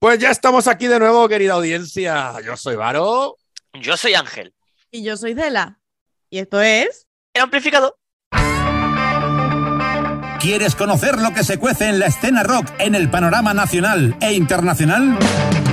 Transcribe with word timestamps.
Pues 0.00 0.18
ya 0.18 0.30
estamos 0.30 0.66
aquí 0.66 0.86
de 0.86 0.98
nuevo, 0.98 1.28
querida 1.28 1.52
audiencia. 1.52 2.32
Yo 2.42 2.56
soy 2.56 2.74
Varo. 2.74 3.36
Yo 3.74 3.98
soy 3.98 4.14
Ángel. 4.14 4.54
Y 4.90 5.04
yo 5.04 5.14
soy 5.18 5.34
Cela. 5.34 5.78
Y 6.30 6.38
esto 6.38 6.62
es. 6.62 7.06
El 7.34 7.42
amplificador. 7.42 7.94
¿Quieres 10.40 10.74
conocer 10.74 11.18
lo 11.18 11.34
que 11.34 11.44
se 11.44 11.58
cuece 11.58 11.90
en 11.90 11.98
la 11.98 12.06
escena 12.06 12.42
rock 12.42 12.66
en 12.78 12.94
el 12.94 13.10
panorama 13.10 13.52
nacional 13.52 14.16
e 14.22 14.32
internacional? 14.32 15.18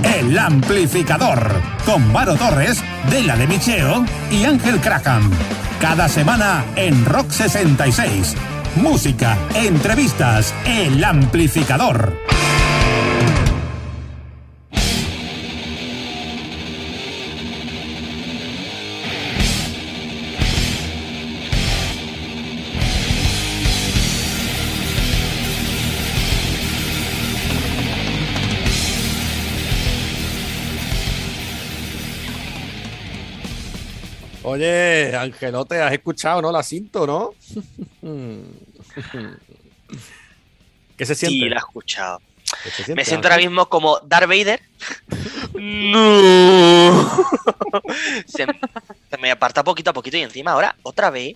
El 0.04 0.38
Amplificador, 0.38 1.50
con 1.86 2.12
Varo 2.12 2.36
Torres, 2.36 2.84
Dela 3.10 3.38
de 3.38 3.48
Micheo 3.48 4.04
y 4.30 4.44
Ángel 4.44 4.82
Craham. 4.82 5.32
Cada 5.80 6.10
semana 6.10 6.66
en 6.76 7.06
Rock 7.06 7.32
66. 7.32 8.36
Música, 8.76 9.38
entrevistas, 9.56 10.54
El 10.66 11.02
Amplificador. 11.02 12.27
Oye, 34.58 35.16
Angelote, 35.16 35.80
has 35.80 35.94
escuchado, 35.94 36.42
¿no? 36.42 36.52
La 36.52 36.64
cinto, 36.64 37.06
¿no? 37.06 37.36
¿Qué 40.98 41.06
se 41.06 41.14
siente? 41.14 41.38
Sí, 41.38 41.48
la 41.48 41.58
he 41.58 41.60
escuchado. 41.60 42.20
¿Qué 42.64 42.72
se 42.72 42.76
siente, 42.78 42.96
Me 42.96 43.06
siento 43.06 43.28
ahora 43.28 43.38
mismo 43.38 43.70
como 43.70 44.00
Darth 44.00 44.28
Vader. 44.28 44.62
No. 45.60 47.26
se, 48.28 48.46
se 49.10 49.18
me 49.20 49.32
aparta 49.32 49.64
poquito 49.64 49.90
a 49.90 49.94
poquito 49.94 50.18
y 50.18 50.22
encima 50.22 50.52
ahora 50.52 50.76
otra 50.84 51.10
vez 51.10 51.36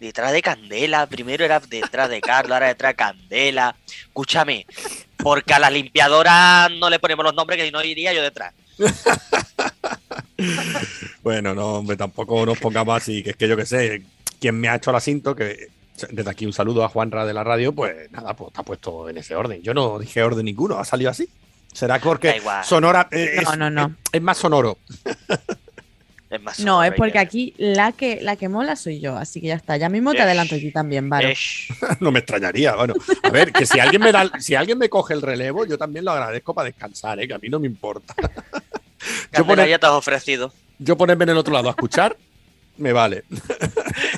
detrás 0.00 0.32
de 0.32 0.42
Candela. 0.42 1.06
Primero 1.06 1.44
era 1.44 1.60
detrás 1.60 2.08
de 2.08 2.20
Carlos, 2.20 2.52
ahora 2.52 2.68
detrás 2.68 2.92
de 2.92 2.96
Candela. 2.96 3.76
Escúchame, 3.86 4.66
porque 5.16 5.54
a 5.54 5.60
las 5.60 5.72
limpiadoras 5.72 6.70
no 6.72 6.90
le 6.90 6.98
ponemos 6.98 7.24
los 7.24 7.34
nombres 7.34 7.58
que 7.58 7.66
si 7.66 7.70
no 7.70 7.84
iría 7.84 8.12
yo 8.12 8.22
detrás. 8.22 8.52
Bueno, 11.22 11.54
no, 11.54 11.74
hombre, 11.74 11.96
tampoco 11.96 12.44
nos 12.46 12.58
pongamos 12.58 12.96
así, 12.96 13.22
que 13.22 13.30
es 13.30 13.36
que 13.36 13.48
yo 13.48 13.56
qué 13.56 13.66
sé, 13.66 14.02
quien 14.40 14.58
me 14.58 14.68
ha 14.68 14.76
hecho 14.76 14.92
la 14.92 15.00
cinto, 15.00 15.34
que 15.36 15.68
desde 16.10 16.30
aquí 16.30 16.46
un 16.46 16.52
saludo 16.52 16.84
a 16.84 16.88
Juanra 16.88 17.26
de 17.26 17.34
la 17.34 17.44
radio, 17.44 17.72
pues 17.72 18.10
nada, 18.10 18.34
pues 18.34 18.48
está 18.48 18.62
puesto 18.62 19.08
en 19.08 19.18
ese 19.18 19.34
orden. 19.34 19.62
Yo 19.62 19.74
no 19.74 19.98
dije 19.98 20.22
orden 20.22 20.46
ninguno, 20.46 20.78
ha 20.78 20.84
salido 20.84 21.10
así. 21.10 21.28
Será 21.72 22.00
porque 22.00 22.40
sonora 22.64 23.08
eh, 23.12 23.36
es, 23.36 23.44
No, 23.44 23.56
no, 23.56 23.70
no. 23.70 23.96
es 24.10 24.22
más 24.22 24.38
sonoro. 24.38 24.78
Es 26.30 26.40
más 26.40 26.60
No, 26.60 26.84
es 26.84 26.92
porque 26.94 27.18
aquí 27.18 27.54
la 27.58 27.90
que, 27.90 28.20
la 28.22 28.36
que 28.36 28.48
mola 28.48 28.76
soy 28.76 29.00
yo. 29.00 29.16
Así 29.16 29.40
que 29.40 29.48
ya 29.48 29.56
está. 29.56 29.76
Ya 29.76 29.88
mismo 29.88 30.12
te 30.12 30.18
Esh. 30.18 30.22
adelanto 30.22 30.54
a 30.54 30.58
ti 30.58 30.70
también, 30.70 31.10
Varo. 31.10 31.26
Esh. 31.26 31.72
no 32.00 32.12
me 32.12 32.20
extrañaría. 32.20 32.76
Bueno, 32.76 32.94
a 33.24 33.30
ver, 33.30 33.52
que 33.52 33.66
si 33.66 33.80
alguien 33.80 34.00
me 34.00 34.12
da, 34.12 34.30
si 34.38 34.54
alguien 34.54 34.78
me 34.78 34.88
coge 34.88 35.12
el 35.14 35.22
relevo, 35.22 35.66
yo 35.66 35.76
también 35.76 36.04
lo 36.04 36.12
agradezco 36.12 36.54
para 36.54 36.66
descansar, 36.66 37.18
¿eh? 37.18 37.26
que 37.26 37.34
a 37.34 37.38
mí 37.38 37.48
no 37.48 37.58
me 37.58 37.66
importa. 37.66 38.14
Yo, 39.36 39.46
poner- 39.46 39.68
ya 39.68 39.78
te 39.78 39.86
has 39.86 39.92
ofrecido. 39.92 40.52
yo 40.78 40.96
ponerme 40.96 41.24
en 41.24 41.30
el 41.30 41.36
otro 41.38 41.52
lado 41.52 41.68
a 41.68 41.70
escuchar, 41.70 42.16
me 42.76 42.92
vale. 42.92 43.24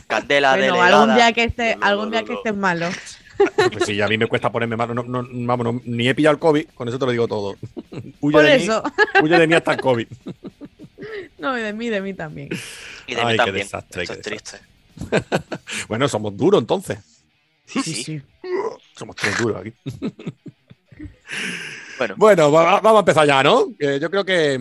Candela 0.07 0.51
Bueno, 0.57 0.65
delegada. 0.75 1.01
algún 1.03 1.15
día 1.17 1.33
que 1.33 1.45
esté, 1.45 1.75
No, 1.75 1.81
no, 1.81 1.87
algún 1.87 2.05
no, 2.07 2.11
día 2.13 2.21
no, 2.21 2.27
que 2.27 2.33
no. 2.33 2.39
estés 2.39 2.57
malo. 2.57 2.89
Pues 3.73 3.85
sí, 3.87 4.01
a 4.01 4.07
mí 4.09 4.19
me 4.19 4.27
cuesta 4.27 4.53
ponerme 4.53 4.77
malo. 4.77 4.95
No, 4.95 5.03
no, 5.03 5.27
vamos, 5.47 5.65
no, 5.65 5.81
ni 5.85 6.09
he 6.09 6.15
pillado 6.15 6.35
el 6.35 6.39
COVID, 6.39 6.67
con 6.75 6.87
eso 6.89 6.99
te 6.99 7.07
lo 7.07 7.11
digo 7.13 7.27
todo. 7.27 7.57
Huye, 8.21 8.33
Por 8.33 8.43
de, 8.45 8.59
mí, 8.59 8.69
huye 9.23 9.39
de 9.39 9.47
mí 9.47 9.55
hasta 9.55 9.73
el 9.75 9.81
COVID. 9.81 10.07
No, 11.39 11.59
y 11.59 11.63
de 11.63 11.73
mí, 11.73 11.89
de 11.89 12.01
mí 12.01 12.15
también. 12.15 12.49
Y 13.09 13.15
de 13.17 13.21
Ay, 13.21 13.27
mí 13.27 13.33
qué 13.33 13.37
también. 13.39 13.55
desastre, 13.67 14.05
Eso 14.05 14.13
qué 14.15 14.21
es 14.21 14.25
triste. 14.25 14.59
Bueno, 15.89 16.07
somos 16.07 16.37
duros 16.37 16.61
entonces. 16.61 16.99
Sí, 17.67 17.83
sí. 17.83 18.23
Somos 18.97 19.17
todos 19.17 19.37
duros 19.39 19.61
aquí. 19.61 19.73
Bueno, 22.17 22.49
Bueno, 22.49 22.53
va- 22.53 22.81
vamos 22.81 22.99
a 22.99 23.01
empezar 23.01 23.27
ya, 23.27 23.43
¿no? 23.43 23.69
Que 23.79 23.99
yo 24.01 24.11
creo 24.11 24.25
que, 24.25 24.59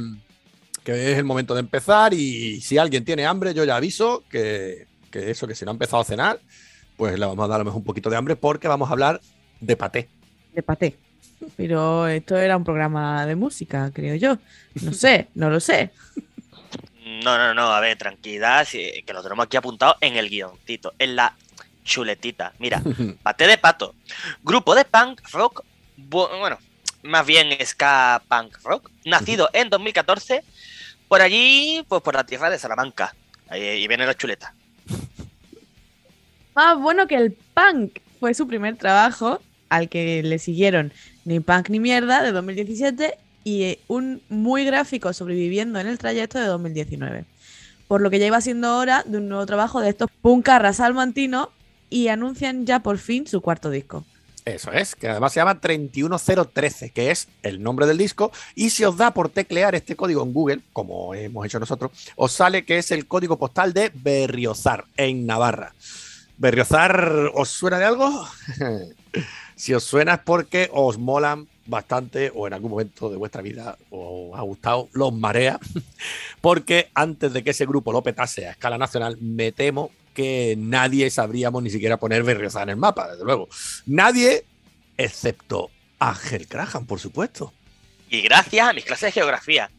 que 0.83 1.11
es 1.11 1.17
el 1.17 1.23
momento 1.23 1.53
de 1.53 1.59
empezar 1.61 2.13
y 2.13 2.61
si 2.61 2.77
alguien 2.77 3.03
tiene 3.05 3.25
hambre, 3.25 3.53
yo 3.53 3.63
ya 3.63 3.75
aviso 3.77 4.23
que, 4.29 4.87
que 5.09 5.31
eso, 5.31 5.47
que 5.47 5.55
si 5.55 5.65
no 5.65 5.71
ha 5.71 5.73
empezado 5.73 6.01
a 6.01 6.05
cenar, 6.05 6.39
pues 6.97 7.17
le 7.17 7.25
vamos 7.25 7.43
a 7.43 7.47
dar 7.47 7.55
a 7.55 7.59
lo 7.59 7.65
mejor 7.65 7.79
un 7.79 7.85
poquito 7.85 8.09
de 8.09 8.17
hambre 8.17 8.35
porque 8.35 8.67
vamos 8.67 8.89
a 8.89 8.93
hablar 8.93 9.21
de 9.59 9.75
paté. 9.75 10.09
De 10.53 10.61
paté. 10.61 10.97
Pero 11.57 12.07
esto 12.07 12.37
era 12.37 12.55
un 12.55 12.63
programa 12.63 13.25
de 13.25 13.35
música, 13.35 13.89
creo 13.93 14.15
yo. 14.15 14.37
No 14.83 14.93
sé, 14.93 15.27
no 15.33 15.49
lo 15.49 15.59
sé. 15.59 15.89
No, 17.23 17.37
no, 17.37 17.53
no, 17.53 17.73
a 17.73 17.79
ver, 17.79 17.97
tranquilidad, 17.97 18.67
que 18.67 19.03
lo 19.13 19.23
tenemos 19.23 19.45
aquí 19.45 19.57
apuntado 19.57 19.95
en 20.01 20.15
el 20.17 20.29
guioncito, 20.29 20.93
en 20.99 21.15
la 21.15 21.35
chuletita. 21.83 22.53
Mira, 22.59 22.81
Paté 23.23 23.47
de 23.47 23.57
Pato, 23.57 23.95
grupo 24.43 24.75
de 24.75 24.85
punk 24.85 25.19
rock, 25.33 25.63
bu- 25.97 26.39
bueno, 26.39 26.57
más 27.03 27.25
bien 27.25 27.49
ska 27.65 28.21
punk 28.27 28.57
rock, 28.63 28.89
nacido 29.05 29.49
en 29.53 29.69
2014, 29.69 30.43
por 31.07 31.21
allí, 31.21 31.85
pues 31.87 32.01
por 32.01 32.15
la 32.15 32.25
tierra 32.25 32.49
de 32.49 32.59
Salamanca. 32.59 33.15
Ahí, 33.49 33.61
y 33.61 33.87
viene 33.87 34.05
la 34.05 34.15
chuleta. 34.15 34.53
Más 36.55 36.77
bueno 36.79 37.07
que 37.07 37.15
el 37.15 37.33
punk. 37.33 37.99
Fue 38.19 38.33
su 38.33 38.47
primer 38.47 38.77
trabajo 38.77 39.41
al 39.69 39.89
que 39.89 40.21
le 40.21 40.37
siguieron 40.37 40.93
Ni 41.25 41.39
punk 41.39 41.69
ni 41.69 41.79
mierda 41.79 42.21
de 42.21 42.31
2017 42.31 43.17
y 43.43 43.63
eh, 43.63 43.79
un 43.87 44.21
muy 44.29 44.63
gráfico 44.65 45.13
sobreviviendo 45.13 45.79
en 45.79 45.87
el 45.87 45.97
trayecto 45.97 46.39
de 46.39 46.45
2019. 46.45 47.25
Por 47.87 48.01
lo 48.01 48.09
que 48.09 48.19
ya 48.19 48.27
iba 48.27 48.39
siendo 48.41 48.77
hora 48.77 49.03
de 49.05 49.17
un 49.17 49.27
nuevo 49.27 49.45
trabajo 49.45 49.81
de 49.81 49.89
estos 49.89 50.09
puncarras 50.21 50.77
salmantinos 50.77 51.49
y 51.89 52.07
anuncian 52.09 52.65
ya 52.65 52.79
por 52.81 52.97
fin 52.97 53.27
su 53.27 53.41
cuarto 53.41 53.69
disco. 53.69 54.05
Eso 54.45 54.71
es, 54.71 54.95
que 54.95 55.07
además 55.07 55.33
se 55.33 55.39
llama 55.39 55.59
31013, 55.59 56.89
que 56.89 57.11
es 57.11 57.27
el 57.43 57.61
nombre 57.61 57.85
del 57.85 57.97
disco. 57.97 58.31
Y 58.55 58.71
si 58.71 58.83
os 58.83 58.97
da 58.97 59.11
por 59.11 59.29
teclear 59.29 59.75
este 59.75 59.95
código 59.95 60.23
en 60.23 60.33
Google, 60.33 60.61
como 60.73 61.13
hemos 61.13 61.45
hecho 61.45 61.59
nosotros, 61.59 61.91
os 62.15 62.31
sale 62.31 62.65
que 62.65 62.79
es 62.79 62.89
el 62.91 63.07
código 63.07 63.37
postal 63.37 63.73
de 63.73 63.91
Berriozar, 63.93 64.85
en 64.97 65.27
Navarra. 65.27 65.73
¿Berriozar 66.37 67.31
os 67.35 67.49
suena 67.49 67.77
de 67.77 67.85
algo? 67.85 68.27
si 69.55 69.75
os 69.75 69.83
suena 69.83 70.15
es 70.15 70.19
porque 70.25 70.69
os 70.73 70.97
molan 70.97 71.47
bastante 71.71 72.31
o 72.35 72.45
en 72.45 72.53
algún 72.53 72.69
momento 72.69 73.09
de 73.09 73.17
vuestra 73.17 73.41
vida 73.41 73.75
os 73.89 74.37
ha 74.37 74.41
gustado 74.41 74.89
los 74.93 75.11
marea, 75.11 75.59
porque 76.41 76.91
antes 76.93 77.33
de 77.33 77.43
que 77.43 77.49
ese 77.49 77.65
grupo 77.65 77.91
lo 77.91 78.03
petase 78.03 78.45
a 78.45 78.51
escala 78.51 78.77
nacional, 78.77 79.17
me 79.19 79.51
temo 79.51 79.89
que 80.13 80.55
nadie 80.59 81.09
sabríamos 81.09 81.63
ni 81.63 81.71
siquiera 81.71 81.97
poner 81.97 82.21
Berriozar 82.21 82.63
en 82.63 82.69
el 82.69 82.77
mapa, 82.77 83.09
desde 83.09 83.23
luego. 83.23 83.49
Nadie, 83.87 84.45
excepto 84.97 85.71
Ángel 85.97 86.47
Craham, 86.47 86.85
por 86.85 86.99
supuesto. 86.99 87.53
Y 88.09 88.21
gracias 88.21 88.69
a 88.69 88.73
mis 88.73 88.85
clases 88.85 89.07
de 89.07 89.11
geografía. 89.13 89.71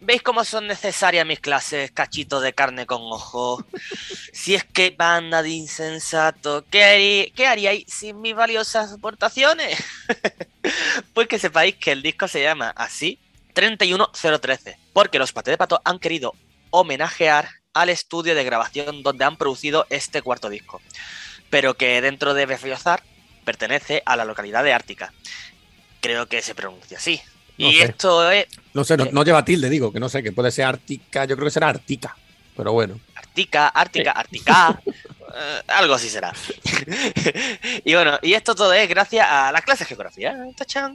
¿Veis 0.00 0.22
cómo 0.22 0.44
son 0.44 0.68
necesarias 0.68 1.26
mis 1.26 1.40
clases, 1.40 1.90
cachitos 1.90 2.42
de 2.42 2.52
carne 2.52 2.86
con 2.86 3.02
ojo? 3.02 3.64
Si 4.32 4.54
es 4.54 4.62
que 4.64 4.90
banda 4.96 5.42
de 5.42 5.50
insensato, 5.50 6.64
¿qué, 6.70 6.84
harí- 6.84 7.44
haríais 7.46 7.84
sin 7.88 8.20
mis 8.20 8.34
valiosas 8.34 8.92
aportaciones? 8.92 9.76
pues 11.14 11.26
que 11.26 11.38
sepáis 11.40 11.74
que 11.76 11.90
el 11.92 12.02
disco 12.02 12.28
se 12.28 12.42
llama 12.42 12.72
así, 12.76 13.18
31013, 13.54 14.78
porque 14.92 15.18
los 15.18 15.32
Paté 15.32 15.50
de 15.50 15.58
Pato 15.58 15.80
han 15.84 15.98
querido 15.98 16.32
homenajear 16.70 17.48
al 17.74 17.88
estudio 17.88 18.34
de 18.36 18.44
grabación 18.44 19.02
donde 19.02 19.24
han 19.24 19.36
producido 19.36 19.86
este 19.90 20.22
cuarto 20.22 20.48
disco, 20.48 20.80
pero 21.50 21.74
que 21.74 22.00
dentro 22.00 22.34
de 22.34 22.46
Berriozar 22.46 23.02
pertenece 23.44 24.02
a 24.06 24.14
la 24.14 24.24
localidad 24.24 24.62
de 24.62 24.72
Ártica. 24.72 25.12
Creo 26.00 26.26
que 26.28 26.40
se 26.42 26.54
pronuncia 26.54 26.98
así. 26.98 27.20
No 27.58 27.68
y 27.68 27.74
sé. 27.74 27.84
esto 27.84 28.30
es 28.30 28.46
No 28.74 28.84
sé, 28.84 28.96
no, 28.96 29.06
no 29.12 29.24
lleva 29.24 29.44
tilde, 29.44 29.68
digo, 29.68 29.92
que 29.92 30.00
no 30.00 30.08
sé, 30.08 30.22
que 30.22 30.32
puede 30.32 30.50
ser 30.50 30.64
Ártica, 30.66 31.24
yo 31.24 31.34
creo 31.36 31.46
que 31.46 31.50
será 31.52 31.68
Ártica, 31.68 32.16
pero 32.56 32.72
bueno. 32.72 32.98
Ártica, 33.16 33.68
Ártica, 33.68 34.12
Ártica. 34.12 34.80
eh, 34.86 35.62
algo 35.68 35.94
así 35.94 36.08
será. 36.08 36.32
y 37.84 37.94
bueno, 37.94 38.18
y 38.22 38.32
esto 38.34 38.54
todo 38.54 38.72
es 38.72 38.88
gracias 38.88 39.26
a 39.28 39.52
las 39.52 39.62
clases 39.62 39.80
de 39.80 39.94
geografía. 39.94 40.36
Tachán. 40.56 40.94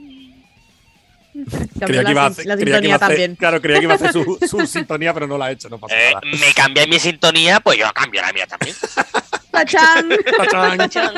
Cambió 1.80 2.00
la, 2.02 2.10
iba 2.12 2.22
a 2.22 2.26
hacer- 2.28 2.46
la 2.46 2.56
creía 2.56 2.80
que 2.80 2.86
iba 2.86 2.94
sintonía 2.94 2.94
a 2.94 2.96
hacer- 2.96 3.08
también. 3.08 3.36
claro, 3.36 3.60
creía 3.60 3.78
que 3.80 3.84
iba 3.84 3.92
a 3.94 3.96
hacer 3.96 4.12
su, 4.12 4.38
su 4.48 4.66
sintonía, 4.66 5.12
pero 5.12 5.26
no 5.26 5.36
la 5.36 5.46
ha 5.46 5.50
hecho, 5.50 5.68
no 5.68 5.78
pasa 5.78 5.96
Eh, 5.96 6.14
nada. 6.14 6.20
me 6.22 6.54
cambié 6.54 6.86
mi 6.86 6.98
sintonía, 7.00 7.58
pues 7.60 7.78
yo 7.78 7.92
cambio 7.92 8.20
la 8.22 8.32
mía 8.32 8.46
también. 8.46 8.76
¡Tachán! 9.50 10.08
Tachán. 10.36 10.78
Tachán. 10.78 11.12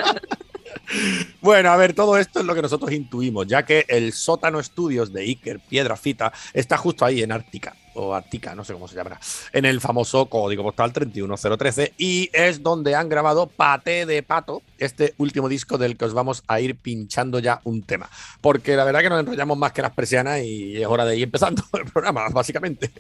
Bueno, 1.41 1.71
a 1.71 1.77
ver, 1.77 1.95
todo 1.95 2.17
esto 2.17 2.41
es 2.41 2.47
lo 2.47 2.55
que 2.55 2.63
nosotros 2.63 2.93
intuimos, 2.93 3.47
ya 3.47 3.65
que 3.65 3.85
el 3.89 4.13
sótano 4.13 4.61
estudios 4.61 5.13
de 5.13 5.23
Iker 5.23 5.61
Piedrafita 5.61 6.33
está 6.53 6.77
justo 6.77 7.05
ahí 7.05 7.23
en 7.23 7.33
Ártica, 7.33 7.75
o 7.95 8.15
Ártica, 8.15 8.55
no 8.55 8.65
sé 8.65 8.73
cómo 8.73 8.89
se 8.89 8.97
llamará, 8.97 9.21
en 9.53 9.65
el 9.65 9.81
famoso 9.81 10.27
código 10.27 10.63
postal 10.63 10.93
31013, 10.93 11.95
y 11.99 12.31
es 12.33 12.63
donde 12.63 12.95
han 12.95 13.09
grabado 13.09 13.47
Pate 13.47 14.07
de 14.07 14.23
Pato, 14.23 14.63
este 14.79 15.15
último 15.19 15.49
disco 15.49 15.79
del 15.79 15.97
que 15.97 16.05
os 16.05 16.15
vamos 16.15 16.43
a 16.47 16.61
ir 16.61 16.77
pinchando 16.77 17.39
ya 17.39 17.61
un 17.65 17.83
tema. 17.83 18.09
Porque 18.41 18.77
la 18.77 18.85
verdad 18.85 19.01
que 19.01 19.11
nos 19.11 19.21
enrollamos 19.21 19.59
más 19.59 19.73
que 19.73 19.83
las 19.83 19.93
persianas 19.93 20.43
y 20.43 20.77
es 20.77 20.87
hora 20.87 21.05
de 21.05 21.17
ir 21.17 21.25
empezando 21.25 21.63
el 21.73 21.85
programa, 21.85 22.29
básicamente. 22.29 22.93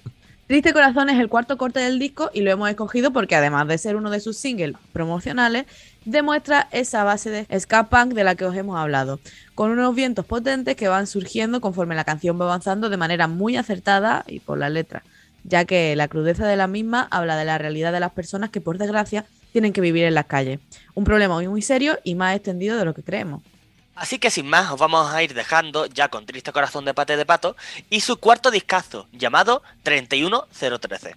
Triste 0.46 0.72
Corazón 0.72 1.10
es 1.10 1.18
el 1.18 1.28
cuarto 1.28 1.56
corte 1.56 1.80
del 1.80 1.98
disco 1.98 2.30
y 2.32 2.42
lo 2.42 2.52
hemos 2.52 2.70
escogido 2.70 3.12
porque 3.12 3.34
además 3.34 3.66
de 3.66 3.78
ser 3.78 3.96
uno 3.96 4.10
de 4.10 4.20
sus 4.20 4.36
singles 4.36 4.76
promocionales, 4.92 5.66
demuestra 6.04 6.68
esa 6.70 7.02
base 7.02 7.30
de 7.30 7.58
ska 7.58 7.88
punk 7.88 8.12
de 8.12 8.22
la 8.22 8.36
que 8.36 8.44
os 8.44 8.54
hemos 8.54 8.78
hablado, 8.78 9.18
con 9.56 9.72
unos 9.72 9.92
vientos 9.96 10.24
potentes 10.24 10.76
que 10.76 10.86
van 10.86 11.08
surgiendo 11.08 11.60
conforme 11.60 11.96
la 11.96 12.04
canción 12.04 12.40
va 12.40 12.44
avanzando 12.44 12.88
de 12.90 12.96
manera 12.96 13.26
muy 13.26 13.56
acertada 13.56 14.24
y 14.28 14.38
por 14.38 14.56
la 14.56 14.68
letra, 14.68 15.02
ya 15.42 15.64
que 15.64 15.96
la 15.96 16.06
crudeza 16.06 16.46
de 16.46 16.56
la 16.56 16.68
misma 16.68 17.08
habla 17.10 17.36
de 17.36 17.44
la 17.44 17.58
realidad 17.58 17.92
de 17.92 17.98
las 17.98 18.12
personas 18.12 18.50
que 18.50 18.60
por 18.60 18.78
desgracia 18.78 19.24
tienen 19.50 19.72
que 19.72 19.80
vivir 19.80 20.04
en 20.04 20.14
las 20.14 20.26
calles, 20.26 20.60
un 20.94 21.02
problema 21.02 21.34
muy 21.34 21.48
muy 21.48 21.62
serio 21.62 21.98
y 22.04 22.14
más 22.14 22.36
extendido 22.36 22.78
de 22.78 22.84
lo 22.84 22.94
que 22.94 23.02
creemos. 23.02 23.42
Así 23.96 24.18
que 24.18 24.30
sin 24.30 24.46
más, 24.46 24.70
os 24.70 24.78
vamos 24.78 25.10
a 25.10 25.22
ir 25.22 25.32
dejando 25.32 25.86
ya 25.86 26.08
con 26.08 26.26
Triste 26.26 26.52
Corazón 26.52 26.84
de 26.84 26.92
Pate 26.92 27.16
de 27.16 27.24
Pato 27.24 27.56
y 27.88 28.02
su 28.02 28.18
cuarto 28.18 28.50
discazo, 28.50 29.08
llamado 29.10 29.62
31013. 29.82 31.16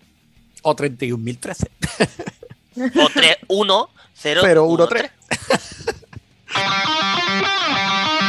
O 0.61 0.75
31013. 0.75 1.69
O 2.95 3.09
31013. 3.09 5.11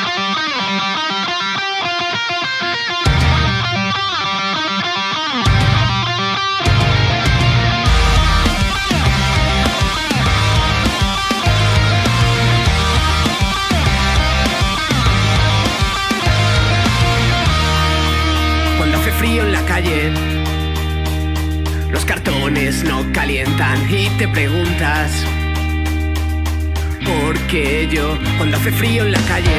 los 21.91 22.05
cartones 22.05 22.85
no 22.85 23.03
calientan 23.13 23.79
y 23.91 24.09
te 24.19 24.29
preguntas 24.29 25.11
por 27.05 27.39
qué 27.49 27.89
yo, 27.91 28.19
cuando 28.37 28.59
hace 28.59 28.73
frío 28.73 29.05
en 29.05 29.13
la 29.13 29.21
calle, 29.21 29.57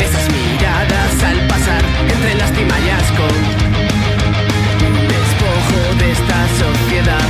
esas 0.00 0.30
miradas 0.30 1.22
al 1.24 1.46
pasar 1.48 1.82
entre 2.08 2.34
las 2.36 2.52
timallas 2.52 3.02
con 3.12 3.34
despojo 5.08 5.94
de 5.98 6.12
esta 6.12 6.48
sociedad. 6.62 7.28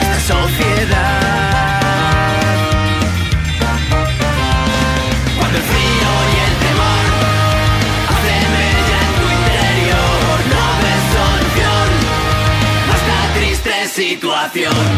Esta 0.00 0.20
sociedad. 0.20 1.15
Situación. 14.48 14.95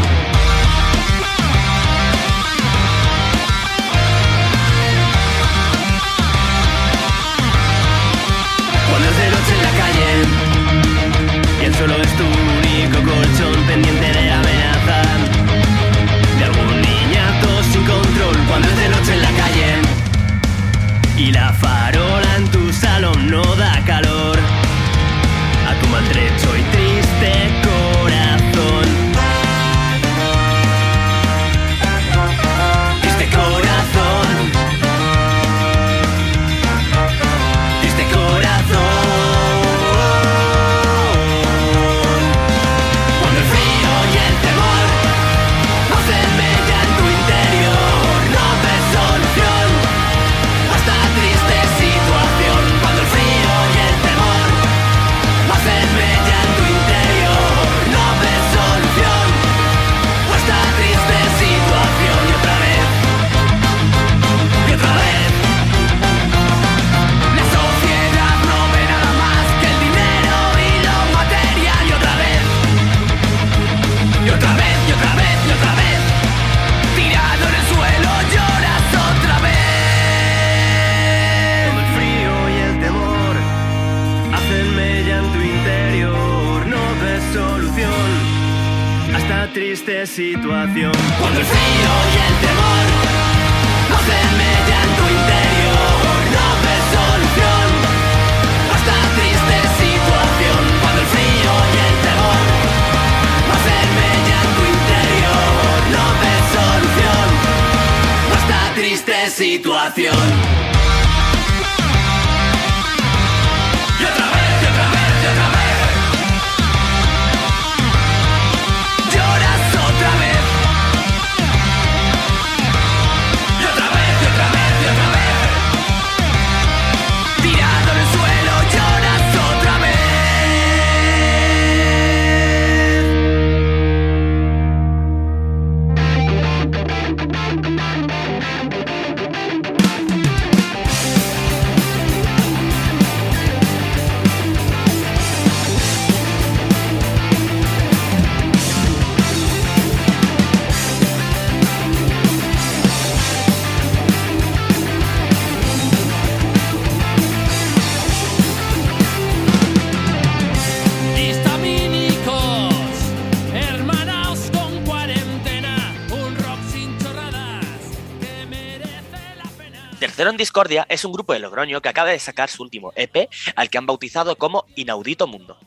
Discordia 170.39 170.87
es 170.89 171.05
un 171.05 171.13
grupo 171.13 171.35
de 171.35 171.41
Logroño 171.41 171.83
que 171.83 171.89
acaba 171.89 172.11
de 172.11 172.19
sacar 172.19 172.49
su 172.49 172.63
último 172.63 172.93
EP, 172.95 173.29
al 173.57 173.69
que 173.69 173.77
han 173.77 173.87
bautizado 173.87 174.37
como 174.37 174.65
Inaudito 174.77 175.27
Mundo. 175.27 175.59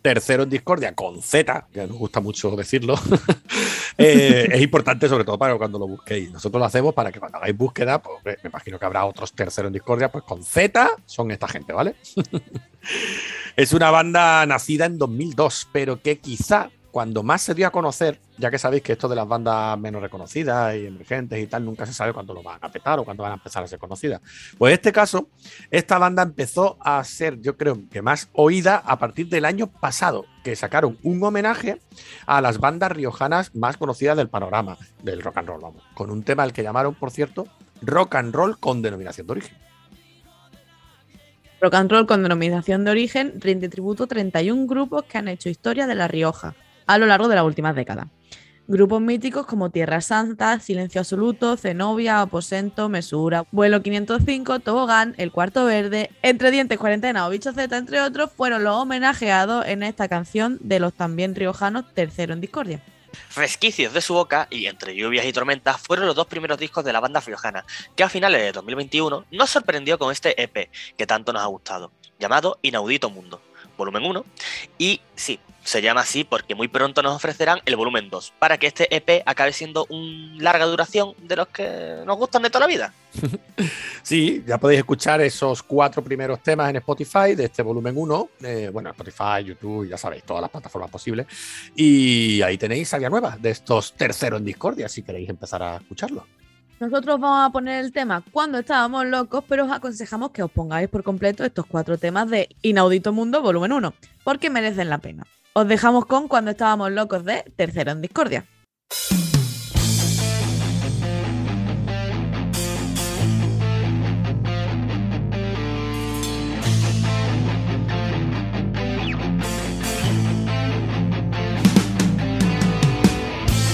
Tercero 0.00 0.44
en 0.44 0.50
discordia 0.50 0.94
con 0.94 1.20
Z, 1.20 1.66
que 1.72 1.86
nos 1.86 1.96
gusta 1.98 2.20
mucho 2.20 2.52
decirlo. 2.52 2.94
Eh, 3.98 4.50
es 4.52 4.60
importante, 4.60 5.08
sobre 5.08 5.24
todo 5.24 5.38
para 5.38 5.56
cuando 5.56 5.78
lo 5.78 5.88
busquéis. 5.88 6.30
Nosotros 6.30 6.60
lo 6.60 6.66
hacemos 6.66 6.92
para 6.92 7.10
que 7.10 7.18
cuando 7.18 7.38
hagáis 7.38 7.56
búsqueda, 7.56 8.02
pues 8.02 8.36
me 8.42 8.50
imagino 8.50 8.78
que 8.78 8.84
habrá 8.84 9.06
otros 9.06 9.32
terceros 9.32 9.70
en 9.70 9.72
Discordia, 9.72 10.12
pues 10.12 10.22
con 10.22 10.44
Z 10.44 10.90
son 11.06 11.30
esta 11.30 11.48
gente, 11.48 11.72
¿vale? 11.72 11.96
es 13.56 13.72
una 13.72 13.90
banda 13.90 14.44
nacida 14.44 14.84
en 14.84 14.98
2002, 14.98 15.68
pero 15.72 16.02
que 16.02 16.18
quizá 16.18 16.68
cuando 16.90 17.22
más 17.22 17.40
se 17.40 17.54
dio 17.54 17.66
a 17.66 17.70
conocer, 17.70 18.20
ya 18.38 18.50
que 18.50 18.58
sabéis 18.58 18.82
que 18.82 18.92
esto 18.92 19.08
de 19.08 19.16
las 19.16 19.26
bandas 19.26 19.78
menos 19.78 20.02
reconocidas 20.02 20.76
y 20.76 20.86
emergentes 20.86 21.38
y 21.38 21.46
tal, 21.46 21.64
nunca 21.64 21.86
se 21.86 21.92
sabe 21.92 22.12
cuándo 22.12 22.34
lo 22.34 22.42
van 22.42 22.58
a 22.60 22.70
petar 22.70 22.98
o 22.98 23.04
cuándo 23.04 23.22
van 23.22 23.32
a 23.32 23.36
empezar 23.36 23.62
a 23.62 23.66
ser 23.66 23.78
conocidas. 23.78 24.20
Pues 24.58 24.70
en 24.70 24.74
este 24.74 24.92
caso, 24.92 25.28
esta 25.70 25.98
banda 25.98 26.22
empezó 26.22 26.76
a 26.80 27.02
ser, 27.04 27.40
yo 27.40 27.56
creo 27.56 27.82
que 27.90 28.02
más 28.02 28.28
oída 28.32 28.82
a 28.84 28.98
partir 28.98 29.28
del 29.28 29.44
año 29.44 29.68
pasado, 29.68 30.26
que 30.44 30.56
sacaron 30.56 30.98
un 31.02 31.22
homenaje 31.22 31.80
a 32.26 32.40
las 32.40 32.58
bandas 32.58 32.92
riojanas 32.92 33.54
más 33.54 33.76
conocidas 33.76 34.16
del 34.16 34.28
panorama 34.28 34.76
del 35.02 35.22
rock 35.22 35.38
and 35.38 35.48
roll, 35.48 35.60
vamos, 35.60 35.82
con 35.94 36.10
un 36.10 36.22
tema 36.22 36.42
al 36.42 36.52
que 36.52 36.62
llamaron, 36.62 36.94
por 36.94 37.10
cierto, 37.10 37.46
rock 37.82 38.16
and 38.16 38.34
roll 38.34 38.58
con 38.58 38.82
denominación 38.82 39.26
de 39.26 39.32
origen. 39.32 39.66
Rock 41.58 41.74
and 41.74 41.90
Roll 41.90 42.06
con 42.06 42.22
denominación 42.22 42.84
de 42.84 42.90
origen 42.90 43.40
rinde 43.40 43.70
tributo 43.70 44.04
a 44.04 44.06
31 44.06 44.66
grupos 44.66 45.04
que 45.04 45.16
han 45.16 45.26
hecho 45.26 45.48
historia 45.48 45.86
de 45.86 45.94
La 45.94 46.06
Rioja 46.06 46.54
a 46.86 46.98
lo 46.98 47.06
largo 47.06 47.28
de 47.28 47.34
las 47.34 47.44
últimas 47.44 47.74
décadas. 47.74 48.08
Grupos 48.68 49.00
míticos 49.00 49.46
como 49.46 49.70
Tierra 49.70 50.00
Santa, 50.00 50.58
Silencio 50.58 51.00
Absoluto, 51.00 51.56
Zenobia, 51.56 52.20
Aposento, 52.20 52.88
Mesura, 52.88 53.44
Vuelo 53.52 53.80
505, 53.80 54.58
Tobogán, 54.58 55.14
El 55.18 55.30
Cuarto 55.30 55.64
Verde, 55.66 56.10
Entre 56.22 56.50
Dientes, 56.50 56.76
Cuarentena 56.76 57.28
o 57.28 57.30
Bicho 57.30 57.52
Z, 57.52 57.76
entre 57.76 58.00
otros, 58.00 58.30
fueron 58.36 58.64
los 58.64 58.74
homenajeados 58.74 59.66
en 59.66 59.84
esta 59.84 60.08
canción 60.08 60.58
de 60.60 60.80
los 60.80 60.94
también 60.94 61.36
riojanos 61.36 61.84
Tercero 61.94 62.32
en 62.32 62.40
Discordia. 62.40 62.82
Resquicios 63.36 63.92
de 63.92 64.00
su 64.00 64.14
boca 64.14 64.48
y 64.50 64.66
Entre 64.66 64.96
lluvias 64.96 65.24
y 65.26 65.32
tormentas 65.32 65.80
fueron 65.80 66.06
los 66.06 66.16
dos 66.16 66.26
primeros 66.26 66.58
discos 66.58 66.84
de 66.84 66.92
la 66.92 66.98
banda 66.98 67.20
friojana, 67.20 67.64
que 67.94 68.02
a 68.02 68.08
finales 68.08 68.42
de 68.42 68.50
2021 68.50 69.26
nos 69.30 69.48
sorprendió 69.48 69.96
con 69.96 70.10
este 70.10 70.42
EP 70.42 70.70
que 70.98 71.06
tanto 71.06 71.32
nos 71.32 71.42
ha 71.42 71.46
gustado, 71.46 71.92
llamado 72.18 72.58
Inaudito 72.62 73.10
Mundo, 73.10 73.40
volumen 73.78 74.04
1, 74.04 74.24
y 74.78 75.00
sí, 75.14 75.38
se 75.66 75.82
llama 75.82 76.02
así 76.02 76.24
porque 76.24 76.54
muy 76.54 76.68
pronto 76.68 77.02
nos 77.02 77.16
ofrecerán 77.16 77.60
el 77.66 77.76
volumen 77.76 78.08
2, 78.08 78.34
para 78.38 78.56
que 78.56 78.68
este 78.68 78.94
EP 78.94 79.22
acabe 79.26 79.52
siendo 79.52 79.86
un 79.90 80.38
larga 80.38 80.64
duración 80.64 81.14
de 81.18 81.36
los 81.36 81.48
que 81.48 82.02
nos 82.06 82.16
gustan 82.16 82.42
de 82.42 82.50
toda 82.50 82.66
la 82.66 82.72
vida. 82.72 82.92
Sí, 84.02 84.44
ya 84.46 84.56
podéis 84.56 84.78
escuchar 84.78 85.20
esos 85.20 85.64
cuatro 85.64 86.00
primeros 86.00 86.40
temas 86.40 86.70
en 86.70 86.76
Spotify 86.76 87.34
de 87.34 87.46
este 87.46 87.60
volumen 87.62 87.94
1. 87.96 88.28
eh, 88.44 88.70
bueno, 88.72 88.90
Spotify, 88.90 89.42
YouTube, 89.44 89.88
ya 89.88 89.98
sabéis, 89.98 90.22
todas 90.22 90.42
las 90.42 90.50
plataformas 90.50 90.92
posibles. 90.92 91.26
Y 91.74 92.40
ahí 92.42 92.56
tenéis 92.56 92.88
salida 92.88 93.10
nueva 93.10 93.36
de 93.36 93.50
estos 93.50 93.94
terceros 93.94 94.38
en 94.38 94.44
Discordia, 94.44 94.88
si 94.88 95.02
queréis 95.02 95.28
empezar 95.28 95.60
a 95.60 95.78
escucharlo. 95.78 96.24
Nosotros 96.78 97.18
vamos 97.18 97.48
a 97.48 97.50
poner 97.50 97.84
el 97.84 97.90
tema 97.90 98.22
cuando 98.30 98.58
estábamos 98.58 99.06
locos, 99.06 99.42
pero 99.48 99.64
os 99.64 99.72
aconsejamos 99.72 100.30
que 100.30 100.44
os 100.44 100.52
pongáis 100.52 100.88
por 100.88 101.02
completo 101.02 101.44
estos 101.44 101.66
cuatro 101.66 101.98
temas 101.98 102.30
de 102.30 102.48
Inaudito 102.62 103.12
Mundo 103.12 103.42
Volumen 103.42 103.72
1, 103.72 103.94
porque 104.22 104.50
merecen 104.50 104.88
la 104.88 104.98
pena. 104.98 105.26
Os 105.58 105.66
dejamos 105.66 106.04
con 106.04 106.28
cuando 106.28 106.50
estábamos 106.50 106.92
locos 106.92 107.24
de 107.24 107.42
Tercero 107.56 107.90
en 107.90 108.02
Discordia. 108.02 108.44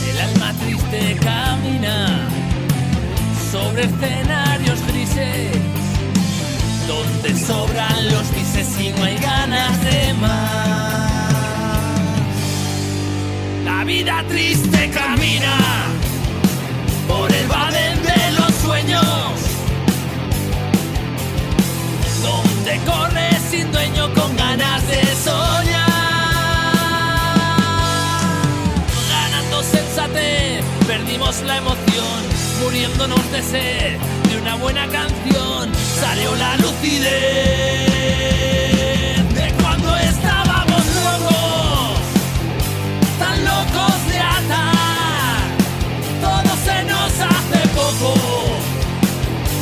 El 0.09 0.21
alma 0.21 0.55
triste 0.61 1.19
camina 1.21 2.29
sobre 3.51 3.83
escenarios 3.87 4.22
vida 13.93 14.25
triste 14.27 14.91
camina 14.91 15.55
por 17.07 17.31
el 17.31 17.47
vaden 17.47 18.03
de 18.03 18.33
los 18.39 18.53
sueños, 18.65 19.05
donde 22.23 22.73
corre 22.91 23.29
sin 23.51 23.71
dueño 23.71 24.05
con 24.15 24.35
ganas 24.37 24.81
de 24.89 25.03
soñar. 25.27 25.91
Ganando 29.11 29.63
sensatez, 29.63 30.65
perdimos 30.87 31.43
la 31.43 31.59
emoción, 31.59 32.19
muriéndonos 32.63 33.25
de 33.31 33.43
sed 33.43 33.99
de 34.31 34.37
una 34.41 34.55
buena 34.55 34.87
canción, 34.89 35.71
salió 36.01 36.35
la 36.37 36.57
lucidez 36.57 37.93
poco, 48.01 48.57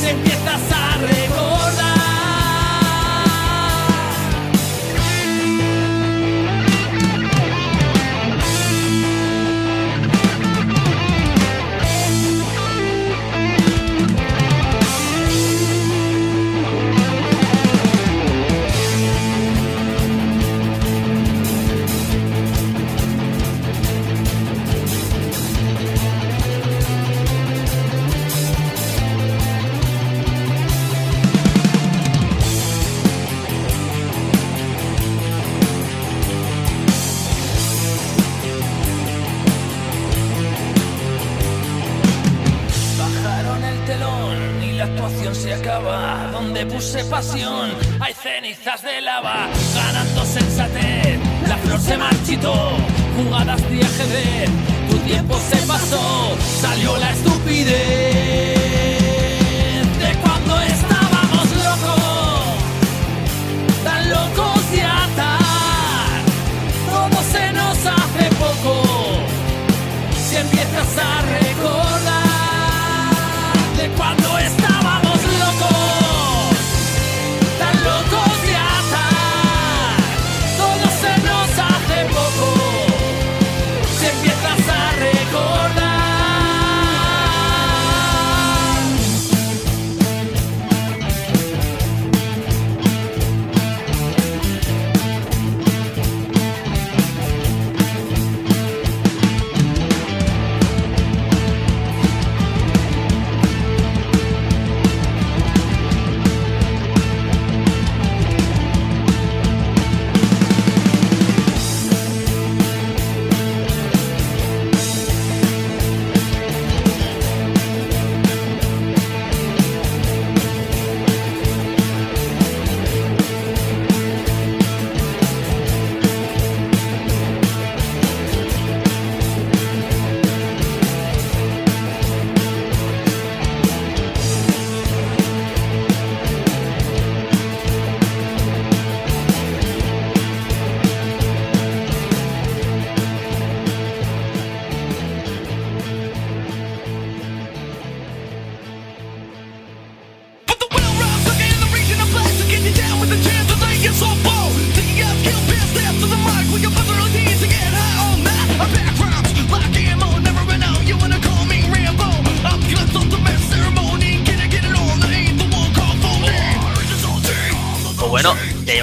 si 0.00 0.08
empiezas 0.08 0.60
a 0.72 0.98
recordar. 0.98 1.99
Hay 48.00 48.14
cenizas 48.14 48.82
de 48.82 49.00
lava. 49.02 49.48
Ganando 49.74 50.24
sensatez, 50.24 51.18
la 51.46 51.56
flor 51.58 51.78
se 51.78 51.98
marchitó. 51.98 52.54
Jugadas 53.16 53.60
de 53.70 53.82
ajedrez, 53.82 54.50
tu 54.90 54.96
tiempo 55.00 55.38
se 55.50 55.56
pasó. 55.66 56.34
Salió 56.60 56.96
la 56.96 57.10
estupidez 57.10 57.74
de 59.98 60.18
cuando 60.22 60.60
estábamos 60.62 61.50
locos. 61.66 62.54
Tan 63.84 64.08
locos 64.08 64.70
de 64.72 64.82
atar, 64.82 66.22
todo 66.88 67.22
se 67.32 67.52
nos 67.52 67.86
hace 67.86 68.30
poco 68.38 68.82
si 70.26 70.36
empiezas 70.36 70.98
a 70.98 71.39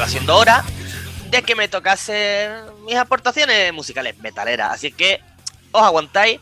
siendo 0.07 0.35
hora 0.37 0.63
de 1.29 1.41
que 1.43 1.55
me 1.55 1.67
tocase 1.67 2.49
mis 2.85 2.95
aportaciones 2.95 3.73
musicales 3.73 4.17
metaleras. 4.19 4.71
Así 4.73 4.91
que 4.91 5.19
os 5.71 5.81
aguantáis 5.83 6.39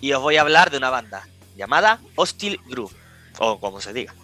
y 0.00 0.12
os 0.12 0.20
voy 0.22 0.36
a 0.36 0.40
hablar 0.42 0.70
de 0.70 0.78
una 0.78 0.90
banda 0.90 1.26
llamada 1.56 2.00
Hostile 2.16 2.58
Groove. 2.68 2.92
O 3.38 3.60
como 3.60 3.80
se 3.80 3.92
diga. 3.92 4.14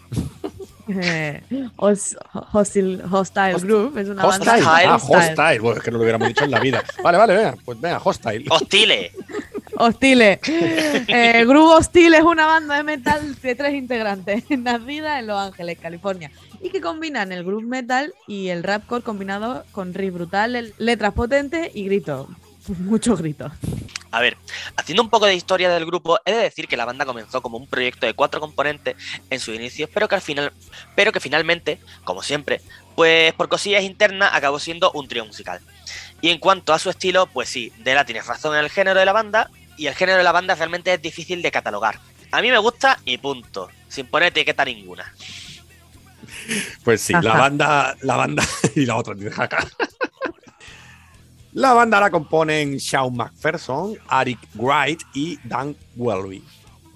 Eh, 0.89 1.43
hos- 1.77 2.17
hostile, 2.53 3.03
hostile 3.11 3.55
Host- 3.55 3.65
Group 3.65 3.99
es 3.99 4.09
una 4.09 4.27
Hostile. 4.27 4.51
banda. 4.51 4.81
Ah, 4.93 4.97
Hostile. 4.97 5.17
hostile. 5.19 5.59
Bueno, 5.61 5.79
es 5.79 5.85
que 5.85 5.91
no 5.91 5.97
lo 5.99 6.03
hubiéramos 6.03 6.29
dicho 6.29 6.45
en 6.45 6.51
la 6.51 6.59
vida. 6.61 6.83
Vale, 7.03 7.19
vale, 7.19 7.35
venga. 7.37 7.55
Pues 7.65 7.81
venga, 7.81 8.01
hostile. 8.03 8.45
Hostile. 8.51 9.13
Hostile. 9.77 10.41
Eh, 10.45 11.45
Groove 11.47 11.77
Hostile 11.77 12.19
es 12.19 12.23
una 12.23 12.47
banda 12.47 12.77
de 12.77 12.83
metal 12.83 13.35
de 13.41 13.55
tres 13.55 13.75
integrantes, 13.75 14.45
nacida 14.51 15.19
en 15.19 15.27
Los 15.27 15.39
Ángeles, 15.39 15.79
California, 15.81 16.31
y 16.61 16.71
que 16.71 16.81
combinan 16.81 17.33
el 17.33 17.45
groove 17.45 17.65
metal 17.65 18.15
y 18.27 18.49
el 18.49 18.63
rapcore 18.63 19.03
combinado 19.03 19.65
con 19.73 19.95
riff 19.95 20.15
brutales, 20.15 20.75
letras 20.79 21.15
potentes 21.15 21.71
y 21.75 21.85
gritos. 21.85 22.29
Muchos 22.79 23.21
gritos. 23.21 23.53
A 24.11 24.21
ver, 24.21 24.37
haciendo 24.77 25.03
un 25.03 25.09
poco 25.09 25.25
de 25.25 25.35
historia 25.35 25.71
del 25.71 25.87
grupo, 25.87 26.19
he 26.27 26.33
de 26.33 26.43
decir 26.43 26.69
que 26.69 26.77
la 26.77 26.85
banda 26.85 27.07
comenzó 27.07 27.41
como 27.41 27.57
un 27.57 27.67
proyecto 27.67 28.05
de 28.05 28.13
cuatro 28.13 28.41
componentes 28.41 28.95
en 29.31 29.41
sus 29.41 29.55
inicios, 29.55 29.89
pero 29.93 30.07
que 30.07 30.17
al 30.17 30.21
final, 30.21 30.53
pero 30.95 31.13
que 31.13 31.21
finalmente, 31.21 31.81
como 32.05 32.23
siempre, 32.23 32.61
pues 32.95 33.33
por 33.33 33.49
cosillas 33.49 33.83
internas 33.83 34.31
acabó 34.35 34.59
siendo 34.59 34.93
un 34.93 35.09
trío 35.09 35.25
musical. 35.25 35.61
Y 36.21 36.29
en 36.29 36.39
cuanto 36.39 36.75
a 36.75 36.79
su 36.79 36.91
estilo, 36.91 37.27
pues 37.27 37.49
sí, 37.49 37.73
Dela 37.79 38.05
tienes 38.05 38.27
razón 38.27 38.55
en 38.55 38.63
el 38.63 38.71
género 38.71 39.01
de 39.01 39.07
la 39.07 39.13
banda, 39.13 39.51
y 39.77 39.87
el 39.87 39.95
género 39.95 40.19
de 40.19 40.25
la 40.25 40.33
banda 40.33 40.55
realmente 40.55 40.93
es 40.93 41.03
difícil 41.03 41.43
de 41.43 41.51
catalogar. 41.51 41.99
A 42.31 42.41
mí 42.41 42.51
me 42.51 42.59
gusta 42.59 42.99
y 43.05 43.19
punto, 43.19 43.69
sin 43.89 44.07
poner 44.07 44.29
etiqueta 44.29 44.65
ninguna. 44.65 45.13
Pues 46.85 47.03
sí, 47.03 47.13
la 47.13 47.35
banda, 47.35 47.97
la 48.03 48.17
banda 48.17 48.45
y 48.75 48.87
la 48.87 48.97
otra. 48.97 49.15
La 51.53 51.75
banda 51.75 52.01
la 52.01 52.11
componen 52.11 52.79
Shawn 52.79 53.15
McPherson, 53.15 53.97
Eric 54.11 54.39
Wright 54.55 55.03
y 55.13 55.39
Dan 55.45 55.77
Welby. 55.97 56.43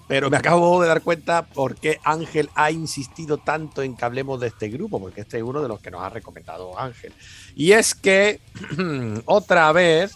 Pero 0.07 0.29
me 0.29 0.37
acabo 0.37 0.81
de 0.81 0.87
dar 0.87 1.01
cuenta 1.01 1.45
por 1.45 1.75
qué 1.75 1.99
Ángel 2.03 2.49
ha 2.55 2.71
insistido 2.71 3.37
tanto 3.37 3.83
en 3.83 3.95
que 3.95 4.05
hablemos 4.05 4.39
de 4.39 4.47
este 4.47 4.69
grupo, 4.69 4.99
porque 4.99 5.21
este 5.21 5.37
es 5.37 5.43
uno 5.43 5.61
de 5.61 5.67
los 5.67 5.81
que 5.81 5.91
nos 5.91 6.01
ha 6.01 6.09
recomendado 6.09 6.79
Ángel. 6.79 7.13
Y 7.55 7.73
es 7.73 7.93
que, 7.93 8.39
otra 9.25 9.71
vez, 9.73 10.13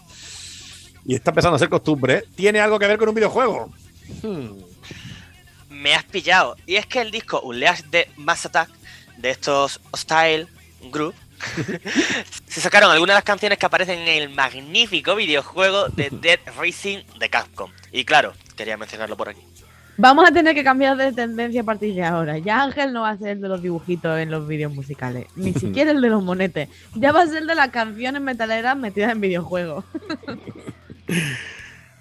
y 1.04 1.14
está 1.14 1.30
empezando 1.30 1.56
a 1.56 1.58
ser 1.58 1.68
costumbre, 1.68 2.24
tiene 2.34 2.60
algo 2.60 2.78
que 2.78 2.86
ver 2.86 2.98
con 2.98 3.08
un 3.08 3.14
videojuego. 3.14 3.70
Hmm. 4.22 4.58
me 5.70 5.94
has 5.94 6.04
pillado. 6.04 6.56
Y 6.66 6.76
es 6.76 6.86
que 6.86 7.00
el 7.00 7.10
disco 7.10 7.40
Unleash 7.40 7.82
de 7.84 8.08
Mass 8.16 8.46
Attack 8.46 8.68
de 9.16 9.30
estos 9.30 9.80
Hostile 9.90 10.46
Group 10.90 11.14
se 12.46 12.60
sacaron 12.60 12.90
algunas 12.90 13.14
de 13.14 13.18
las 13.18 13.24
canciones 13.24 13.58
que 13.58 13.66
aparecen 13.66 14.00
en 14.00 14.22
el 14.22 14.30
magnífico 14.30 15.14
videojuego 15.14 15.88
de 15.88 16.08
Dead 16.10 16.40
Racing 16.56 16.98
de 17.18 17.28
Capcom. 17.28 17.70
Y 17.90 18.04
claro, 18.04 18.32
quería 18.56 18.76
mencionarlo 18.76 19.16
por 19.16 19.28
aquí. 19.28 19.40
Vamos 19.98 20.26
a 20.26 20.32
tener 20.32 20.54
que 20.54 20.64
cambiar 20.64 20.96
de 20.96 21.12
tendencia 21.12 21.60
a 21.60 21.64
partir 21.64 21.94
de 21.94 22.02
ahora. 22.02 22.38
Ya 22.38 22.62
Ángel 22.62 22.92
no 22.92 23.02
va 23.02 23.10
a 23.10 23.18
ser 23.18 23.28
el 23.28 23.40
de 23.40 23.48
los 23.48 23.60
dibujitos 23.60 24.18
en 24.18 24.30
los 24.30 24.48
vídeos 24.48 24.72
musicales, 24.72 25.26
ni 25.36 25.52
siquiera 25.54 25.90
el 25.90 26.00
de 26.00 26.08
los 26.08 26.22
monetes. 26.22 26.68
Ya 26.94 27.12
va 27.12 27.22
a 27.22 27.26
ser 27.26 27.38
el 27.38 27.46
de 27.46 27.54
las 27.54 27.68
canciones 27.68 28.22
metaleras 28.22 28.76
metidas 28.76 29.12
en 29.12 29.20
videojuegos. 29.20 29.84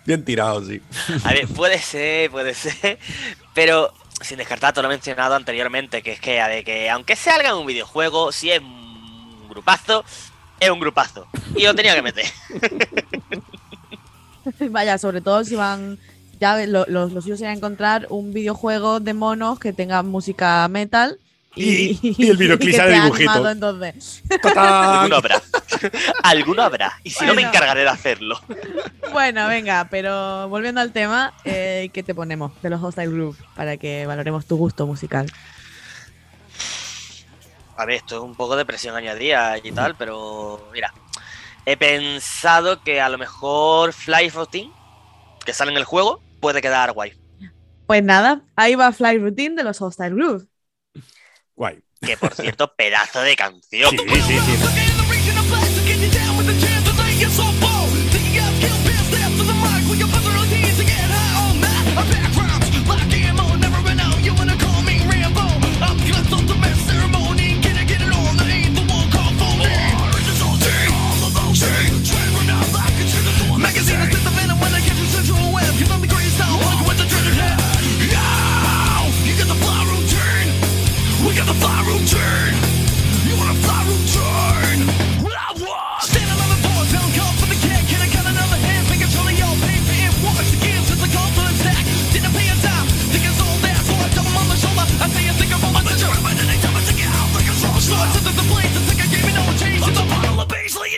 Bien 0.05 0.25
tirado, 0.25 0.65
sí. 0.65 0.81
A 1.23 1.33
ver, 1.33 1.47
puede 1.47 1.79
ser, 1.79 2.31
puede 2.31 2.53
ser, 2.53 2.97
pero 3.53 3.93
sin 4.21 4.37
descartar 4.37 4.73
todo 4.73 4.83
lo 4.83 4.89
mencionado 4.89 5.35
anteriormente, 5.35 6.01
que 6.01 6.13
es 6.13 6.19
que, 6.19 6.41
a 6.41 6.47
ver, 6.47 6.63
que 6.63 6.89
aunque 6.89 7.15
salga 7.15 7.49
en 7.49 7.55
un 7.55 7.65
videojuego, 7.65 8.31
si 8.31 8.51
es 8.51 8.59
un 8.59 9.47
grupazo, 9.49 10.03
es 10.59 10.69
un 10.69 10.79
grupazo. 10.79 11.27
Y 11.55 11.63
lo 11.63 11.75
tenía 11.75 11.95
que 11.95 12.01
meter. 12.01 12.25
Vaya, 14.69 14.97
sobre 14.97 15.21
todo 15.21 15.43
si 15.43 15.55
van. 15.55 15.99
Ya 16.39 16.57
lo, 16.65 16.85
lo, 16.87 17.07
lo 17.07 17.21
suyo 17.21 17.37
sería 17.37 17.53
encontrar 17.53 18.07
un 18.09 18.33
videojuego 18.33 18.99
de 18.99 19.13
monos 19.13 19.59
que 19.59 19.73
tenga 19.73 20.01
música 20.01 20.67
metal. 20.67 21.19
Y- 21.55 21.97
y 22.17 22.29
el 22.29 22.37
videoclip 22.37 22.75
esté 22.75 22.91
dibujito. 22.93 23.51
Alguno 24.79 25.15
habrá. 25.17 25.41
Alguno 26.23 26.63
habrá. 26.63 26.99
Y 27.03 27.11
si 27.11 27.25
no, 27.25 27.33
me 27.33 27.41
encargaré 27.43 27.81
de 27.81 27.89
hacerlo. 27.89 28.39
Bueno, 29.07 29.47
venga, 29.47 29.89
pero 29.89 30.47
volviendo 30.49 30.79
al 30.81 30.93
tema, 30.93 31.33
eh, 31.43 31.89
¿qué 31.93 32.03
te 32.03 32.15
ponemos 32.15 32.53
de 32.61 32.69
los 32.69 32.81
Hostile 32.83 33.07
Group 33.09 33.37
para 33.55 33.77
que 33.77 34.05
valoremos 34.05 34.45
tu 34.47 34.57
gusto 34.57 34.87
musical? 34.87 35.33
A 37.75 37.85
ver, 37.85 37.95
esto 37.97 38.17
es 38.17 38.21
un 38.21 38.35
poco 38.35 38.55
de 38.55 38.65
presión 38.65 38.95
añadida 38.95 39.57
y 39.57 39.71
tal, 39.71 39.95
pero 39.95 40.69
mira, 40.73 40.93
he 41.65 41.77
pensado 41.77 42.83
que 42.83 43.01
a 43.01 43.09
lo 43.09 43.17
mejor 43.19 43.93
Fly 43.93 44.29
Routine, 44.29 44.73
que 45.45 45.53
sale 45.53 45.71
en 45.71 45.77
el 45.77 45.85
juego, 45.85 46.23
puede 46.41 46.61
quedar 46.61 46.93
guay. 46.93 47.13
Pues 47.85 48.03
nada, 48.03 48.43
ahí 48.55 48.75
va 48.75 48.91
Fly 48.93 49.17
Routine 49.19 49.55
de 49.55 49.63
los 49.63 49.81
Hostile 49.81 50.09
Group. 50.11 50.49
Guay. 51.55 51.79
Que 52.01 52.17
por 52.17 52.33
cierto, 52.33 52.73
pedazo 52.75 53.21
de 53.21 53.35
canción. 53.35 53.91
Sí, 53.91 53.97
sí, 53.97 54.39
sí. 54.39 54.91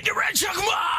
Bottle 0.02 0.72
of 0.72 0.93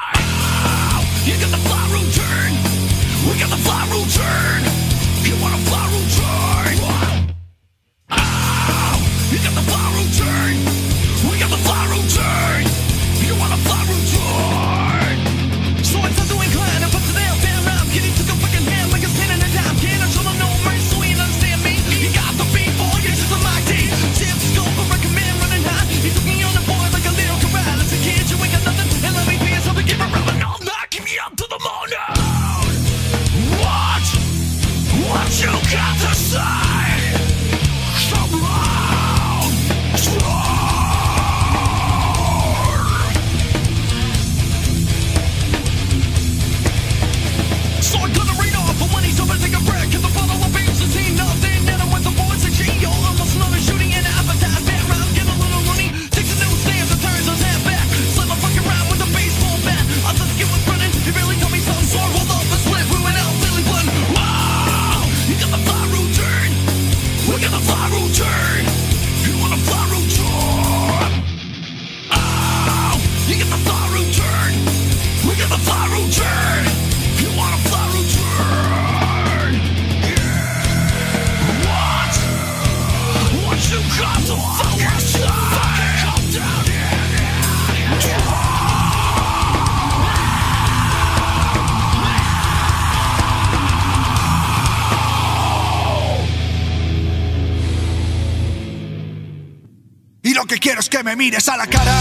me 101.16 101.24
mires 101.24 101.48
a 101.48 101.56
la 101.56 101.66
cara. 101.66 101.92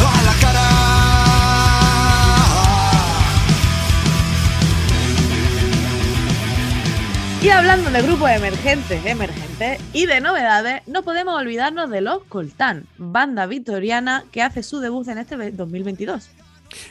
A 0.00 0.22
la 0.24 0.34
cara. 0.40 0.68
Y 7.40 7.48
hablando 7.48 7.90
de 7.90 8.02
grupos 8.02 8.30
emergentes, 8.30 9.06
emergentes 9.06 9.80
y 9.94 10.06
de 10.06 10.20
novedades, 10.20 10.82
no 10.86 11.02
podemos 11.02 11.40
olvidarnos 11.40 11.88
de 11.88 12.02
los 12.02 12.24
Coltán, 12.24 12.86
banda 12.98 13.46
victoriana 13.46 14.24
que 14.32 14.42
hace 14.42 14.62
su 14.62 14.80
debut 14.80 15.08
en 15.08 15.18
este 15.18 15.50
2022. 15.50 16.28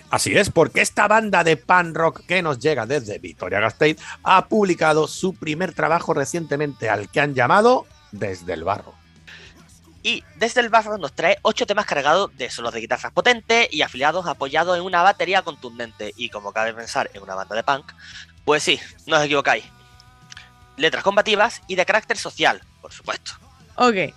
Así 0.10 0.36
es, 0.36 0.49
porque 0.49 0.82
esta 0.82 1.08
banda 1.08 1.43
de 1.43 1.58
pan 1.58 1.93
rock 1.93 2.21
que 2.25 2.41
nos 2.41 2.60
llega 2.60 2.86
desde 2.86 3.19
Vitoria-Gasteiz 3.19 3.97
ha 4.23 4.47
publicado 4.47 5.08
su 5.08 5.34
primer 5.34 5.73
trabajo 5.73 6.13
recientemente 6.13 6.89
al 6.89 7.10
que 7.10 7.19
han 7.21 7.34
llamado 7.34 7.86
Desde 8.12 8.54
el 8.54 8.63
Barro. 8.63 9.02
Y 10.04 10.24
desde 10.38 10.62
el 10.62 10.69
barro 10.69 10.97
nos 10.97 11.13
trae 11.13 11.38
ocho 11.43 11.67
temas 11.67 11.86
cargados 11.86 12.36
de 12.36 12.50
solos 12.50 12.74
de 12.74 12.80
guitarras 12.80 13.12
potentes 13.12 13.67
y 13.71 13.84
afiliados 13.84 14.26
apoyados 14.26 14.76
en 14.76 14.84
una 14.84 15.04
batería 15.04 15.43
contundente. 15.43 16.13
Y 16.17 16.30
como 16.30 16.54
cabe 16.54 16.74
pensar 16.74 17.12
en 17.13 17.21
una 17.21 17.36
banda 17.36 17.56
de 17.56 17.63
punk, 17.63 17.91
pues 18.43 18.63
sí, 18.63 18.80
no 19.06 19.17
os 19.17 19.24
equivocáis. 19.24 19.63
Letras 20.78 21.04
combativas 21.04 21.62
y 21.67 21.76
de 21.76 21.86
carácter 21.86 22.17
social, 22.17 22.62
por 22.82 22.91
supuesto. 22.91 23.34
Ok. 23.76 24.13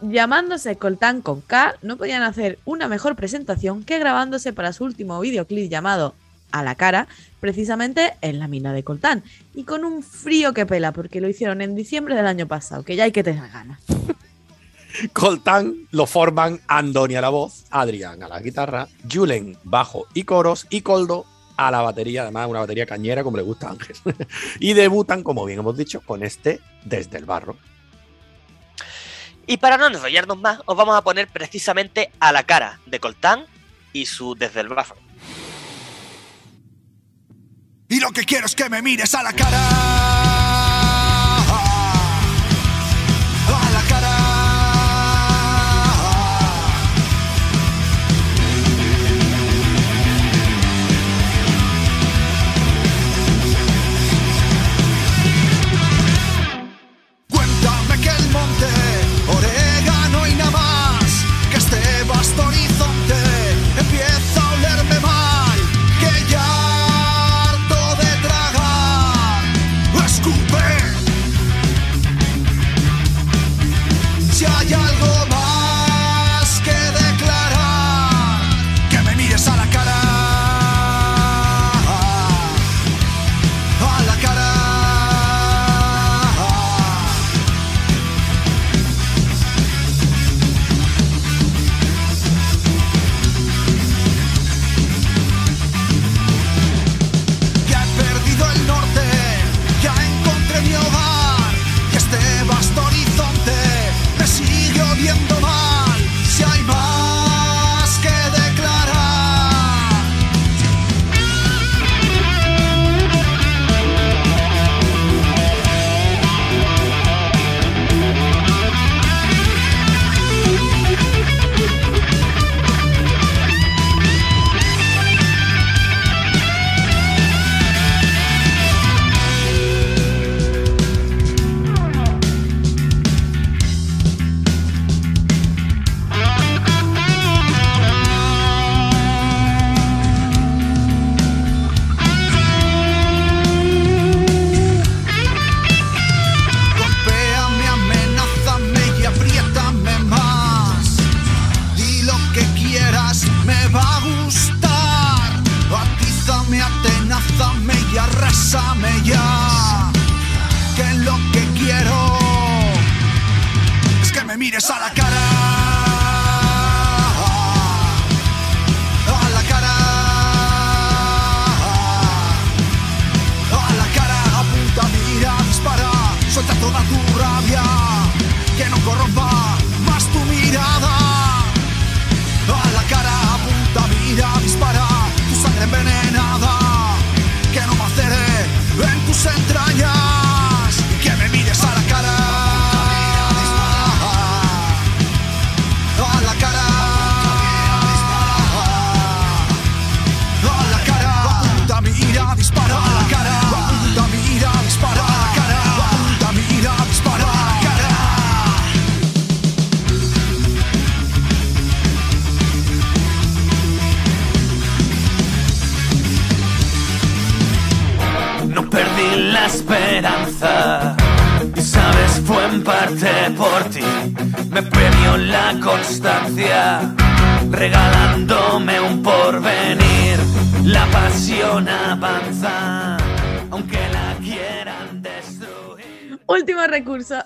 Llamándose 0.00 0.76
Coltán 0.76 1.20
con 1.20 1.42
K, 1.42 1.76
no 1.82 1.96
podían 1.98 2.22
hacer 2.22 2.58
una 2.64 2.88
mejor 2.88 3.16
presentación 3.16 3.84
que 3.84 3.98
grabándose 3.98 4.52
para 4.52 4.72
su 4.72 4.84
último 4.84 5.20
videoclip 5.20 5.70
llamado 5.70 6.14
A 6.54 6.62
la 6.62 6.76
cara, 6.76 7.08
precisamente 7.40 8.14
en 8.20 8.38
la 8.38 8.46
mina 8.46 8.72
de 8.72 8.84
Coltán. 8.84 9.24
Y 9.54 9.64
con 9.64 9.84
un 9.84 10.04
frío 10.04 10.54
que 10.54 10.66
pela, 10.66 10.92
porque 10.92 11.20
lo 11.20 11.28
hicieron 11.28 11.60
en 11.62 11.74
diciembre 11.74 12.14
del 12.14 12.28
año 12.28 12.46
pasado, 12.46 12.84
que 12.84 12.94
ya 12.94 13.02
hay 13.02 13.10
que 13.10 13.24
tener 13.24 13.50
ganas. 13.50 13.80
Coltán 15.12 15.88
lo 15.90 16.06
forman 16.06 16.60
Andoni 16.68 17.16
a 17.16 17.20
la 17.20 17.30
voz, 17.30 17.64
Adrián 17.70 18.22
a 18.22 18.28
la 18.28 18.38
guitarra, 18.38 18.86
Julen 19.12 19.58
bajo 19.64 20.06
y 20.14 20.22
coros 20.22 20.68
y 20.70 20.82
Coldo 20.82 21.26
a 21.56 21.72
la 21.72 21.80
batería, 21.80 22.22
además 22.22 22.48
una 22.48 22.60
batería 22.60 22.86
cañera 22.86 23.24
como 23.24 23.36
le 23.36 23.42
gusta 23.42 23.66
a 23.66 23.70
Ángel. 23.72 23.96
y 24.60 24.72
debutan, 24.74 25.24
como 25.24 25.44
bien 25.44 25.58
hemos 25.58 25.76
dicho, 25.76 26.02
con 26.02 26.22
este 26.22 26.60
Desde 26.84 27.18
el 27.18 27.24
Barro. 27.24 27.56
Y 29.48 29.56
para 29.56 29.76
no 29.76 29.88
enrollarnos 29.88 30.38
más, 30.38 30.60
os 30.66 30.76
vamos 30.76 30.96
a 30.96 31.02
poner 31.02 31.26
precisamente 31.26 32.12
a 32.20 32.30
la 32.30 32.44
cara 32.44 32.78
de 32.86 33.00
Coltán 33.00 33.44
y 33.92 34.06
su 34.06 34.36
Desde 34.36 34.60
el 34.60 34.68
Barro. 34.68 35.03
Y 37.94 38.00
lo 38.00 38.10
que 38.10 38.24
quiero 38.24 38.46
es 38.46 38.56
que 38.56 38.68
me 38.68 38.82
mires 38.82 39.14
a 39.14 39.22
la 39.22 39.32
cara. 39.32 40.23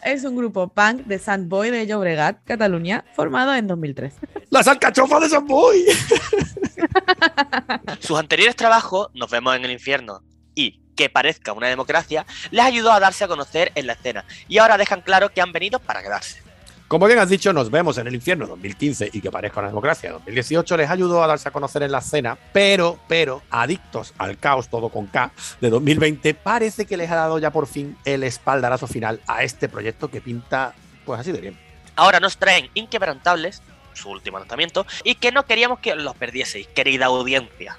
Es 0.03 0.25
un 0.25 0.37
grupo 0.37 0.69
punk 0.69 1.05
de 1.05 1.19
Sant 1.19 1.49
Boi 1.49 1.71
de 1.71 1.87
Llobregat, 1.87 2.43
Cataluña, 2.45 3.05
formado 3.15 3.55
en 3.55 3.67
2003. 3.67 4.15
¡Las 4.51 4.67
alcachofas 4.67 5.21
de 5.21 5.29
San 5.29 5.47
Boy! 5.47 5.85
Sus 8.01 8.19
anteriores 8.19 8.57
trabajos, 8.57 9.09
Nos 9.15 9.31
vemos 9.31 9.55
en 9.55 9.65
el 9.65 9.71
infierno 9.71 10.23
y 10.55 10.81
Que 10.97 11.09
parezca 11.09 11.53
una 11.53 11.69
democracia, 11.69 12.27
les 12.51 12.65
ayudó 12.65 12.91
a 12.91 12.99
darse 12.99 13.25
a 13.25 13.29
conocer 13.29 13.71
en 13.77 13.87
la 13.87 13.93
escena 13.93 14.25
y 14.49 14.59
ahora 14.59 14.77
dejan 14.77 15.03
claro 15.03 15.33
que 15.33 15.41
han 15.41 15.53
venido 15.53 15.79
para 15.79 16.03
quedarse. 16.03 16.43
Como 16.89 17.07
bien 17.07 17.19
has 17.19 17.29
dicho, 17.29 17.53
nos 17.53 17.71
vemos 17.71 17.99
en 17.99 18.07
el 18.07 18.15
infierno 18.15 18.47
2015 18.47 19.11
y 19.13 19.21
que 19.21 19.31
parezca 19.31 19.61
una 19.61 19.69
democracia 19.69 20.11
2018 20.13 20.75
les 20.79 20.89
ayudó 20.89 21.23
a 21.23 21.27
darse 21.27 21.51
a 21.51 21.53
conocer 21.53 21.83
en 21.83 21.93
la 21.93 21.99
escena, 21.99 22.39
pero, 22.55 22.99
pero, 23.07 23.43
adictos 23.51 24.15
al 24.17 24.39
caos 24.39 24.69
todo 24.69 24.89
con 24.89 25.07
K 25.07 25.31
de 25.61 25.69
2020, 25.69 26.33
parece 26.33 26.87
que 26.87 26.97
les 26.97 27.11
ha 27.11 27.17
dado 27.17 27.39
ya 27.39 27.51
por 27.51 27.67
fin 27.67 27.99
el 28.07 28.23
espaldarazo 28.23 28.87
final 28.87 29.21
a 29.27 29.43
este 29.43 29.69
proyecto 29.69 30.11
que 30.11 30.23
pinta 30.23 30.75
pues 31.05 31.21
así 31.21 31.31
de 31.31 31.43
bien. 31.43 31.59
Ahora 31.95 32.21
nos 32.21 32.39
traen 32.39 32.71
Inquebrantables, 32.73 33.61
su 33.93 34.09
último 34.09 34.39
lanzamiento, 34.39 34.87
y 35.05 35.17
que 35.17 35.31
no 35.31 35.45
queríamos 35.45 35.81
que 35.81 35.95
los 35.95 36.17
perdieseis, 36.17 36.69
querida 36.69 37.07
audiencia. 37.07 37.77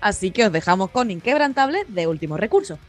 Así 0.00 0.32
que 0.32 0.46
os 0.46 0.52
dejamos 0.52 0.90
con 0.90 1.12
Inquebrantable 1.12 1.84
de 1.86 2.08
último 2.08 2.36
recurso. 2.38 2.80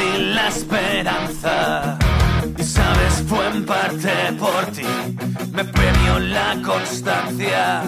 La 0.00 0.48
esperanza. 0.48 1.98
Y 2.56 2.62
sabes, 2.62 3.22
fue 3.28 3.46
en 3.48 3.66
parte 3.66 4.10
por 4.38 4.64
ti. 4.66 4.82
Me 5.52 5.64
premió 5.64 6.18
la 6.18 6.56
constancia, 6.64 7.82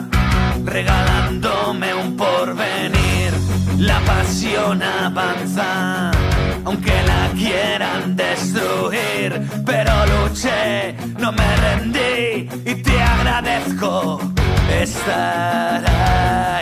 regalándome 0.65 1.95
un 1.95 2.17
porvenir. 2.17 3.33
La 3.79 3.99
pasión 4.01 4.83
avanza, 4.83 6.11
aunque 6.65 7.03
la 7.03 7.31
quieran 7.35 8.15
destruir. 8.15 9.43
Pero 9.65 9.93
luché, 10.07 10.95
no 11.19 11.33
me 11.33 11.57
rendí 11.57 12.49
y 12.67 12.75
te 12.83 13.03
agradezco 13.03 14.21
estar 14.81 15.85
ahí. 15.87 16.62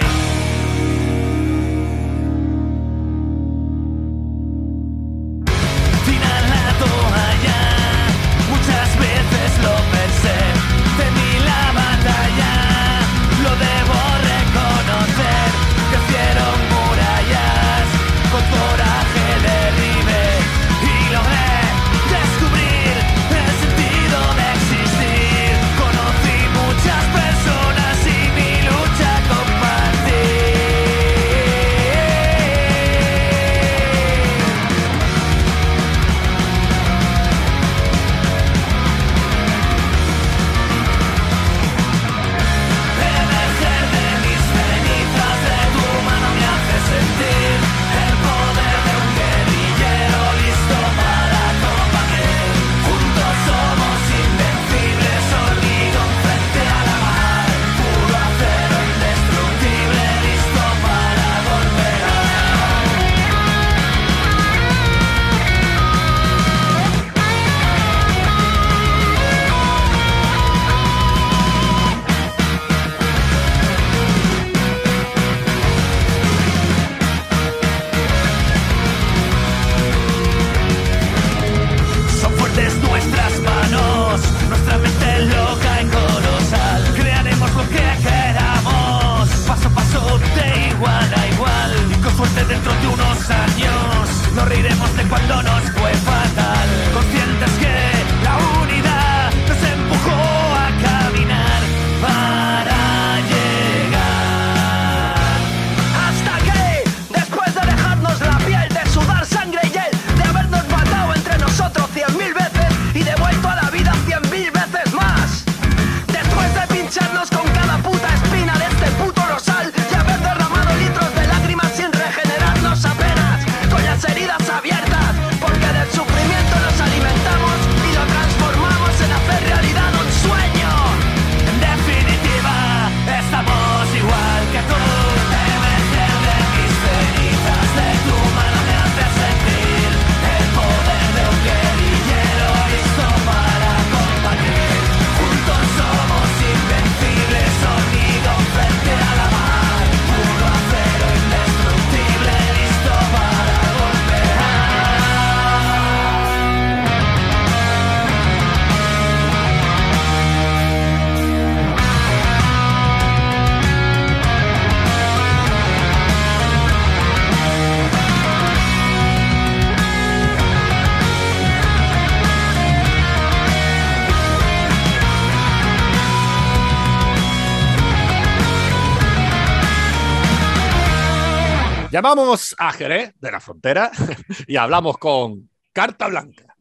Llamamos 182.11 182.57
a 182.59 182.73
Jerez 182.73 183.15
de 183.21 183.31
la 183.31 183.39
Frontera 183.39 183.89
y 184.49 184.57
hablamos 184.57 184.99
con 184.99 185.49
Carta 185.73 186.09
Blanca. 186.09 186.57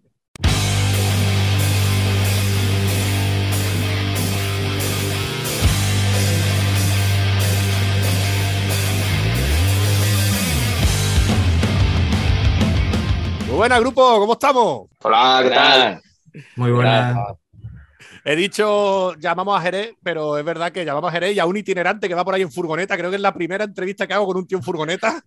Muy 13.48 13.56
buena, 13.56 13.80
grupo, 13.80 14.20
¿cómo 14.20 14.34
estamos? 14.34 14.88
Hola, 15.02 15.40
¿qué 15.42 15.50
tal? 15.50 16.02
Muy 16.58 16.72
buena. 16.72 17.39
He 18.24 18.36
dicho 18.36 19.14
llamamos 19.16 19.58
a 19.58 19.62
Jerez, 19.62 19.96
pero 20.04 20.38
es 20.38 20.46
verdad 20.46 20.72
que 20.72 20.86
llamamos 20.86 21.10
a 21.10 21.14
Jerez 21.14 21.36
y 21.36 21.40
a 21.40 21.46
un 21.46 21.58
itinerante 21.58 22.08
que 22.08 22.16
va 22.16 22.26
por 22.26 22.34
ahí 22.34 22.42
en 22.42 22.52
furgoneta. 22.52 22.98
Creo 22.98 23.10
que 23.10 23.16
es 23.16 23.22
la 23.22 23.34
primera 23.34 23.64
entrevista 23.64 24.08
que 24.08 24.14
hago 24.14 24.26
con 24.26 24.38
un 24.38 24.48
tío 24.48 24.58
en 24.58 24.64
furgoneta. 24.64 25.24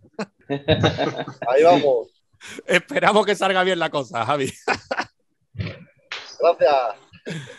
Ahí 1.48 1.62
vamos. 1.62 2.09
Esperamos 2.66 3.24
que 3.24 3.35
salga 3.35 3.62
bien 3.62 3.78
la 3.78 3.90
cosa, 3.90 4.24
Javi. 4.24 4.52
Gracias. 6.40 7.52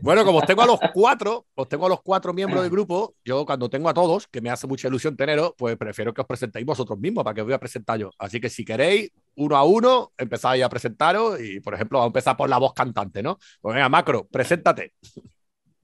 Bueno, 0.00 0.24
como 0.24 0.38
os 0.38 0.46
tengo 0.46 0.62
a 0.62 0.66
los 0.66 0.78
cuatro, 0.92 1.46
os 1.54 1.68
tengo 1.68 1.86
a 1.86 1.88
los 1.88 2.02
cuatro 2.02 2.32
miembros 2.32 2.62
del 2.62 2.70
grupo, 2.70 3.14
yo 3.24 3.44
cuando 3.46 3.68
tengo 3.68 3.88
a 3.88 3.94
todos, 3.94 4.26
que 4.26 4.40
me 4.40 4.50
hace 4.50 4.66
mucha 4.66 4.88
ilusión 4.88 5.16
teneros, 5.16 5.52
pues 5.56 5.76
prefiero 5.76 6.12
que 6.12 6.20
os 6.20 6.26
presentéis 6.26 6.66
vosotros 6.66 6.98
mismos 6.98 7.24
para 7.24 7.34
que 7.34 7.40
os 7.40 7.46
voy 7.46 7.54
a 7.54 7.58
presentar 7.58 7.98
yo. 7.98 8.10
Así 8.18 8.40
que 8.40 8.48
si 8.48 8.64
queréis, 8.64 9.10
uno 9.36 9.56
a 9.56 9.64
uno, 9.64 10.12
empezáis 10.16 10.64
a 10.64 10.68
presentaros 10.68 11.40
y, 11.40 11.60
por 11.60 11.74
ejemplo, 11.74 11.98
vamos 11.98 12.08
a 12.08 12.12
empezar 12.12 12.36
por 12.36 12.48
la 12.48 12.58
voz 12.58 12.74
cantante, 12.74 13.22
¿no? 13.22 13.38
Pues 13.60 13.74
venga, 13.74 13.88
Macro, 13.88 14.26
preséntate. 14.26 14.94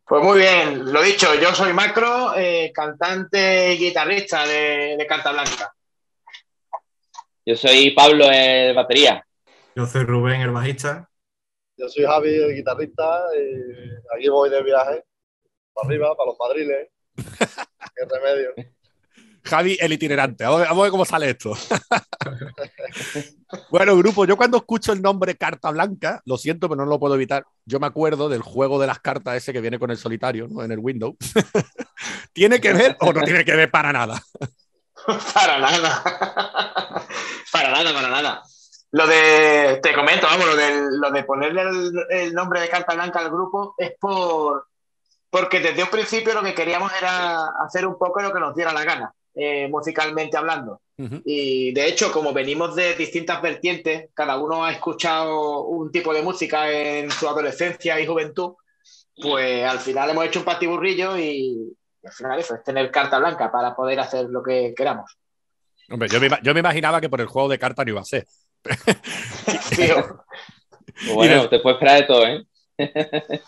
Pues 0.04 0.22
muy 0.22 0.38
bien, 0.38 0.92
lo 0.92 1.00
dicho, 1.02 1.28
yo 1.40 1.54
soy 1.54 1.72
Macro, 1.72 2.34
eh, 2.36 2.70
cantante 2.74 3.74
y 3.74 3.78
guitarrista 3.78 4.46
de, 4.46 4.96
de 4.98 5.06
Carta 5.06 5.32
Blanca. 5.32 5.72
Yo 7.44 7.56
soy 7.56 7.90
Pablo, 7.92 8.26
el 8.30 8.74
batería. 8.74 9.24
Yo 9.74 9.86
soy 9.86 10.04
Rubén, 10.04 10.42
el 10.42 10.50
bajista. 10.50 11.08
Yo 11.82 11.88
soy 11.88 12.04
Javi, 12.04 12.36
el 12.36 12.54
guitarrista, 12.54 13.22
y 13.36 14.16
aquí 14.16 14.28
voy 14.28 14.48
de 14.48 14.62
viaje, 14.62 15.02
para 15.74 15.88
arriba, 15.88 16.14
para 16.16 16.28
los 16.28 16.38
madriles. 16.38 16.88
Qué 17.16 18.04
remedio. 18.08 18.54
Javi, 19.42 19.76
el 19.80 19.92
itinerante. 19.92 20.44
Vamos, 20.44 20.60
vamos 20.60 20.78
a 20.78 20.82
ver 20.82 20.90
cómo 20.92 21.04
sale 21.04 21.30
esto. 21.30 21.54
bueno, 23.72 23.96
grupo, 23.96 24.24
yo 24.26 24.36
cuando 24.36 24.58
escucho 24.58 24.92
el 24.92 25.02
nombre 25.02 25.36
Carta 25.36 25.72
Blanca, 25.72 26.22
lo 26.24 26.38
siento, 26.38 26.68
pero 26.68 26.84
no 26.84 26.88
lo 26.88 27.00
puedo 27.00 27.16
evitar. 27.16 27.44
Yo 27.66 27.80
me 27.80 27.88
acuerdo 27.88 28.28
del 28.28 28.42
juego 28.42 28.80
de 28.80 28.86
las 28.86 29.00
cartas 29.00 29.34
ese 29.34 29.52
que 29.52 29.60
viene 29.60 29.80
con 29.80 29.90
el 29.90 29.96
solitario, 29.96 30.46
¿no? 30.46 30.62
En 30.62 30.70
el 30.70 30.78
Windows. 30.78 31.16
¿Tiene 32.32 32.60
que 32.60 32.72
ver 32.72 32.96
o 33.00 33.12
no 33.12 33.22
tiene 33.22 33.44
que 33.44 33.56
ver 33.56 33.72
para 33.72 33.92
nada? 33.92 34.22
para 35.34 35.58
nada. 35.58 36.00
para 37.50 37.72
nada, 37.72 37.92
para 37.92 38.08
nada. 38.08 38.42
Lo 38.92 39.06
de, 39.06 39.80
te 39.82 39.94
comento, 39.94 40.26
vamos, 40.26 40.46
lo 40.46 40.56
de, 40.56 40.70
lo 40.90 41.10
de 41.10 41.24
ponerle 41.24 41.62
el, 41.62 42.06
el 42.10 42.34
nombre 42.34 42.60
de 42.60 42.68
Carta 42.68 42.94
Blanca 42.94 43.20
al 43.20 43.30
grupo 43.30 43.74
es 43.78 43.92
por, 43.98 44.66
porque 45.30 45.60
desde 45.60 45.82
un 45.82 45.88
principio 45.88 46.34
lo 46.34 46.42
que 46.42 46.52
queríamos 46.52 46.92
era 47.00 47.46
hacer 47.64 47.86
un 47.86 47.96
poco 47.98 48.20
lo 48.20 48.30
que 48.30 48.38
nos 48.38 48.54
diera 48.54 48.70
la 48.70 48.84
gana, 48.84 49.14
eh, 49.34 49.66
musicalmente 49.68 50.36
hablando. 50.36 50.82
Y 51.24 51.72
de 51.72 51.88
hecho, 51.88 52.12
como 52.12 52.32
venimos 52.32 52.76
de 52.76 52.94
distintas 52.94 53.42
vertientes, 53.42 54.10
cada 54.14 54.36
uno 54.36 54.64
ha 54.64 54.70
escuchado 54.70 55.64
un 55.64 55.90
tipo 55.90 56.14
de 56.14 56.22
música 56.22 56.70
en 56.70 57.10
su 57.10 57.26
adolescencia 57.26 57.98
y 57.98 58.06
juventud, 58.06 58.52
pues 59.20 59.64
al 59.64 59.80
final 59.80 60.10
hemos 60.10 60.26
hecho 60.26 60.38
un 60.40 60.44
patiburrillo 60.44 61.18
y, 61.18 61.74
y 62.00 62.06
al 62.06 62.12
final 62.12 62.38
eso 62.38 62.54
es 62.54 62.62
tener 62.62 62.90
carta 62.92 63.18
blanca 63.18 63.50
para 63.50 63.74
poder 63.74 63.98
hacer 63.98 64.26
lo 64.26 64.42
que 64.42 64.74
queramos. 64.76 65.18
Hombre, 65.90 66.08
yo 66.08 66.20
me, 66.20 66.28
yo 66.42 66.54
me 66.54 66.60
imaginaba 66.60 67.00
que 67.00 67.08
por 67.08 67.20
el 67.20 67.26
juego 67.26 67.48
de 67.48 67.58
cartas 67.58 67.84
no 67.84 67.90
iba 67.90 68.00
a 68.00 68.04
ser. 68.04 68.26
Pues 71.04 71.14
bueno, 71.14 71.48
te 71.48 71.58
puedes 71.60 71.76
esperar 71.76 72.00
de 72.00 72.06
todo, 72.06 72.26
¿eh? 72.26 72.46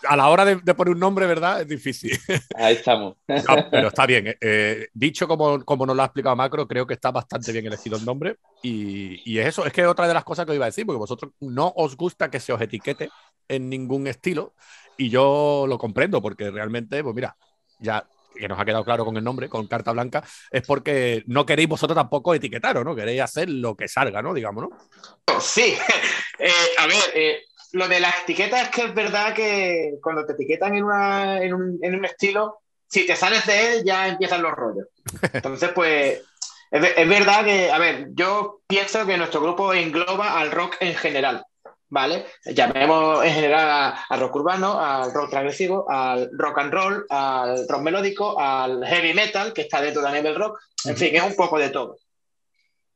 A 0.07 0.15
la 0.15 0.29
hora 0.29 0.45
de, 0.45 0.55
de 0.57 0.73
poner 0.73 0.93
un 0.93 0.99
nombre, 0.99 1.25
¿verdad? 1.25 1.61
Es 1.61 1.67
difícil. 1.67 2.17
Ahí 2.55 2.75
estamos. 2.75 3.15
No, 3.27 3.69
pero 3.69 3.87
está 3.89 4.05
bien. 4.05 4.27
eh, 4.27 4.37
eh, 4.41 4.87
dicho 4.93 5.27
como, 5.27 5.63
como 5.63 5.85
nos 5.85 5.95
lo 5.95 6.01
ha 6.01 6.05
explicado 6.05 6.35
Macro, 6.35 6.67
creo 6.67 6.85
que 6.87 6.93
está 6.93 7.11
bastante 7.11 7.51
bien 7.51 7.65
elegido 7.65 7.97
el 7.97 8.05
nombre. 8.05 8.37
Y, 8.61 9.21
y 9.29 9.39
es 9.39 9.47
eso, 9.47 9.65
es 9.65 9.73
que 9.73 9.85
otra 9.85 10.07
de 10.07 10.13
las 10.13 10.23
cosas 10.23 10.45
que 10.45 10.51
os 10.51 10.55
iba 10.55 10.65
a 10.65 10.69
decir, 10.69 10.85
porque 10.85 10.99
vosotros 10.99 11.31
no 11.41 11.71
os 11.75 11.95
gusta 11.95 12.29
que 12.29 12.39
se 12.39 12.53
os 12.53 12.61
etiquete 12.61 13.09
en 13.47 13.69
ningún 13.69 14.07
estilo. 14.07 14.53
Y 14.97 15.09
yo 15.09 15.65
lo 15.67 15.77
comprendo, 15.77 16.21
porque 16.21 16.49
realmente, 16.51 17.03
pues 17.03 17.15
mira, 17.15 17.35
ya 17.79 18.07
que 18.35 18.47
nos 18.47 18.59
ha 18.59 18.65
quedado 18.65 18.85
claro 18.85 19.05
con 19.05 19.17
el 19.17 19.23
nombre, 19.23 19.49
con 19.49 19.67
carta 19.67 19.91
blanca, 19.91 20.23
es 20.51 20.65
porque 20.65 21.23
no 21.27 21.45
queréis 21.45 21.69
vosotros 21.69 21.95
tampoco 21.95 22.33
etiquetaros, 22.33 22.83
¿no? 22.83 22.95
Queréis 22.95 23.21
hacer 23.21 23.49
lo 23.49 23.75
que 23.75 23.87
salga, 23.87 24.21
¿no? 24.21 24.33
Digamos, 24.33 24.69
¿no? 24.69 25.39
Sí, 25.39 25.75
Eh, 26.37 26.51
a 26.77 26.87
ver, 26.87 26.97
eh, 27.13 27.43
lo 27.71 27.87
de 27.87 27.99
las 27.99 28.23
etiquetas 28.23 28.63
es 28.63 28.69
que 28.69 28.83
es 28.83 28.93
verdad 28.93 29.33
que 29.33 29.93
cuando 30.01 30.25
te 30.25 30.33
etiquetan 30.33 30.75
en, 30.75 30.85
en, 31.43 31.53
un, 31.53 31.79
en 31.81 31.95
un 31.95 32.05
estilo, 32.05 32.59
si 32.87 33.05
te 33.05 33.15
sales 33.15 33.45
de 33.45 33.73
él 33.77 33.83
ya 33.85 34.07
empiezan 34.07 34.41
los 34.41 34.51
rollos. 34.51 34.87
Entonces, 35.33 35.69
pues, 35.73 36.21
es, 36.71 36.93
es 36.97 37.09
verdad 37.09 37.45
que, 37.45 37.71
a 37.71 37.77
ver, 37.77 38.07
yo 38.11 38.61
pienso 38.67 39.05
que 39.05 39.17
nuestro 39.17 39.41
grupo 39.41 39.73
engloba 39.73 40.39
al 40.39 40.51
rock 40.51 40.75
en 40.81 40.95
general, 40.95 41.45
¿vale? 41.95 42.25
Llamemos 42.45 43.23
en 43.23 43.31
general 43.33 43.69
a- 43.69 44.03
al 44.09 44.19
rock 44.19 44.35
urbano, 44.35 44.79
al 44.79 45.13
rock 45.13 45.29
transgresivo, 45.29 45.89
al 45.89 46.29
rock 46.37 46.57
and 46.59 46.73
roll, 46.73 47.05
al 47.09 47.65
rock 47.69 47.81
melódico, 47.81 48.37
al 48.37 48.85
heavy 48.85 49.13
metal, 49.13 49.53
que 49.53 49.61
está 49.61 49.79
dentro 49.81 50.03
también 50.03 50.25
del 50.25 50.35
rock, 50.35 50.59
en 50.83 50.97
fin, 50.97 51.15
es 51.15 51.23
un 51.23 51.35
poco 51.35 51.57
de 51.57 51.69
todo. 51.69 51.95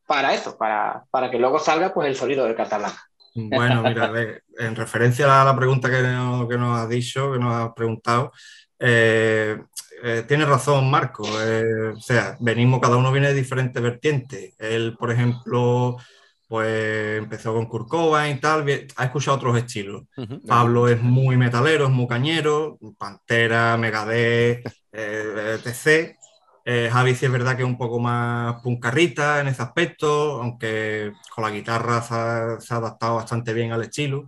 Para 0.05 0.33
eso, 0.33 0.57
para, 0.57 1.05
para 1.09 1.31
que 1.31 1.39
luego 1.39 1.59
salga 1.59 1.93
pues 1.93 2.07
el 2.09 2.15
sonido 2.17 2.43
del 2.43 2.55
carta 2.55 2.77
blanca. 2.77 3.01
Bueno, 3.35 3.81
mira, 3.83 4.11
en 4.57 4.75
referencia 4.75 5.41
a 5.41 5.45
la 5.45 5.55
pregunta 5.55 5.89
que, 5.89 6.01
no- 6.01 6.45
que 6.47 6.57
nos 6.57 6.77
has 6.77 6.89
dicho, 6.89 7.31
que 7.31 7.39
nos 7.39 7.53
has 7.55 7.73
preguntado, 7.73 8.33
eh, 8.79 9.57
eh, 10.03 10.23
tiene 10.27 10.45
razón 10.45 10.89
Marco. 10.91 11.23
eh, 11.41 11.93
o 11.95 12.01
sea, 12.01 12.35
venimos, 12.41 12.81
cada 12.81 12.97
uno 12.97 13.11
viene 13.13 13.29
de 13.29 13.33
diferentes 13.35 13.81
vertientes. 13.81 14.55
Él, 14.59 14.95
por 14.99 15.11
ejemplo, 15.11 15.95
pues 16.49 17.19
empezó 17.19 17.53
con 17.55 17.67
Kurt 17.67 17.89
Cobain 17.89 18.37
y 18.37 18.41
tal, 18.41 18.65
ha 18.97 19.05
escuchado 19.05 19.37
otros 19.37 19.57
estilos. 19.59 20.03
Pablo 20.47 20.89
es 20.89 21.01
muy 21.01 21.37
metalero, 21.37 21.85
es 21.85 21.91
muy 21.91 22.07
cañero, 22.07 22.79
Pantera, 22.97 23.77
Megadeth, 23.77 24.65
eh, 24.93 25.59
etc. 25.59 26.17
Eh, 26.65 26.89
Javi 26.91 27.15
sí 27.15 27.25
es 27.27 27.31
verdad 27.31 27.55
que 27.57 27.63
es 27.63 27.67
un 27.69 27.77
poco 27.77 27.99
más 27.99 28.61
puncarrita 28.63 29.41
en 29.41 29.47
ese 29.49 29.61
aspecto, 29.63 30.41
aunque 30.41 31.13
con 31.35 31.43
la 31.45 31.51
guitarra 31.51 32.01
se 32.03 32.15
ha, 32.15 32.59
se 32.61 32.73
ha 32.73 32.77
adaptado 32.77 33.15
bastante 33.17 33.53
bien 33.53 33.71
al 33.73 33.83
estilo. 33.83 34.27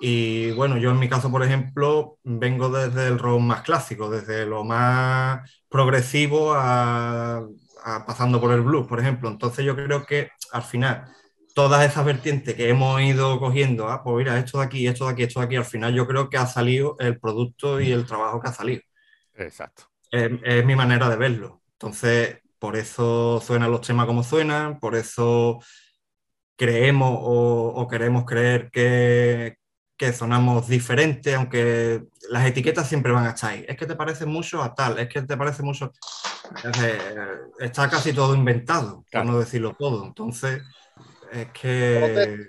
Y 0.00 0.50
bueno, 0.52 0.78
yo 0.78 0.90
en 0.90 0.98
mi 0.98 1.08
caso, 1.08 1.30
por 1.30 1.42
ejemplo, 1.44 2.18
vengo 2.24 2.70
desde 2.70 3.06
el 3.08 3.18
rock 3.20 3.40
más 3.40 3.62
clásico, 3.62 4.10
desde 4.10 4.46
lo 4.46 4.64
más 4.64 5.48
progresivo 5.68 6.54
a, 6.54 7.38
a- 7.84 8.06
pasando 8.06 8.40
por 8.40 8.52
el 8.52 8.62
blues, 8.62 8.86
por 8.88 8.98
ejemplo. 9.00 9.28
Entonces 9.30 9.64
yo 9.64 9.76
creo 9.76 10.04
que 10.04 10.30
al 10.52 10.62
final 10.62 11.04
todas 11.54 11.88
esas 11.88 12.04
vertientes 12.04 12.54
que 12.54 12.68
hemos 12.68 13.00
ido 13.00 13.38
cogiendo, 13.38 13.88
ah, 13.88 14.02
pues 14.02 14.16
mira, 14.16 14.38
esto 14.38 14.58
de 14.58 14.64
aquí, 14.64 14.86
esto 14.86 15.06
de 15.06 15.12
aquí, 15.12 15.22
esto 15.24 15.40
de 15.40 15.46
aquí, 15.46 15.56
al 15.56 15.64
final 15.64 15.94
yo 15.94 16.06
creo 16.06 16.28
que 16.30 16.36
ha 16.38 16.46
salido 16.46 16.96
el 16.98 17.18
producto 17.20 17.80
y 17.80 17.92
el 17.92 18.06
trabajo 18.06 18.40
que 18.40 18.48
ha 18.48 18.52
salido. 18.52 18.82
Exacto. 19.34 19.84
Es, 20.10 20.30
es 20.44 20.64
mi 20.64 20.74
manera 20.76 21.08
de 21.08 21.16
verlo. 21.16 21.62
Entonces, 21.72 22.38
por 22.58 22.76
eso 22.76 23.40
suenan 23.44 23.70
los 23.70 23.80
temas 23.80 24.06
como 24.06 24.22
suenan, 24.22 24.78
por 24.78 24.94
eso 24.94 25.60
creemos 26.56 27.18
o, 27.22 27.72
o 27.76 27.88
queremos 27.88 28.24
creer 28.24 28.70
que, 28.70 29.56
que 29.96 30.12
sonamos 30.12 30.68
diferente, 30.68 31.34
aunque 31.34 32.04
las 32.30 32.46
etiquetas 32.46 32.88
siempre 32.88 33.12
van 33.12 33.26
a 33.26 33.30
estar 33.30 33.50
ahí. 33.50 33.64
Es 33.66 33.76
que 33.76 33.86
te 33.86 33.96
parece 33.96 34.26
mucho 34.26 34.62
a 34.62 34.74
tal, 34.74 34.98
es 34.98 35.08
que 35.08 35.22
te 35.22 35.36
parece 35.36 35.62
mucho... 35.62 35.92
Decir, 36.62 36.98
está 37.60 37.88
casi 37.88 38.12
todo 38.12 38.34
inventado, 38.34 39.04
Claro. 39.10 39.26
por 39.26 39.34
no 39.34 39.40
decirlo 39.40 39.74
todo. 39.78 40.04
Entonces, 40.04 40.60
es 41.32 41.48
que... 41.52 42.46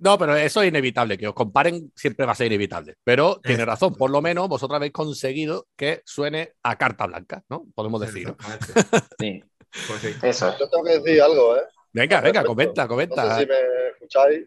No, 0.00 0.16
pero 0.16 0.36
eso 0.36 0.62
es 0.62 0.68
inevitable, 0.68 1.18
que 1.18 1.26
os 1.26 1.34
comparen 1.34 1.90
siempre 1.96 2.24
va 2.24 2.30
a 2.32 2.36
ser 2.36 2.46
inevitable. 2.46 2.94
Pero 3.02 3.40
tiene 3.42 3.64
razón, 3.64 3.94
por 3.96 4.10
lo 4.10 4.22
menos 4.22 4.48
vosotros 4.48 4.76
habéis 4.76 4.92
conseguido 4.92 5.66
que 5.76 6.02
suene 6.04 6.52
a 6.62 6.76
carta 6.78 7.06
blanca, 7.06 7.42
¿no? 7.48 7.66
Podemos 7.74 8.00
decir. 8.00 8.32
Sí. 9.18 9.42
Pues 9.88 10.00
sí. 10.00 10.14
Eso. 10.22 10.56
Yo 10.58 10.70
tengo 10.70 10.84
que 10.84 10.98
decir 11.00 11.20
algo, 11.20 11.56
¿eh? 11.56 11.62
Venga, 11.92 12.20
venga, 12.20 12.42
Perfecto. 12.42 12.46
comenta, 12.46 12.82
No 12.82 12.88
comenta. 12.88 13.34
sé 13.34 13.40
si 13.40 13.46
me 13.48 13.56
escucháis. 13.92 14.46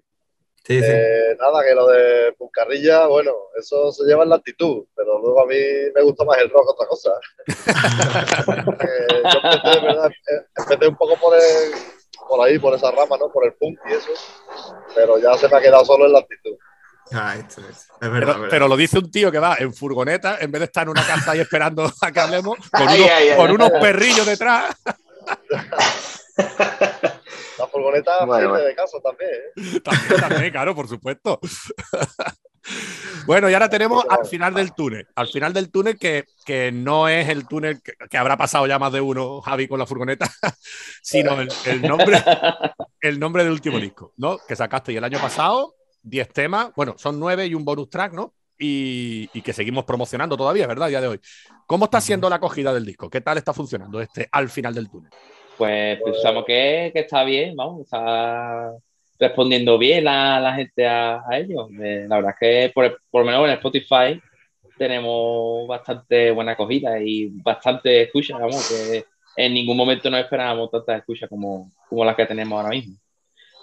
Sí, 0.63 0.79
sí. 0.79 0.85
Eh, 0.87 1.35
nada, 1.39 1.63
que 1.67 1.75
lo 1.75 1.87
de 1.87 2.33
Puncarrilla, 2.37 3.07
bueno, 3.07 3.31
eso 3.59 3.91
se 3.91 4.05
lleva 4.05 4.23
en 4.23 4.29
la 4.29 4.35
actitud, 4.37 4.85
pero 4.95 5.19
luego 5.19 5.41
a 5.43 5.47
mí 5.47 5.55
me 5.93 6.01
gusta 6.03 6.23
más 6.23 6.37
el 6.37 6.49
rock 6.49 6.65
que 6.67 6.71
otra 6.71 6.87
cosa. 6.87 7.11
Eh, 8.81 9.21
yo 9.23 9.39
empecé, 9.43 9.79
¿verdad? 9.85 10.09
Eh, 10.11 10.45
empecé 10.55 10.87
un 10.87 10.95
poco 10.95 11.15
por, 11.17 11.35
el- 11.35 11.73
por 12.27 12.45
ahí, 12.45 12.59
por 12.59 12.73
esa 12.75 12.91
rama, 12.91 13.17
¿no? 13.17 13.29
Por 13.31 13.45
el 13.45 13.53
punk 13.53 13.79
y 13.89 13.93
eso, 13.93 14.09
pero 14.95 15.17
ya 15.19 15.37
se 15.37 15.47
me 15.47 15.57
ha 15.57 15.61
quedado 15.61 15.85
solo 15.85 16.05
en 16.05 16.13
la 16.13 16.19
actitud. 16.19 16.55
Ah, 17.13 17.35
esto 17.37 17.61
es, 17.61 17.77
es 17.77 17.87
Pero, 17.99 18.11
verdad, 18.13 18.33
verdad. 18.35 18.47
pero 18.49 18.67
lo 18.69 18.77
dice 18.77 18.99
un 18.99 19.11
tío 19.11 19.31
que 19.31 19.39
va 19.39 19.57
en 19.59 19.73
furgoneta 19.73 20.37
en 20.39 20.49
vez 20.51 20.59
de 20.59 20.65
estar 20.65 20.83
en 20.83 20.89
una 20.89 21.05
casa 21.05 21.31
ahí 21.31 21.39
esperando 21.41 21.91
a 22.01 22.11
que 22.11 22.19
hablemos, 22.19 22.57
con, 22.69 22.81
unos, 22.83 22.93
ay, 22.93 23.03
ay, 23.03 23.35
con 23.35 23.47
ay. 23.47 23.55
unos 23.55 23.71
perrillos 23.71 24.25
detrás. 24.25 24.75
La 27.81 28.01
furgoneta 28.01 28.25
Bueno, 28.25 28.41
sirve 28.41 28.49
bueno. 28.49 28.65
de 28.65 28.75
casa 28.75 28.97
también, 29.01 29.31
¿eh? 29.31 29.79
También, 29.83 30.21
también, 30.21 30.51
claro, 30.51 30.75
por 30.75 30.87
supuesto. 30.87 31.39
Bueno, 33.25 33.49
y 33.49 33.53
ahora 33.53 33.69
tenemos 33.69 34.03
al 34.09 34.25
final 34.25 34.53
del 34.53 34.73
túnel. 34.73 35.07
Al 35.15 35.27
final 35.27 35.53
del 35.53 35.71
túnel, 35.71 35.97
que, 35.97 36.25
que 36.45 36.71
no 36.71 37.07
es 37.07 37.29
el 37.29 37.47
túnel 37.47 37.81
que, 37.81 37.93
que 38.09 38.17
habrá 38.17 38.37
pasado 38.37 38.67
ya 38.67 38.79
más 38.79 38.91
de 38.91 39.01
uno, 39.01 39.41
Javi, 39.41 39.67
con 39.67 39.79
la 39.79 39.85
furgoneta, 39.85 40.29
sino 41.01 41.39
el, 41.39 41.49
el 41.65 41.81
nombre, 41.81 42.23
el 43.01 43.19
nombre 43.19 43.43
del 43.43 43.53
último 43.53 43.79
disco, 43.79 44.13
¿no? 44.17 44.37
Que 44.47 44.55
sacaste 44.55 44.95
el 44.95 45.03
año 45.03 45.19
pasado, 45.19 45.75
10 46.03 46.29
temas, 46.29 46.71
bueno, 46.75 46.95
son 46.97 47.19
9 47.19 47.47
y 47.47 47.55
un 47.55 47.65
bonus 47.65 47.89
track, 47.89 48.13
¿no? 48.13 48.33
Y, 48.57 49.29
y 49.33 49.41
que 49.41 49.53
seguimos 49.53 49.85
promocionando 49.85 50.37
todavía, 50.37 50.67
¿verdad? 50.67 50.85
A 50.85 50.89
día 50.89 51.01
de 51.01 51.07
hoy. 51.07 51.21
¿Cómo 51.65 51.85
está 51.85 51.99
siendo 51.99 52.29
la 52.29 52.35
acogida 52.35 52.73
del 52.73 52.85
disco? 52.85 53.09
¿Qué 53.09 53.21
tal 53.21 53.37
está 53.37 53.53
funcionando 53.53 53.99
este 54.01 54.29
al 54.31 54.49
final 54.49 54.75
del 54.75 54.89
túnel? 54.89 55.11
Pues 55.57 56.01
pensamos 56.03 56.45
que, 56.45 56.91
que 56.93 57.01
está 57.01 57.23
bien, 57.23 57.55
vamos, 57.55 57.81
está 57.81 58.71
respondiendo 59.19 59.77
bien 59.77 60.03
la, 60.03 60.39
la 60.39 60.55
gente 60.55 60.87
a, 60.87 61.21
a 61.27 61.37
ello. 61.37 61.67
Eh, 61.79 62.05
la 62.07 62.15
verdad 62.15 62.31
es 62.31 62.39
que 62.39 62.71
por, 62.73 63.01
por 63.09 63.21
lo 63.21 63.31
menos 63.31 63.45
en 63.45 63.53
Spotify 63.53 64.21
tenemos 64.77 65.67
bastante 65.67 66.31
buena 66.31 66.53
acogida 66.53 66.99
y 66.99 67.27
bastante 67.43 68.01
escucha, 68.01 68.37
vamos, 68.37 68.67
que 68.67 69.05
en 69.37 69.53
ningún 69.53 69.77
momento 69.77 70.09
no 70.09 70.17
esperábamos 70.17 70.71
tantas 70.71 70.97
escuchas 70.97 71.29
como, 71.29 71.71
como 71.87 72.03
las 72.03 72.15
que 72.15 72.25
tenemos 72.25 72.57
ahora 72.57 72.69
mismo. 72.69 72.95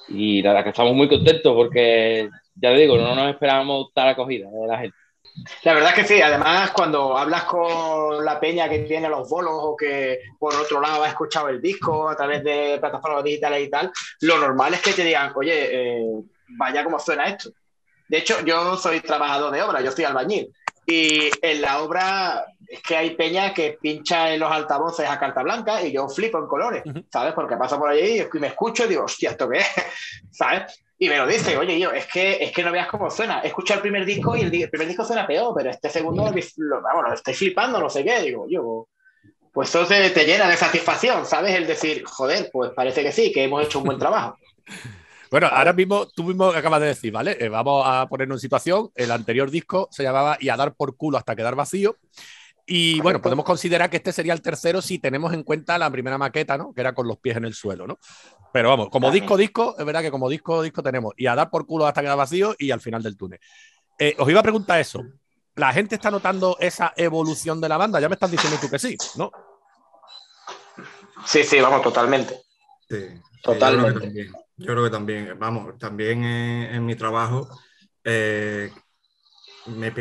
Y 0.09 0.41
la 0.43 0.51
verdad 0.51 0.65
que 0.65 0.71
estamos 0.71 0.95
muy 0.95 1.09
contentos 1.09 1.55
porque, 1.55 2.29
ya 2.55 2.71
te 2.71 2.79
digo, 2.79 2.97
no 2.97 3.15
nos 3.15 3.31
esperábamos 3.31 3.93
tal 3.93 4.09
acogida 4.11 4.49
de 4.49 4.67
la 4.67 4.79
gente. 4.79 4.97
La 5.63 5.75
verdad 5.75 5.91
es 5.91 5.95
que 5.95 6.15
sí, 6.15 6.21
además 6.21 6.71
cuando 6.71 7.17
hablas 7.17 7.45
con 7.45 8.25
la 8.25 8.39
peña 8.41 8.69
que 8.69 8.81
tiene 8.81 9.09
los 9.09 9.29
bolos 9.29 9.55
o 9.55 9.77
que 9.77 10.21
por 10.39 10.55
otro 10.55 10.81
lado 10.81 11.03
ha 11.03 11.09
escuchado 11.09 11.49
el 11.49 11.61
disco 11.61 12.09
a 12.09 12.17
través 12.17 12.43
de 12.45 12.79
plataformas 12.81 13.25
digitales 13.25 13.67
y 13.67 13.71
tal, 13.71 13.93
lo 14.23 14.39
normal 14.39 14.75
es 14.75 14.83
que 14.83 14.93
te 14.93 15.05
digan, 15.05 15.33
oye, 15.35 15.69
eh, 15.71 16.23
vaya 16.59 16.85
cómo 16.85 16.99
suena 16.99 17.27
esto. 17.29 17.51
De 18.09 18.19
hecho, 18.19 18.41
yo 18.45 18.77
soy 18.77 19.01
trabajador 19.01 19.53
de 19.53 19.63
obra, 19.63 19.81
yo 19.81 19.93
soy 19.93 20.05
albañil. 20.05 20.51
Y 20.87 21.31
en 21.43 21.61
la 21.61 21.83
obra 21.83 22.47
es 22.67 22.83
que 22.83 22.97
hay 22.97 23.11
peña 23.11 23.53
que 23.53 23.79
pincha 23.81 24.33
en 24.33 24.41
los 24.41 24.51
altavoces 24.51 25.09
a 25.09 25.19
carta 25.19 25.43
blanca 25.43 25.83
y 25.83 25.93
yo 25.93 26.09
flipo 26.09 26.39
en 26.39 26.47
colores, 26.47 26.83
¿sabes? 27.13 27.35
Porque 27.35 27.59
paso 27.59 27.79
por 27.79 27.91
allí 27.91 28.23
y 28.23 28.39
me 28.39 28.47
escucho 28.47 28.87
y 28.87 28.89
digo, 28.89 29.05
hostia, 29.05 29.31
¿esto 29.31 29.49
qué 29.51 29.59
es? 29.59 29.67
¿Sabes? 30.31 30.83
Y 30.99 31.09
me 31.09 31.17
lo 31.17 31.27
dice, 31.27 31.57
oye, 31.57 31.79
yo, 31.79 31.93
es 31.93 32.07
que, 32.07 32.43
es 32.43 32.51
que 32.51 32.63
no 32.63 32.73
veas 32.73 32.89
cómo 32.89 33.09
suena. 33.09 33.41
Escucha 33.41 33.75
el 33.75 33.81
primer 33.81 34.05
disco 34.05 34.37
y 34.37 34.41
el, 34.41 34.69
primer 34.69 34.89
disco 34.89 35.05
suena 35.05 35.27
peor, 35.27 35.55
pero 35.57 35.71
este 35.71 35.89
segundo, 35.89 36.25
lo, 36.57 36.83
vamos, 36.83 37.05
lo 37.09 37.15
estoy 37.15 37.35
flipando, 37.35 37.79
no 37.79 37.89
sé 37.89 38.05
qué. 38.05 38.21
Digo, 38.23 38.47
yo, 38.49 38.89
pues 39.53 39.69
eso 39.69 39.87
te, 39.87 40.11
te 40.11 40.25
llena 40.25 40.49
de 40.49 40.57
satisfacción, 40.57 41.25
¿sabes? 41.25 41.55
El 41.55 41.67
decir, 41.67 42.03
joder, 42.05 42.51
pues 42.53 42.73
parece 42.73 43.03
que 43.03 43.13
sí, 43.13 43.33
que 43.33 43.45
hemos 43.45 43.65
hecho 43.65 43.79
un 43.79 43.85
buen 43.85 43.99
trabajo. 43.99 44.37
Bueno, 45.31 45.47
ahora 45.49 45.75
mismo 45.75 46.07
tú 46.07 46.25
mismo 46.25 46.47
acabas 46.47 46.81
de 46.81 46.87
decir, 46.87 47.13
¿vale? 47.13 47.37
Eh, 47.39 47.51
vamos 47.51 47.85
a 47.87 48.09
ponernos 48.09 48.37
en 48.37 48.41
situación. 48.41 48.91
El 48.95 49.11
anterior 49.11 49.51
disco 49.51 49.87
se 49.91 50.03
llamaba 50.03 50.39
Y 50.41 50.49
a 50.49 50.57
dar 50.57 50.75
por 50.75 50.97
culo 50.97 51.19
hasta 51.19 51.37
quedar 51.37 51.55
vacío. 51.55 51.97
Y 52.71 53.01
bueno, 53.01 53.23
podemos 53.23 53.47
considerar 53.47 53.89
que 53.89 53.97
este 53.97 54.13
sería 54.13 54.35
el 54.35 54.43
tercero 54.43 54.83
si 54.83 54.99
tenemos 54.99 55.33
en 55.33 55.43
cuenta 55.43 55.79
la 55.79 55.91
primera 55.91 56.19
maqueta, 56.19 56.59
¿no? 56.59 56.75
Que 56.75 56.83
era 56.83 56.95
con 56.95 57.09
los 57.09 57.17
pies 57.17 57.39
en 57.39 57.47
el 57.47 57.55
suelo, 57.55 57.87
¿no? 57.87 57.99
Pero 58.53 58.69
vamos, 58.69 58.91
como 58.91 59.11
disco, 59.11 59.39
disco, 59.39 59.75
es 59.79 59.87
verdad 59.87 60.03
que 60.03 60.11
como 60.11 60.29
disco, 60.29 60.63
disco 60.63 60.83
tenemos 60.83 61.15
y 61.17 61.27
a 61.27 61.35
dar 61.35 61.49
por 61.49 61.67
culo 61.67 61.87
hasta 61.87 62.03
quedar 62.03 62.19
vacío 62.19 62.55
y 62.59 62.71
al 62.71 62.83
final 62.83 63.03
del 63.03 63.17
túnel. 63.17 63.41
Eh, 63.99 64.15
os 64.19 64.29
iba 64.29 64.41
a 64.41 64.43
preguntar 64.43 64.79
eso. 64.79 65.03
¿La 65.55 65.73
gente 65.73 65.95
está 65.95 66.11
notando 66.11 66.59
esa 66.61 66.93
evolución 66.95 67.59
de 67.59 67.71
la 67.71 67.79
banda? 67.79 68.01
Ya 68.01 68.09
me 68.11 68.15
estás 68.15 68.31
diciendo 68.31 68.59
tú 68.61 68.69
que 68.69 68.79
sí, 68.79 68.97
¿no? 69.17 69.33
Sí, 71.25 71.45
sí, 71.45 71.61
vamos, 71.61 71.81
totalmente. 71.81 72.43
Sí, 72.87 73.07
Totalmente. 73.43 73.95
Yo 73.95 73.95
creo 73.95 73.95
que 73.95 74.07
también. 74.07 74.33
Yo 74.57 74.67
creo 74.67 74.85
que 74.85 74.91
también, 74.91 75.39
vamos, 75.39 75.79
también 75.79 76.25
en, 76.25 76.75
en 76.75 76.87
mi 76.87 76.97
trabajo 76.97 77.49
eh, 78.05 78.71
me 79.69 79.93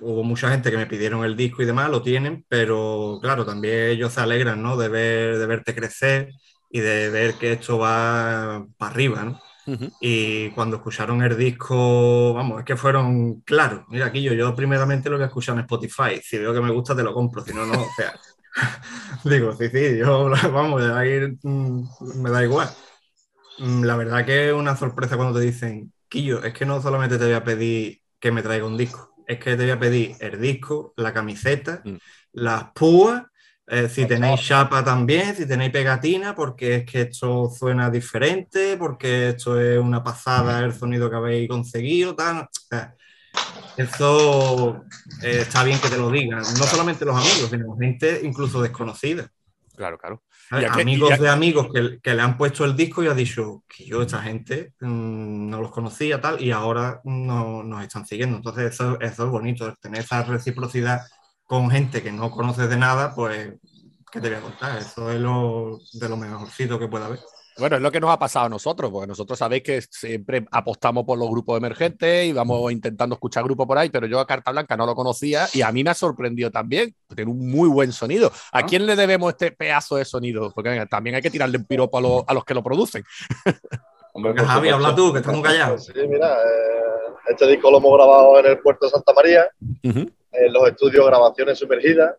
hubo 0.00 0.24
mucha 0.24 0.50
gente 0.50 0.70
que 0.70 0.76
me 0.76 0.86
pidieron 0.86 1.24
el 1.24 1.36
disco 1.36 1.62
y 1.62 1.66
demás, 1.66 1.90
lo 1.90 2.02
tienen, 2.02 2.44
pero 2.48 3.18
claro, 3.22 3.44
también 3.46 3.90
ellos 3.90 4.12
se 4.12 4.20
alegran, 4.20 4.62
¿no? 4.62 4.76
De 4.76 4.88
ver, 4.88 5.38
de 5.38 5.46
verte 5.46 5.74
crecer 5.74 6.30
y 6.70 6.80
de 6.80 7.10
ver 7.10 7.38
que 7.38 7.52
esto 7.52 7.78
va 7.78 8.66
para 8.78 8.92
arriba, 8.92 9.24
¿no? 9.24 9.40
Y 10.00 10.50
cuando 10.50 10.76
escucharon 10.76 11.22
el 11.22 11.36
disco, 11.36 12.34
vamos, 12.34 12.58
es 12.60 12.64
que 12.64 12.76
fueron 12.76 13.40
claros. 13.42 13.84
Mira, 13.88 14.06
aquí 14.06 14.22
yo, 14.22 14.32
yo 14.34 14.54
primeramente 14.54 15.08
lo 15.10 15.18
que 15.18 15.24
escucho 15.24 15.52
en 15.52 15.60
Spotify. 15.60 16.20
Si 16.22 16.38
veo 16.38 16.52
que 16.52 16.60
me 16.60 16.72
gusta, 16.72 16.96
te 16.96 17.02
lo 17.04 17.14
compro. 17.14 17.42
Si 17.42 17.52
no, 17.54 17.64
no. 17.66 17.82
O 17.82 17.92
sea, 17.96 18.12
digo, 19.24 19.52
sí, 19.54 19.68
sí, 19.70 19.98
yo, 19.98 20.30
vamos, 20.52 20.82
ahí 20.82 21.38
mm, 21.42 21.84
me 22.22 22.30
da 22.30 22.42
igual. 22.44 22.68
Mm, 23.58 23.84
La 23.84 23.96
verdad 23.96 24.24
que 24.26 24.48
es 24.48 24.54
una 24.54 24.76
sorpresa 24.76 25.16
cuando 25.16 25.38
te 25.38 25.44
dicen, 25.46 25.92
Quillo, 26.08 26.42
es 26.44 26.54
que 26.54 26.66
no 26.66 26.80
solamente 26.82 27.18
te 27.18 27.24
voy 27.24 27.34
a 27.34 27.44
pedir 27.44 28.00
que 28.20 28.32
me 28.32 28.42
traiga 28.42 28.66
un 28.66 28.76
disco, 28.76 29.11
es 29.32 29.38
que 29.38 29.56
te 29.56 29.62
voy 29.62 29.70
a 29.70 29.78
pedir 29.78 30.16
el 30.20 30.40
disco, 30.40 30.92
la 30.96 31.12
camiseta, 31.12 31.82
las 32.32 32.64
púas, 32.72 33.24
eh, 33.66 33.88
si 33.88 34.06
tenéis 34.06 34.40
chapa 34.40 34.84
también, 34.84 35.34
si 35.34 35.46
tenéis 35.46 35.70
pegatina, 35.70 36.34
porque 36.34 36.76
es 36.76 36.84
que 36.84 37.02
esto 37.02 37.48
suena 37.48 37.90
diferente, 37.90 38.76
porque 38.76 39.30
esto 39.30 39.60
es 39.60 39.78
una 39.78 40.02
pasada 40.02 40.60
el 40.60 40.74
sonido 40.74 41.08
que 41.08 41.16
habéis 41.16 41.48
conseguido, 41.48 42.14
tal. 42.14 42.48
Eso 43.76 44.84
eh, 45.22 45.38
está 45.40 45.64
bien 45.64 45.78
que 45.78 45.88
te 45.88 45.96
lo 45.96 46.10
digan, 46.10 46.40
no 46.40 46.64
solamente 46.64 47.04
los 47.04 47.16
amigos, 47.16 47.48
sino 47.50 47.76
gente 47.76 48.20
incluso 48.22 48.60
desconocida. 48.60 49.30
Claro, 49.74 49.96
claro. 49.96 50.22
Amigos 50.52 51.18
y 51.18 51.22
de 51.22 51.28
amigos 51.28 51.68
que, 51.72 52.00
que 52.00 52.14
le 52.14 52.22
han 52.22 52.36
puesto 52.36 52.64
el 52.64 52.76
disco 52.76 53.02
y 53.02 53.06
ha 53.06 53.14
dicho 53.14 53.64
que 53.68 53.84
yo 53.84 54.02
esta 54.02 54.22
gente 54.22 54.74
mm, 54.80 55.50
no 55.50 55.60
los 55.60 55.70
conocía 55.70 56.20
tal 56.20 56.42
y 56.42 56.50
ahora 56.50 57.00
no 57.04 57.62
nos 57.62 57.82
están 57.82 58.06
siguiendo. 58.06 58.36
Entonces 58.36 58.74
eso, 58.74 59.00
eso 59.00 59.24
es 59.24 59.30
bonito, 59.30 59.74
tener 59.80 60.00
esa 60.00 60.22
reciprocidad 60.22 61.00
con 61.44 61.70
gente 61.70 62.02
que 62.02 62.12
no 62.12 62.30
conoces 62.30 62.68
de 62.68 62.76
nada, 62.76 63.14
pues, 63.14 63.54
¿qué 64.10 64.20
te 64.20 64.28
voy 64.28 64.38
a 64.38 64.40
contar? 64.40 64.78
Eso 64.78 65.10
es 65.10 65.20
lo, 65.20 65.78
de 65.92 66.08
lo 66.08 66.16
mejorcito 66.16 66.78
que 66.78 66.88
puede 66.88 67.04
haber. 67.04 67.20
Bueno, 67.58 67.76
es 67.76 67.82
lo 67.82 67.90
que 67.92 68.00
nos 68.00 68.10
ha 68.10 68.18
pasado 68.18 68.46
a 68.46 68.48
nosotros, 68.48 68.90
porque 68.90 69.06
nosotros 69.06 69.38
sabéis 69.38 69.62
que 69.62 69.82
siempre 69.82 70.46
apostamos 70.50 71.04
por 71.04 71.18
los 71.18 71.28
grupos 71.28 71.58
emergentes 71.58 72.24
y 72.26 72.32
vamos 72.32 72.72
intentando 72.72 73.14
escuchar 73.14 73.44
grupos 73.44 73.66
por 73.66 73.76
ahí, 73.76 73.90
pero 73.90 74.06
yo 74.06 74.20
a 74.20 74.26
Carta 74.26 74.50
Blanca 74.52 74.76
no 74.76 74.86
lo 74.86 74.94
conocía 74.94 75.46
y 75.52 75.60
a 75.62 75.70
mí 75.70 75.84
me 75.84 75.90
ha 75.90 75.94
sorprendido 75.94 76.50
también. 76.50 76.94
Tiene 77.14 77.30
un 77.30 77.50
muy 77.50 77.68
buen 77.68 77.92
sonido. 77.92 78.32
¿A 78.52 78.64
quién 78.64 78.86
le 78.86 78.96
debemos 78.96 79.30
este 79.32 79.52
pedazo 79.52 79.96
de 79.96 80.04
sonido? 80.06 80.50
Porque 80.54 80.70
venga, 80.70 80.86
también 80.86 81.16
hay 81.16 81.22
que 81.22 81.30
tirarle 81.30 81.58
un 81.58 81.64
piropo 81.66 81.98
a, 81.98 82.00
los- 82.00 82.22
a 82.26 82.32
los 82.34 82.44
que 82.44 82.54
lo 82.54 82.62
producen. 82.62 83.04
Venga, 84.14 84.44
Javi, 84.44 84.68
habla 84.68 84.94
tú, 84.94 85.10
que 85.12 85.20
estamos 85.20 85.40
callados. 85.42 85.86
Sí, 85.86 85.92
mira, 86.06 86.34
eh, 86.34 87.14
este 87.30 87.46
disco 87.46 87.70
lo 87.70 87.78
hemos 87.78 87.94
grabado 87.96 88.38
en 88.40 88.46
el 88.46 88.58
puerto 88.60 88.84
de 88.86 88.90
Santa 88.92 89.12
María, 89.14 89.46
en 89.82 90.52
los 90.52 90.68
estudios 90.68 91.06
Grabaciones 91.06 91.58
Sumergidas, 91.58 92.14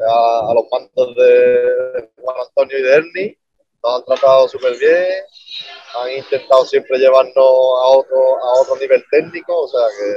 a, 0.00 0.50
a 0.50 0.54
los 0.54 0.64
mandos 0.72 1.14
de 1.16 2.10
Juan 2.18 2.36
Antonio 2.48 2.78
y 2.78 2.82
de 2.82 2.94
Ernie. 2.94 3.38
Nos 3.82 3.94
han 3.96 4.04
tratado 4.04 4.48
súper 4.48 4.76
bien, 4.78 5.24
han 6.00 6.10
intentado 6.12 6.64
siempre 6.64 6.98
llevarnos 6.98 7.34
a 7.36 7.86
otro, 7.88 8.38
a 8.38 8.60
otro 8.60 8.76
nivel 8.76 9.02
técnico, 9.10 9.62
o 9.62 9.68
sea 9.68 9.80
que, 9.98 10.14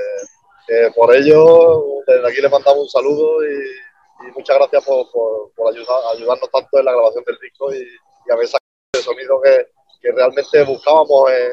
que 0.67 0.91
por 0.91 1.15
ello 1.15 1.83
desde 2.05 2.27
aquí 2.29 2.41
les 2.41 2.51
mandamos 2.51 2.81
un 2.83 2.89
saludo 2.89 3.43
y, 3.43 4.27
y 4.27 4.31
muchas 4.35 4.57
gracias 4.57 4.83
por, 4.85 5.09
por- 5.11 5.51
por 5.55 5.73
ayudar- 5.73 6.15
ayudarnos 6.15 6.49
tanto 6.51 6.77
en 6.79 6.85
la 6.85 6.91
grabación 6.91 7.23
del 7.25 7.37
disco 7.41 7.73
y, 7.73 7.79
y 7.79 8.31
haber 8.31 8.47
sacado 8.47 8.69
el 8.93 9.01
sonido 9.01 9.41
que, 9.41 9.67
que 10.01 10.11
realmente 10.11 10.63
buscábamos 10.63 11.31
en, 11.31 11.51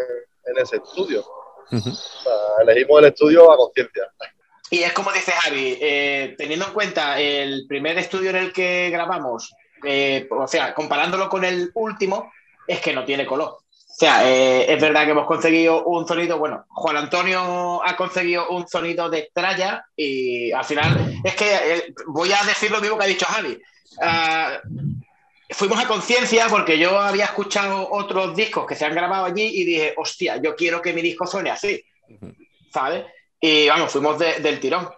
en 0.55 0.63
ese 0.63 0.77
estudio. 0.77 1.25
O 1.73 1.79
sea, 1.79 2.33
elegimos 2.61 2.99
el 3.01 3.07
estudio 3.07 3.51
a 3.51 3.57
conciencia. 3.57 4.13
Y 4.71 4.83
es 4.83 4.93
como 4.93 5.11
dice 5.13 5.33
Javi, 5.33 5.79
eh, 5.81 6.35
teniendo 6.37 6.67
en 6.67 6.73
cuenta 6.75 7.19
el 7.19 7.65
primer 7.67 7.97
estudio 7.99 8.31
en 8.31 8.37
el 8.37 8.53
que 8.53 8.91
grabamos, 8.91 9.55
eh, 9.85 10.27
o 10.31 10.47
sea, 10.47 10.75
comparándolo 10.75 11.29
con 11.29 11.45
el 11.45 11.71
último, 11.75 12.33
es 12.67 12.81
que 12.81 12.93
no 12.93 13.05
tiene 13.05 13.27
color. 13.27 13.49
O 13.49 13.95
sea, 13.95 14.29
eh, 14.29 14.73
es 14.73 14.81
verdad 14.81 15.05
que 15.05 15.11
hemos 15.11 15.27
conseguido 15.27 15.85
un 15.85 16.09
sonido, 16.09 16.39
bueno, 16.39 16.65
Juan 16.69 16.97
Antonio 16.97 17.85
ha 17.85 17.95
conseguido 17.97 18.49
un 18.49 18.67
sonido 18.67 19.11
de 19.11 19.31
tralla 19.35 19.85
y 19.95 20.51
al 20.51 20.65
final 20.65 21.21
es 21.23 21.35
que 21.37 21.55
eh, 21.55 21.95
voy 22.07 22.33
a 22.33 22.43
decir 22.45 22.71
lo 22.71 22.81
mismo 22.81 22.97
que 22.99 23.05
ha 23.05 23.09
dicho 23.09 23.27
Javi. 23.27 23.61
Ah, 24.01 24.59
fuimos 25.51 25.79
a 25.79 25.87
conciencia 25.87 26.47
porque 26.49 26.79
yo 26.79 26.99
había 26.99 27.27
escuchado 27.27 27.87
otros 27.93 28.35
discos 28.35 28.67
que 28.67 28.75
se 28.75 28.87
han 28.87 28.95
grabado 28.95 29.27
allí 29.27 29.43
y 29.45 29.65
dije, 29.65 29.93
hostia, 29.99 30.39
yo 30.39 30.57
quiero 30.57 30.81
que 30.81 30.95
mi 30.95 31.03
disco 31.03 31.27
suene 31.27 31.51
así, 31.51 31.85
¿sabes? 32.73 33.05
Y 33.39 33.69
vamos, 33.69 33.93
fuimos 33.93 34.19
de- 34.19 34.41
del 34.41 34.59
tirón, 34.59 34.89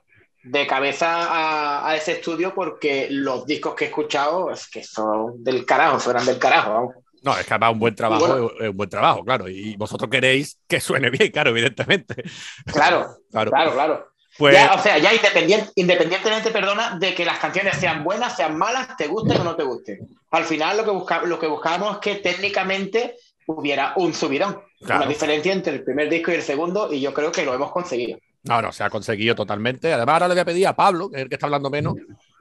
de 0.45 0.67
cabeza 0.67 1.25
a, 1.25 1.89
a 1.89 1.97
ese 1.97 2.13
estudio 2.13 2.55
porque 2.55 3.09
los 3.11 3.47
discos 3.47 3.75
que 3.75 3.85
he 3.85 3.89
escuchado 3.89 4.51
es 4.51 4.69
que 4.69 4.85
son 4.85 5.43
del 5.43 5.65
carajo, 5.65 5.99
suenan 5.99 6.27
del 6.27 6.39
carajo, 6.39 6.73
vamos. 6.73 6.95
No, 7.23 7.37
es 7.39 7.47
que 7.47 7.55
además 7.55 7.73
un 7.73 7.79
buen 7.79 7.95
trabajo 7.95 8.27
bueno. 8.27 8.51
es 8.61 8.69
un 8.69 8.77
buen 8.77 8.91
trabajo, 8.91 9.25
claro. 9.25 9.49
Y 9.49 9.77
vosotros 9.77 10.11
queréis 10.11 10.59
que 10.69 10.79
suene 10.81 11.09
bien, 11.09 11.31
claro, 11.33 11.51
evidentemente. 11.51 12.23
Claro, 12.67 13.17
Claro. 13.31 13.51
claro, 13.51 13.73
claro. 13.73 14.09
Pues- 14.37 14.53
Ya, 14.55 14.75
o 14.75 14.79
sea, 14.83 14.99
ya 14.99 15.13
independien- 15.15 15.71
independientemente, 15.77 16.51
perdona, 16.51 16.99
de 16.99 17.15
que 17.15 17.25
las 17.25 17.39
canciones 17.39 17.77
sean 17.77 18.05
buenas, 18.05 18.37
sean 18.37 18.59
malas, 18.59 18.97
te 18.99 19.07
gusten 19.07 19.41
o 19.41 19.45
no 19.45 19.57
te 19.57 19.63
gusten. 19.63 20.01
Al 20.33 20.45
final 20.45 20.77
lo 20.77 20.85
que, 20.85 20.91
busca, 20.91 21.23
lo 21.23 21.39
que 21.39 21.47
buscábamos 21.47 21.93
es 21.95 21.99
que 22.01 22.15
técnicamente 22.17 23.15
hubiera 23.47 23.95
un 23.97 24.13
subidón. 24.13 24.61
Claro. 24.81 25.01
Una 25.03 25.09
diferencia 25.09 25.53
entre 25.53 25.73
el 25.73 25.85
primer 25.85 26.11
disco 26.11 26.31
y 26.31 26.35
el 26.35 26.43
segundo, 26.43 26.93
y 26.93 27.01
yo 27.01 27.15
creo 27.15 27.33
que 27.33 27.45
lo 27.47 27.55
hemos 27.55 27.71
conseguido. 27.73 28.19
No, 28.45 28.61
no, 28.63 28.73
se 28.73 28.85
ha 28.85 28.91
conseguido 28.91 29.35
totalmente. 29.35 29.93
Además, 29.93 30.15
ahora 30.15 30.29
le 30.29 30.35
voy 30.35 30.41
a 30.41 30.45
pedir 30.45 30.67
a 30.67 30.77
Pablo, 30.77 31.09
que 31.11 31.17
es 31.17 31.23
el 31.23 31.29
que 31.29 31.35
está 31.35 31.47
hablando 31.47 31.71
menos, 31.71 31.95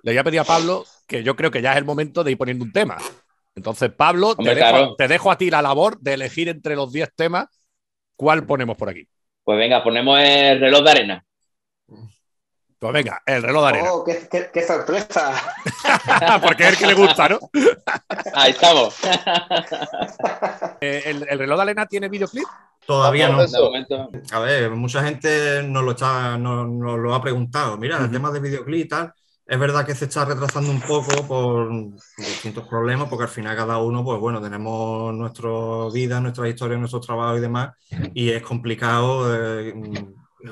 le 0.03 0.11
voy 0.11 0.17
a 0.17 0.23
pedir 0.23 0.39
a 0.41 0.43
Pablo 0.43 0.85
que 1.07 1.23
yo 1.23 1.35
creo 1.35 1.49
que 1.49 1.61
ya 1.61 1.71
es 1.71 1.77
el 1.77 1.85
momento 1.85 2.23
de 2.23 2.31
ir 2.31 2.37
poniendo 2.37 2.65
un 2.65 2.71
tema. 2.71 2.97
Entonces, 3.55 3.91
Pablo, 3.91 4.31
Hombre, 4.31 4.53
te, 4.53 4.59
dejo, 4.59 4.69
claro. 4.69 4.95
te 4.95 5.07
dejo 5.07 5.31
a 5.31 5.37
ti 5.37 5.49
la 5.49 5.61
labor 5.61 5.99
de 5.99 6.13
elegir 6.15 6.49
entre 6.49 6.75
los 6.75 6.91
10 6.91 7.09
temas 7.15 7.45
cuál 8.15 8.45
ponemos 8.45 8.75
por 8.75 8.89
aquí. 8.89 9.07
Pues 9.43 9.57
venga, 9.57 9.83
ponemos 9.83 10.19
el 10.19 10.59
reloj 10.59 10.83
de 10.83 10.91
arena. 10.91 11.25
Pues 12.79 12.91
venga, 12.93 13.21
el 13.25 13.41
reloj 13.43 13.61
de 13.63 13.69
arena. 13.69 13.93
¡Oh, 13.93 14.03
qué, 14.03 14.27
qué- 14.29 14.49
qué 14.53 14.61
sorpresa! 14.61 15.33
Porque 16.41 16.63
es 16.63 16.69
el 16.71 16.77
que 16.77 16.87
le 16.87 16.93
gusta, 16.95 17.29
¿no? 17.29 17.39
Ahí 18.33 18.51
estamos. 18.51 18.97
Eh, 20.81 21.03
el, 21.05 21.25
el 21.29 21.39
reloj 21.39 21.55
de 21.57 21.61
arena 21.61 21.85
tiene 21.85 22.09
videoclip? 22.09 22.43
Todavía 22.85 23.29
no. 23.29 23.39
A 24.31 24.39
ver, 24.39 24.71
mucha 24.71 25.03
gente 25.03 25.63
nos 25.63 25.83
lo, 25.83 25.91
está, 25.91 26.37
nos, 26.37 26.67
nos 26.69 26.99
lo 26.99 27.13
ha 27.13 27.21
preguntado. 27.21 27.77
Mira, 27.77 27.97
el 27.99 28.11
tema 28.11 28.29
de 28.31 28.39
videoclip 28.39 28.85
y 28.85 28.87
tal, 28.87 29.13
es 29.45 29.59
verdad 29.59 29.85
que 29.85 29.95
se 29.95 30.05
está 30.05 30.25
retrasando 30.25 30.69
un 30.71 30.81
poco 30.81 31.25
por 31.27 31.69
distintos 32.17 32.67
problemas, 32.67 33.07
porque 33.09 33.23
al 33.23 33.29
final 33.29 33.55
cada 33.55 33.77
uno, 33.77 34.03
pues 34.03 34.19
bueno, 34.19 34.41
tenemos 34.41 35.13
nuestra 35.13 35.49
vida, 35.93 36.19
nuestra 36.19 36.47
historia, 36.49 36.77
nuestro 36.77 36.99
trabajo 36.99 37.37
y 37.37 37.41
demás, 37.41 37.71
y 38.13 38.29
es 38.29 38.41
complicado 38.41 39.33
eh, 39.33 39.73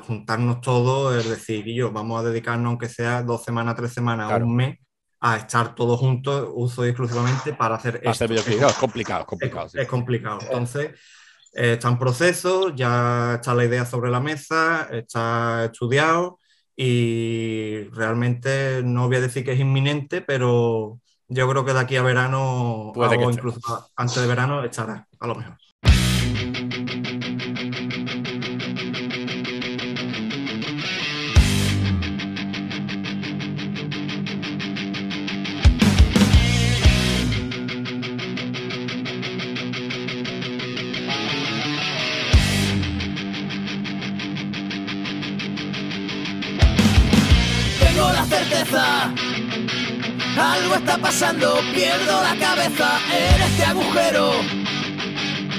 juntarnos 0.06 0.60
todos, 0.60 1.14
es 1.16 1.28
decir, 1.28 1.66
y 1.68 1.74
yo, 1.74 1.90
vamos 1.92 2.20
a 2.20 2.24
dedicarnos, 2.28 2.66
aunque 2.70 2.88
sea 2.88 3.22
dos 3.22 3.42
semanas, 3.44 3.76
tres 3.76 3.92
semanas, 3.92 4.28
Claro. 4.28 4.46
un 4.46 4.56
mes, 4.56 4.78
a 5.20 5.36
estar 5.36 5.74
todos 5.74 6.00
juntos, 6.00 6.48
uso 6.52 6.84
y 6.84 6.88
exclusivamente 6.88 7.52
para 7.52 7.76
hacer 7.76 7.98
Para 8.00 8.10
hacer 8.10 8.32
esto. 8.32 8.42
videoclip. 8.50 8.60
No, 8.62 8.68
es 8.68 8.76
complicado, 8.76 9.20
es 9.20 9.26
complicado. 9.26 9.68
sí. 9.68 9.78
Es 9.78 9.86
complicado. 9.88 10.38
Entonces, 10.42 10.90
eh, 11.52 11.74
está 11.74 11.88
en 11.88 11.98
proceso, 11.98 12.74
ya 12.74 13.34
está 13.36 13.54
la 13.54 13.64
idea 13.64 13.84
sobre 13.86 14.10
la 14.10 14.20
mesa, 14.20 14.88
está 14.90 15.66
estudiado 15.66 16.38
y 16.76 17.84
realmente 17.92 18.82
no 18.84 19.06
voy 19.08 19.16
a 19.16 19.20
decir 19.20 19.44
que 19.44 19.52
es 19.52 19.60
inminente, 19.60 20.22
pero 20.22 21.00
yo 21.28 21.48
creo 21.48 21.64
que 21.64 21.72
de 21.72 21.80
aquí 21.80 21.96
a 21.96 22.02
verano 22.02 22.92
Puede 22.94 23.16
o 23.16 23.30
esté. 23.30 23.40
incluso 23.40 23.90
antes 23.96 24.20
de 24.20 24.26
verano 24.26 24.64
estará, 24.64 25.06
a 25.18 25.26
lo 25.26 25.34
mejor. 25.34 25.56
Está 50.92 51.02
pasando, 51.02 51.58
pierdo 51.74 52.22
la 52.22 52.36
cabeza 52.36 53.00
en 53.10 53.42
este 53.42 53.64
agujero. 53.64 54.32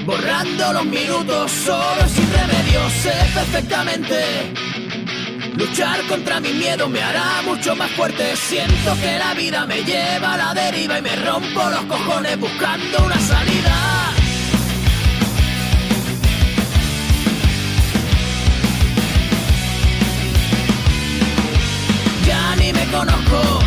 Borrando 0.04 0.72
los 0.74 0.84
minutos, 0.84 1.50
solo 1.50 2.08
sin 2.08 2.30
remedio, 2.32 2.80
sé 3.02 3.14
perfectamente. 3.34 4.52
Luchar 5.56 6.00
contra 6.06 6.40
mi 6.40 6.52
miedo 6.52 6.88
me 6.88 7.02
hará 7.02 7.42
mucho 7.44 7.74
más 7.74 7.90
fuerte. 7.92 8.36
Siento 8.36 8.94
que 9.00 9.18
la 9.18 9.34
vida 9.34 9.66
me 9.66 9.82
lleva 9.82 10.34
a 10.34 10.36
la 10.36 10.54
deriva 10.54 10.98
y 10.98 11.02
me 11.02 11.16
rompo 11.16 11.62
los 11.70 11.84
cojones 11.86 12.38
buscando 12.38 13.04
una 13.04 13.18
salida. 13.18 13.74
ya 22.26 22.56
ni 22.56 22.72
me 22.72 22.86
conozco. 22.86 23.63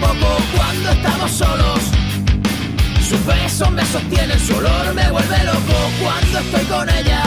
Cuando 0.00 0.90
estamos 0.90 1.30
solos. 1.30 1.80
Sus 3.08 3.24
besos 3.26 3.70
me 3.70 3.84
sostienen, 3.86 4.38
su 4.38 4.54
olor 4.56 4.94
me 4.94 5.10
vuelve 5.10 5.44
loco 5.44 5.76
cuando 6.00 6.38
estoy 6.38 6.64
con 6.66 6.88
ella. 6.90 7.22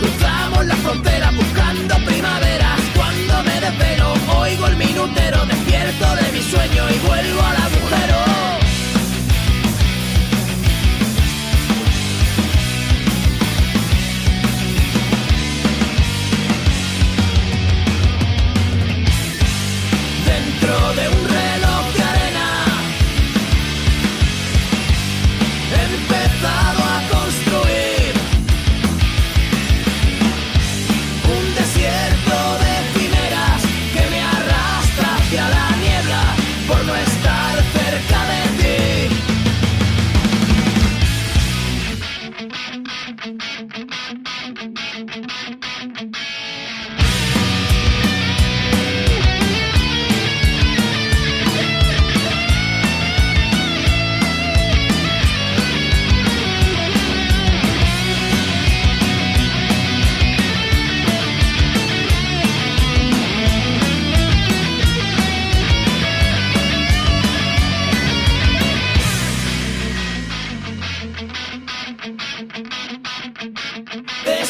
Cruzamos 0.00 0.66
la 0.66 0.76
frontera 0.76 1.30
buscando 1.30 1.94
primaveras. 2.06 2.80
Cuando 2.94 3.42
me 3.44 3.60
desvelo, 3.60 4.14
oigo 4.38 4.66
el 4.66 4.76
minutero, 4.76 5.46
despierto 5.46 6.16
de 6.16 6.32
mi 6.32 6.42
sueño 6.42 6.90
y 6.90 6.98
vuelvo 7.06 7.42
al 7.42 7.56
agujero. 7.56 8.40
de 20.94 21.08
un 21.08 21.29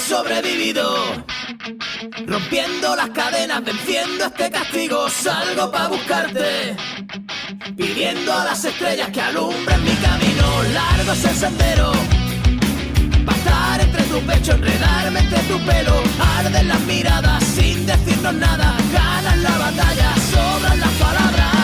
sobrevivido, 0.01 1.24
rompiendo 2.26 2.96
las 2.96 3.11
cadenas, 3.11 3.64
venciendo 3.64 4.24
este 4.24 4.51
castigo. 4.51 5.09
Salgo 5.09 5.70
para 5.70 5.88
buscarte, 5.88 6.76
pidiendo 7.76 8.32
a 8.32 8.44
las 8.44 8.64
estrellas 8.64 9.11
que 9.11 9.20
alumbren 9.20 9.84
mi 9.84 9.94
camino. 9.96 10.62
Largo 10.72 11.12
es 11.12 11.24
el 11.24 11.36
sendero, 11.36 11.92
pasar 13.26 13.80
entre 13.80 14.03
tu 14.05 14.20
pecho, 14.20 14.53
enredarme 14.53 15.20
entre 15.20 15.38
tu 15.40 15.59
pelo. 15.61 16.03
Arden 16.38 16.68
las 16.68 16.80
miradas 16.80 17.44
sin 17.44 17.86
decirnos 17.86 18.34
nada, 18.34 18.76
ganan 18.92 19.42
la 19.42 19.59
batalla, 19.59 20.14
sobran 20.32 20.80
las 20.80 20.92
palabras. 20.92 21.60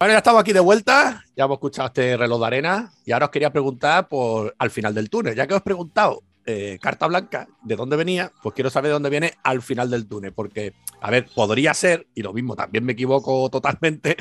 Bueno, 0.00 0.12
ya 0.14 0.18
estamos 0.18 0.40
aquí 0.40 0.54
de 0.54 0.60
vuelta, 0.60 1.22
ya 1.36 1.44
hemos 1.44 1.56
escuchado 1.56 1.88
este 1.88 2.16
reloj 2.16 2.40
de 2.40 2.46
arena 2.46 2.90
y 3.04 3.12
ahora 3.12 3.26
os 3.26 3.30
quería 3.30 3.52
preguntar 3.52 4.08
por 4.08 4.54
al 4.58 4.70
final 4.70 4.94
del 4.94 5.10
túnel. 5.10 5.34
Ya 5.34 5.46
que 5.46 5.52
os 5.52 5.60
he 5.60 5.62
preguntado 5.62 6.22
eh, 6.46 6.78
carta 6.80 7.06
blanca, 7.06 7.46
¿de 7.62 7.76
dónde 7.76 7.96
venía? 7.98 8.32
Pues 8.42 8.54
quiero 8.54 8.70
saber 8.70 8.88
de 8.88 8.92
dónde 8.94 9.10
viene 9.10 9.34
al 9.44 9.60
final 9.60 9.90
del 9.90 10.08
túnel, 10.08 10.32
porque, 10.32 10.72
a 11.02 11.10
ver, 11.10 11.26
podría 11.34 11.74
ser, 11.74 12.06
y 12.14 12.22
lo 12.22 12.32
mismo, 12.32 12.56
también 12.56 12.82
me 12.82 12.94
equivoco 12.94 13.50
totalmente, 13.50 14.16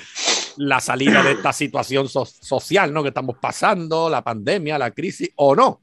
la 0.57 0.81
salida 0.81 1.23
de 1.23 1.31
esta 1.31 1.53
situación 1.53 2.09
so- 2.09 2.25
social 2.25 2.91
¿no? 2.91 3.01
que 3.01 3.07
estamos 3.07 3.37
pasando, 3.39 4.09
la 4.09 4.21
pandemia, 4.21 4.77
la 4.77 4.91
crisis, 4.91 5.31
o 5.37 5.55
no. 5.55 5.79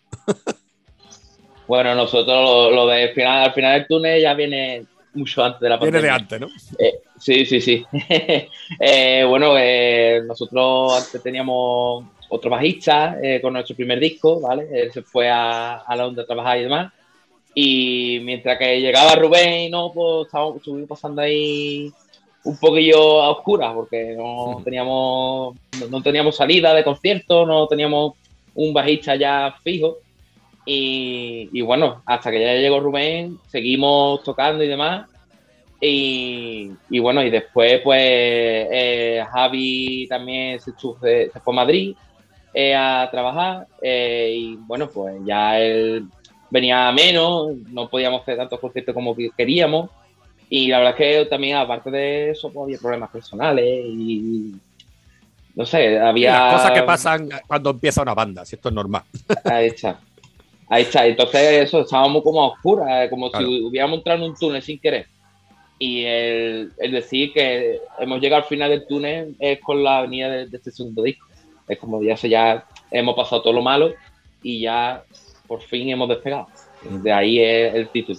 Bueno, 1.66 1.94
nosotros 1.94 2.26
lo, 2.26 2.70
lo 2.70 2.86
de 2.86 3.14
final, 3.14 3.44
al 3.44 3.54
final 3.54 3.78
del 3.78 3.88
túnel 3.88 4.20
ya 4.20 4.34
viene 4.34 4.84
mucho 5.16 5.44
antes 5.44 5.60
de 5.60 5.68
la 5.68 5.76
Viene 5.76 5.92
pandemia. 5.98 6.10
de 6.12 6.16
antes, 6.22 6.40
¿no? 6.40 6.48
Eh, 6.78 7.00
sí, 7.18 7.44
sí, 7.46 7.60
sí. 7.60 7.84
Eh, 8.80 9.24
bueno, 9.28 9.54
eh, 9.58 10.22
nosotros 10.26 11.04
antes 11.04 11.22
teníamos 11.22 12.04
otro 12.28 12.50
bajista 12.50 13.18
eh, 13.22 13.40
con 13.40 13.52
nuestro 13.52 13.76
primer 13.76 13.98
disco, 14.00 14.40
¿vale? 14.40 14.68
Él 14.72 14.92
se 14.92 15.02
fue 15.02 15.28
a, 15.28 15.76
a 15.76 15.96
Londres 15.96 16.24
a 16.24 16.26
trabajar 16.26 16.58
y 16.58 16.62
demás. 16.62 16.92
Y 17.54 18.20
mientras 18.22 18.58
que 18.58 18.80
llegaba 18.80 19.14
Rubén, 19.14 19.70
no, 19.70 19.90
pues 19.92 20.26
estábamos, 20.26 20.56
estuvimos 20.56 20.88
pasando 20.88 21.22
ahí 21.22 21.90
un 22.44 22.56
poquillo 22.58 23.22
a 23.22 23.30
oscuras 23.30 23.72
porque 23.74 24.14
no 24.16 24.60
teníamos, 24.62 25.56
no, 25.80 25.86
no 25.88 26.02
teníamos 26.02 26.36
salida 26.36 26.74
de 26.74 26.84
concierto, 26.84 27.46
no 27.46 27.66
teníamos 27.66 28.14
un 28.54 28.72
bajista 28.72 29.16
ya 29.16 29.54
fijo. 29.62 29.98
Y, 30.68 31.48
y 31.52 31.62
bueno, 31.62 32.02
hasta 32.04 32.30
que 32.30 32.40
ya 32.42 32.54
llegó 32.54 32.80
Rubén, 32.80 33.38
seguimos 33.46 34.22
tocando 34.24 34.64
y 34.64 34.68
demás. 34.68 35.08
Y, 35.80 36.70
y 36.90 36.98
bueno, 36.98 37.22
y 37.22 37.30
después 37.30 37.80
pues 37.84 38.00
eh, 38.02 39.24
Javi 39.32 40.06
también 40.08 40.58
se, 40.58 40.72
estu- 40.72 40.98
se- 41.00 41.30
se 41.30 41.40
fue 41.40 41.52
a 41.54 41.56
Madrid 41.56 41.94
eh, 42.54 42.74
a 42.74 43.06
trabajar 43.10 43.66
eh, 43.82 44.32
y 44.34 44.56
bueno, 44.56 44.88
pues 44.88 45.14
ya 45.24 45.60
él 45.60 46.06
venía 46.50 46.90
menos, 46.92 47.50
no 47.68 47.88
podíamos 47.90 48.22
hacer 48.22 48.38
tantos 48.38 48.58
conciertos 48.58 48.94
como 48.94 49.14
que 49.14 49.30
queríamos 49.36 49.90
y 50.48 50.68
la 50.68 50.78
verdad 50.78 50.94
es 50.98 51.24
que 51.24 51.24
también 51.26 51.58
aparte 51.58 51.90
de 51.90 52.30
eso 52.30 52.50
pues, 52.50 52.64
había 52.64 52.78
problemas 52.78 53.10
personales 53.10 53.84
y 53.86 54.54
no 55.54 55.66
sé, 55.66 55.98
había... 55.98 56.32
Las 56.32 56.54
cosas 56.54 56.70
que 56.72 56.82
pasan 56.82 57.28
cuando 57.46 57.70
empieza 57.70 58.00
una 58.02 58.14
banda, 58.14 58.44
si 58.46 58.56
esto 58.56 58.70
es 58.70 58.74
normal. 58.74 59.02
Ahí 59.44 59.66
está. 59.66 60.00
Ahí 60.68 60.82
está. 60.82 61.06
Entonces, 61.06 61.40
eso, 61.64 61.80
estábamos 61.80 62.22
como 62.22 62.42
a 62.42 62.46
oscuras, 62.48 63.08
como 63.10 63.30
Claro. 63.30 63.46
si 63.46 63.62
hubiéramos 63.62 63.98
entrado 63.98 64.24
en 64.24 64.30
un 64.30 64.36
túnel 64.36 64.62
sin 64.62 64.78
querer. 64.78 65.06
Y 65.78 66.04
el, 66.04 66.72
el 66.78 66.92
decir 66.92 67.32
que 67.32 67.80
hemos 67.98 68.20
llegado 68.20 68.42
al 68.42 68.48
final 68.48 68.70
del 68.70 68.86
túnel 68.86 69.36
es 69.38 69.60
con 69.60 69.82
la 69.84 70.02
venida 70.02 70.28
de, 70.30 70.46
de 70.46 70.56
este 70.56 70.70
segundo 70.70 71.02
disco. 71.02 71.26
Es 71.68 71.78
como 71.78 72.02
ya 72.02 72.16
se 72.16 72.28
ya 72.28 72.64
hemos 72.90 73.14
pasado 73.14 73.42
todo 73.42 73.52
lo 73.52 73.62
malo 73.62 73.92
y 74.42 74.60
ya 74.60 75.02
por 75.46 75.60
fin 75.62 75.88
hemos 75.90 76.08
despegado. 76.08 76.46
De 76.82 77.12
ahí 77.12 77.40
es 77.40 77.74
el 77.74 77.88
título. 77.88 78.18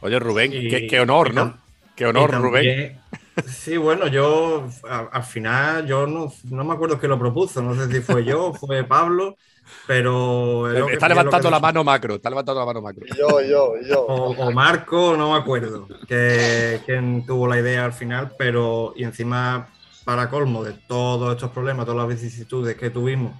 Oye, 0.00 0.18
Rubén, 0.18 0.52
Y- 0.52 0.68
qué, 0.68 0.86
qué 0.86 1.00
honor, 1.00 1.34
¿no? 1.34 1.58
Qué 1.96 2.06
honor, 2.06 2.30
Rubén. 2.32 2.98
Sí, 3.46 3.78
bueno, 3.78 4.08
yo 4.08 4.66
a- 4.86 5.08
al 5.10 5.22
final 5.22 5.86
yo 5.86 6.06
no, 6.06 6.30
no 6.50 6.64
me 6.64 6.74
acuerdo 6.74 6.98
quién 6.98 7.08
lo 7.10 7.18
propuso, 7.18 7.62
no 7.62 7.74
sé 7.74 7.90
si 7.90 8.02
fue 8.02 8.26
yo 8.26 8.52
fue 8.52 8.84
Pablo, 8.84 9.38
pero... 9.86 10.70
es 10.72 10.78
lo 10.78 10.86
que- 10.86 10.92
Está 10.94 11.08
levantando 11.08 11.48
que- 11.48 11.52
la 11.52 11.60
mano 11.60 11.84
macro, 11.84 12.14
está 12.16 12.30
levantando 12.30 12.60
la 12.60 12.66
mano 12.66 12.82
macro. 12.82 13.04
Yo, 13.16 13.40
yo, 13.42 13.74
yo. 13.86 14.00
O, 14.06 14.30
o 14.46 14.50
Marco, 14.52 15.16
no 15.16 15.32
me 15.32 15.38
acuerdo 15.38 15.88
que, 16.08 16.80
quién 16.86 17.24
tuvo 17.26 17.46
la 17.48 17.58
idea 17.58 17.84
al 17.84 17.92
final, 17.92 18.32
pero 18.38 18.92
y 18.96 19.04
encima, 19.04 19.68
para 20.04 20.28
colmo 20.28 20.62
de 20.64 20.72
todos 20.72 21.34
estos 21.34 21.50
problemas, 21.50 21.86
todas 21.86 22.06
las 22.06 22.08
vicisitudes 22.20 22.76
que 22.76 22.90
tuvimos 22.90 23.32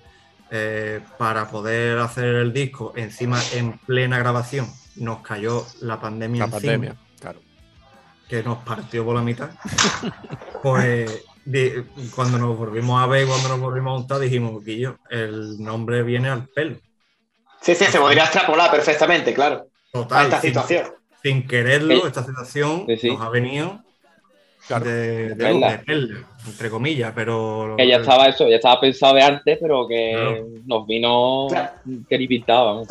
eh, 0.50 1.00
para 1.18 1.48
poder 1.48 1.98
hacer 1.98 2.26
el 2.26 2.52
disco, 2.52 2.92
encima 2.96 3.38
en 3.54 3.78
plena 3.78 4.18
grabación, 4.18 4.66
nos 4.96 5.20
cayó 5.20 5.64
la 5.80 5.98
pandemia 6.00 6.40
La 6.40 6.44
encima, 6.46 6.60
pandemia, 6.60 6.96
claro. 7.18 7.40
que 8.28 8.42
nos 8.42 8.58
partió 8.58 9.04
por 9.04 9.14
la 9.16 9.22
mitad. 9.22 9.50
Pues 10.62 11.24
cuando 12.14 12.38
nos 12.38 12.56
volvimos 12.56 13.02
a 13.02 13.06
ver, 13.06 13.26
cuando 13.26 13.48
nos 13.48 13.60
volvimos 13.60 13.90
a 13.94 13.98
montar, 13.98 14.18
dijimos, 14.20 14.64
Guillo, 14.64 14.98
el 15.10 15.58
nombre 15.62 16.02
viene 16.02 16.28
al 16.28 16.46
pelo. 16.48 16.76
Sí, 17.60 17.74
sí, 17.74 17.84
se 17.84 17.98
podría 17.98 18.24
extrapolar 18.24 18.70
perfectamente, 18.70 19.32
claro. 19.34 19.66
A 19.92 19.92
Total, 19.92 20.24
esta 20.24 20.40
sin- 20.40 20.50
situación. 20.50 20.86
sin 21.22 21.46
quererlo, 21.46 21.94
Sí. 21.96 22.02
esta 22.06 22.24
situación 22.24 22.84
Sí, 22.86 22.96
sí. 22.96 23.10
nos 23.10 23.20
ha 23.20 23.28
venido 23.28 23.80
Claro. 24.66 24.84
de, 24.84 24.92
de, 24.92 25.34
de 25.34 25.78
perla, 25.78 26.18
entre 26.46 26.70
comillas, 26.70 27.12
pero 27.14 27.74
Que 27.76 27.86
ya 27.88 27.96
estaba 27.96 28.26
eso, 28.26 28.48
ya 28.48 28.56
estaba 28.56 28.80
pensado 28.80 29.14
de 29.14 29.22
antes, 29.22 29.58
pero 29.60 29.86
que 29.88 30.12
Claro. 30.14 30.46
nos 30.66 30.86
vino 30.86 31.46
Claro. 31.50 31.70
que 32.08 32.18
ni 32.18 32.26
pintaba. 32.28 32.64
vamos. 32.72 32.88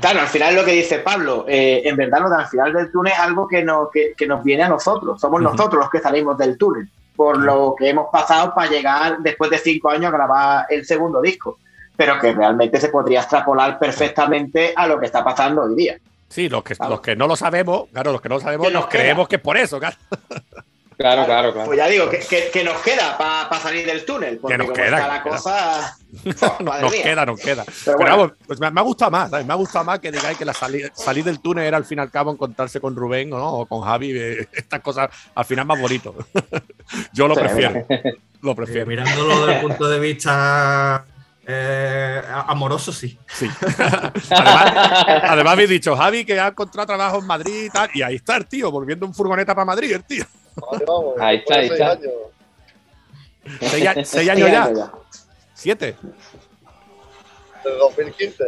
Claro, 0.00 0.20
al 0.20 0.26
final 0.26 0.54
lo 0.56 0.64
que 0.64 0.72
dice 0.72 0.98
Pablo, 0.98 1.46
eh, 1.48 1.82
en 1.84 1.96
verdad 1.96 2.20
lo 2.20 2.28
de 2.30 2.36
al 2.36 2.46
final 2.48 2.72
del 2.72 2.90
túnel 2.92 3.12
es 3.14 3.18
algo 3.18 3.46
que 3.48 3.62
nos, 3.64 3.90
que, 3.90 4.12
que 4.16 4.26
nos 4.26 4.42
viene 4.44 4.64
a 4.64 4.68
nosotros. 4.68 5.20
Somos 5.20 5.40
nosotros 5.40 5.74
los 5.80 5.88
que 5.90 6.00
salimos 6.00 6.36
del 6.36 6.58
túnel, 6.58 6.88
por 7.16 7.38
lo 7.38 7.74
que 7.78 7.88
hemos 7.90 8.08
pasado 8.10 8.54
para 8.54 8.70
llegar 8.70 9.18
después 9.18 9.50
de 9.50 9.58
cinco 9.58 9.90
años 9.90 10.06
a 10.06 10.16
grabar 10.16 10.66
el 10.70 10.84
segundo 10.84 11.20
disco. 11.20 11.58
Pero 11.96 12.18
que 12.18 12.32
realmente 12.32 12.80
se 12.80 12.88
podría 12.88 13.20
extrapolar 13.20 13.78
perfectamente 13.78 14.72
a 14.74 14.86
lo 14.86 14.98
que 14.98 15.06
está 15.06 15.22
pasando 15.22 15.62
hoy 15.62 15.74
día. 15.74 15.98
Sí, 16.28 16.48
los 16.48 16.64
que, 16.64 16.74
Claro. 16.74 16.92
los 16.92 17.00
que 17.02 17.14
no 17.14 17.26
lo 17.28 17.36
sabemos, 17.36 17.88
claro, 17.92 18.12
los 18.12 18.22
que 18.22 18.28
no 18.30 18.36
lo 18.36 18.40
sabemos, 18.40 18.66
Que 18.66 18.72
nos 18.72 18.82
nos 18.84 18.90
creemos 18.90 19.28
que 19.28 19.36
es 19.36 19.42
por 19.42 19.58
eso, 19.58 19.78
claro. 19.78 19.96
Claro, 20.96 21.24
claro, 21.24 21.52
claro. 21.52 21.66
Pues 21.66 21.76
ya 21.78 21.88
digo, 21.88 22.08
que, 22.10 22.18
que- 22.18 22.50
que 22.50 22.64
nos 22.64 22.80
queda 22.82 23.16
para 23.18 23.60
salir 23.60 23.84
del 23.86 24.04
túnel, 24.04 24.38
porque 24.38 24.58
nos 24.58 24.66
como 24.66 24.76
queda, 24.76 24.96
está 24.96 25.08
la 25.08 25.22
que 25.22 25.28
queda. 25.30 25.36
cosa... 25.38 25.96
No- 26.24 26.64
madre 26.64 26.82
nos 26.82 26.92
mía. 26.92 27.02
queda, 27.02 27.26
nos 27.26 27.40
queda. 27.40 27.64
Pero 27.64 27.74
Pero, 27.84 27.96
bueno. 27.98 28.16
vamos, 28.16 28.32
pues 28.46 28.60
me, 28.60 28.70
me 28.70 28.80
ha 28.80 28.84
gustado 28.84 29.10
más, 29.10 29.30
¿sabes? 29.30 29.46
Me 29.46 29.52
ha 29.52 29.56
gustado 29.56 29.84
más 29.84 29.98
que 29.98 30.12
digáis 30.12 30.36
que 30.38 30.44
la 30.44 30.52
sali- 30.54 30.90
salir 30.94 31.24
del 31.24 31.40
túnel 31.40 31.64
era 31.64 31.76
al 31.76 31.84
fin 31.84 31.98
y 31.98 32.02
al 32.02 32.10
cabo 32.10 32.30
encontrarse 32.32 32.80
con 32.80 32.94
Rubén 32.96 33.30
¿no? 33.30 33.44
o 33.52 33.66
con 33.66 33.80
Javi. 33.82 34.12
eh, 34.14 34.48
Estas 34.52 34.80
cosas 34.80 35.10
al 35.34 35.44
final 35.44 35.66
más 35.66 35.80
bonito. 35.80 36.14
Yo 37.12 37.28
lo 37.28 37.34
Sí, 37.34 37.40
prefiero. 37.40 37.86
Lo 38.42 38.52
Eh, 38.52 38.54
prefiero. 38.56 38.86
mirándolo 38.86 39.46
desde 39.46 39.60
el 39.60 39.66
punto 39.66 39.88
de 39.88 40.00
vista 40.00 41.04
eh, 41.46 42.22
amoroso, 42.46 42.92
sí. 42.92 43.18
Sí. 43.28 43.48
además, 44.30 45.04
además 45.28 45.52
habéis 45.54 45.68
dicho, 45.70 45.96
Javi, 45.96 46.24
que 46.24 46.38
ha 46.38 46.48
encontrado 46.48 46.86
trabajo 46.86 47.18
en 47.18 47.26
Madrid 47.26 47.64
y 47.64 47.70
tal. 47.70 47.90
Y 47.94 48.02
ahí 48.02 48.16
está 48.16 48.36
el 48.36 48.46
tío, 48.46 48.70
volviendo 48.70 49.06
en 49.06 49.14
furgoneta 49.14 49.54
para 49.54 49.64
Madrid, 49.64 49.92
el 49.92 50.04
tío. 50.04 50.24
Vale, 50.70 50.84
vamos, 50.86 51.14
Ahí 51.20 51.36
está, 51.38 51.54
ahí 51.56 51.68
seis 51.68 51.80
está. 51.80 51.92
años, 51.92 52.12
Seis, 53.60 53.86
a- 53.88 54.04
seis 54.04 54.30
años 54.30 54.50
ya. 54.50 54.72
ya. 54.72 54.92
Siete. 55.54 55.96
desde 57.64 57.78
2015. 57.78 58.44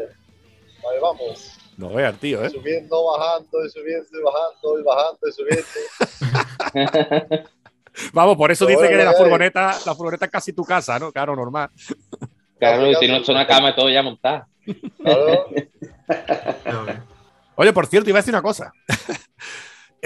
Vale, 0.84 1.00
vamos. 1.00 1.50
No 1.76 1.88
veas, 1.92 2.12
el 2.14 2.20
tío, 2.20 2.44
¿eh? 2.44 2.50
Subiendo, 2.50 3.04
bajando 3.04 3.64
y 3.64 3.70
subiendo 3.70 4.06
y 4.12 4.22
bajando 4.22 4.78
y 4.78 4.82
bajando 4.84 5.18
y 5.28 5.32
subiendo. 5.32 5.64
Vamos, 8.12 8.36
por 8.36 8.50
eso 8.50 8.66
Pero 8.66 8.80
dice 8.80 8.92
que 8.92 9.04
la 9.04 9.12
furgoneta, 9.12 9.78
la 9.86 9.94
furgoneta 9.94 10.24
es 10.26 10.30
casi 10.30 10.52
tu 10.52 10.64
casa, 10.64 10.98
¿no? 10.98 11.12
Claro, 11.12 11.34
normal. 11.36 11.70
Claro, 12.72 12.86
y 12.88 12.92
Casi, 12.94 13.00
tiene 13.06 13.18
casi. 13.20 13.30
una 13.32 13.46
cama 13.46 13.70
y 13.70 13.74
todo 13.74 13.90
ya 13.90 14.02
montada. 14.02 14.48
Claro. 15.02 15.46
Oye, 17.56 17.72
por 17.72 17.86
cierto, 17.86 18.10
iba 18.10 18.18
a 18.18 18.22
decir 18.22 18.34
una 18.34 18.42
cosa. 18.42 18.72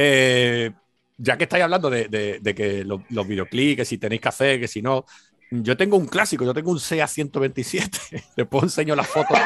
Eh, 0.01 0.71
ya 1.17 1.37
que 1.37 1.43
estáis 1.43 1.65
hablando 1.65 1.91
de, 1.91 2.07
de- 2.07 2.39
de 2.41 2.55
que 2.55 2.85
lo- 2.85 3.03
los 3.11 3.27
videoclips, 3.27 3.79
que 3.79 3.85
si 3.85 3.99
tenéis 3.99 4.21
que 4.21 4.29
hacer, 4.29 4.61
que 4.61 4.69
si 4.69 4.81
no. 4.81 5.05
Yo 5.51 5.77
tengo 5.77 5.97
un 5.97 6.07
clásico, 6.07 6.45
yo 6.45 6.55
tengo 6.55 6.71
un 6.71 6.79
SEA 6.79 7.09
127. 7.09 7.99
Después 8.37 8.63
enseño 8.63 8.95
las 8.95 9.09
fotos. 9.09 9.37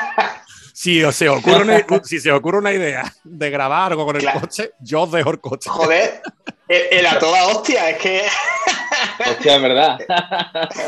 Si 0.72 1.02
se 1.12 1.28
ocurre 1.28 1.62
una, 1.62 1.84
si 2.04 2.18
se 2.20 2.32
os 2.32 2.38
ocurre 2.38 2.58
una 2.58 2.72
idea 2.72 3.12
de 3.24 3.50
grabar 3.50 3.92
algo 3.92 4.06
con 4.06 4.16
el 4.16 4.22
Claro. 4.22 4.40
coche, 4.40 4.72
yo 4.80 5.02
os 5.02 5.12
dejo 5.12 5.30
el 5.30 5.40
coche. 5.40 5.68
Joder, 5.70 6.22
el, 6.68 6.82
el 6.98 7.06
a 7.06 7.18
toda 7.18 7.44
hostia, 7.48 7.90
es 7.90 7.98
que 7.98 8.22
Hostia, 9.30 9.56
es 9.56 9.62
verdad. 9.62 9.98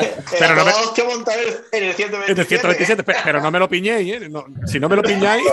el 0.01 0.11
Pero 0.39 0.55
no 0.55 0.65
me- 0.65 0.71
toda 0.71 0.83
hostia 0.85 1.05
montado 1.05 1.39
en 1.41 1.49
el- 1.49 1.55
en 1.73 1.85
el 1.91 1.95
127. 1.95 2.31
Es 2.33 2.37
de 2.37 2.45
127, 2.45 3.03
pe- 3.03 3.15
pero 3.25 3.41
no 3.41 3.51
me 3.51 3.59
lo 3.59 3.69
piñéis, 3.69 4.15
¿eh? 4.15 4.29
No, 4.29 4.45
si 4.67 4.81
no 4.81 4.89
me 4.89 4.97
lo 4.97 5.03
piñáis, 5.03 5.45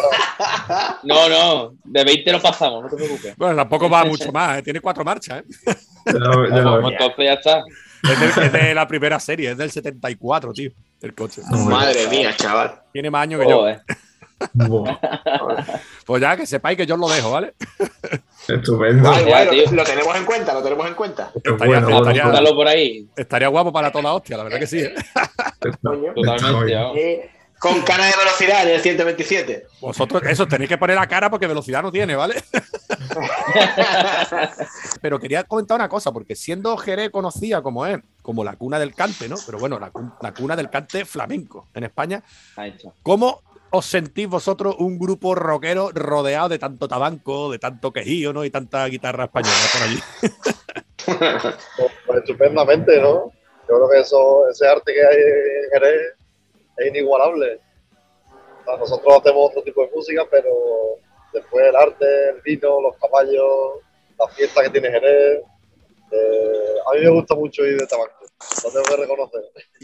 No, 1.04 1.28
no, 1.30 1.74
de 1.84 2.04
20 2.04 2.32
no 2.32 2.42
pasamos, 2.42 2.84
no 2.84 2.90
te 2.90 2.96
preocupes. 2.96 3.36
bueno, 3.38 3.56
tampoco 3.56 3.90
va 3.90 4.06
mucho 4.06 4.32
más, 4.32 4.60
¿eh? 4.60 4.62
tiene 4.64 4.80
cuatro 4.80 5.04
marchas, 5.04 5.40
¿eh? 5.44 5.74
Lo- 6.14 6.48
lo- 6.48 6.82
Pues 6.82 6.94
entonces 6.94 7.26
ya 7.26 7.34
está. 7.34 7.64
Es 8.04 8.36
de, 8.36 8.46
es 8.46 8.52
de 8.54 8.74
la 8.74 8.88
primera 8.88 9.20
serie, 9.20 9.52
es 9.52 9.58
del 9.58 9.70
74, 9.72 10.54
tío, 10.54 10.72
el 11.02 11.14
coche. 11.14 11.42
Madre 11.52 12.08
mía, 12.08 12.36
chaval. 12.36 12.82
Tiene 12.92 13.12
más 13.12 13.24
años 13.24 13.42
que 13.42 13.50
yo. 13.50 13.58
Joder. 13.60 13.82
Pues 16.06 16.22
ya, 16.22 16.36
que 16.36 16.46
sepáis 16.46 16.78
que 16.78 16.86
yo 16.86 16.96
os 16.96 17.00
lo 17.02 17.10
dejo, 17.10 17.32
¿vale? 17.32 17.54
estupendo. 18.48 19.10
Vale, 19.10 19.26
Ya, 19.30 19.38
bueno, 19.38 19.52
tío. 19.52 19.72
lo 19.72 19.84
tenemos 19.84 20.16
en 20.16 20.26
cuenta, 20.26 20.54
lo 20.54 20.64
tenemos 20.64 20.88
en 20.88 20.94
cuenta. 20.96 21.32
Estaría- 21.36 21.80
bueno, 21.80 21.98
estaría- 22.10 22.54
por 22.56 22.68
ahí. 22.68 23.08
Estaría 23.16 23.48
guapo 23.48 23.72
para 23.72 23.92
toda 23.92 24.04
la 24.04 24.14
hostia, 24.14 24.38
la 24.38 24.44
verdad 24.44 24.60
que 24.60 24.68
sí. 24.68 24.80
¿eh? 24.80 24.94
Totalmente. 26.16 26.74
Eh, 26.96 27.30
con 27.60 27.80
cana 27.84 28.06
de 28.08 28.14
velocidad 28.18 28.64
en 28.68 28.76
el 28.76 28.82
127. 28.82 29.68
Vosotros, 29.82 30.24
eso, 30.26 30.48
tenéis 30.48 30.68
que 30.70 30.78
poner 30.80 30.96
la 30.96 31.06
cara 31.08 31.30
porque 31.30 31.46
velocidad 31.46 31.84
no 31.84 31.92
tiene, 31.92 32.16
¿vale? 32.16 32.44
Pero 35.02 35.20
quería 35.20 35.44
comentar 35.44 35.76
una 35.76 35.88
cosa, 35.90 36.12
porque 36.12 36.36
siendo 36.36 36.76
Jerez 36.78 37.12
conocida 37.12 37.62
como 37.62 37.86
es, 37.86 38.00
como 38.24 38.44
la 38.44 38.56
cuna 38.56 38.80
del 38.80 38.96
cante, 38.96 39.30
¿no? 39.30 39.36
Pero 39.46 39.60
bueno, 39.60 39.80
la, 39.80 39.92
la 40.22 40.34
cuna 40.34 40.56
del 40.56 40.70
cante 40.72 41.06
flamenco 41.06 41.68
en 41.74 41.84
España. 41.84 42.24
¿cómo 43.04 43.42
os 43.72 43.86
sentís 43.86 44.28
vosotros 44.28 44.76
un 44.80 45.00
grupo 45.00 45.34
rockero 45.34 45.92
rodeado 45.94 46.50
de 46.50 46.60
tanto 46.60 46.88
tabanco, 46.88 47.52
de 47.52 47.60
tanto 47.60 47.92
quejío, 47.92 48.34
¿no? 48.34 48.44
Y 48.44 48.50
tanta 48.50 48.86
guitarra 48.88 49.26
española 49.26 49.56
por 49.74 49.82
allí. 49.84 50.00
Pues, 52.06 52.20
estupendamente, 52.20 53.02
¿no? 53.02 53.32
Yo 53.68 53.76
creo 53.76 53.90
que 53.90 54.00
eso, 54.02 54.48
ese 54.50 54.68
arte 54.68 54.94
que 54.94 55.04
hay 55.04 55.18
en 55.18 55.72
Jerez 55.72 56.14
es 56.78 56.88
inigualable. 56.88 57.60
Nosotros 58.68 59.18
hacemos 59.20 59.50
otro 59.50 59.64
tipo 59.64 59.82
de 59.84 59.92
música, 59.96 60.24
pero 60.30 60.50
después 61.34 61.66
el 61.66 61.76
arte, 61.76 62.30
el 62.30 62.42
vino, 62.42 62.82
los 62.82 62.96
caballos, 62.98 63.80
la 64.20 64.28
fiesta 64.28 64.62
que 64.62 64.70
tiene 64.70 64.92
Jerez. 64.92 65.42
eh, 66.12 66.76
a 66.86 66.94
mí 66.94 67.02
me 67.02 67.10
gusta 67.10 67.34
mucho 67.34 67.66
ir 67.66 67.80
de 67.80 67.88
tabaco. 67.88 68.21
Lo 68.64 68.72
tengo 68.72 68.84
que 68.84 69.02
reconocer. 69.02 69.42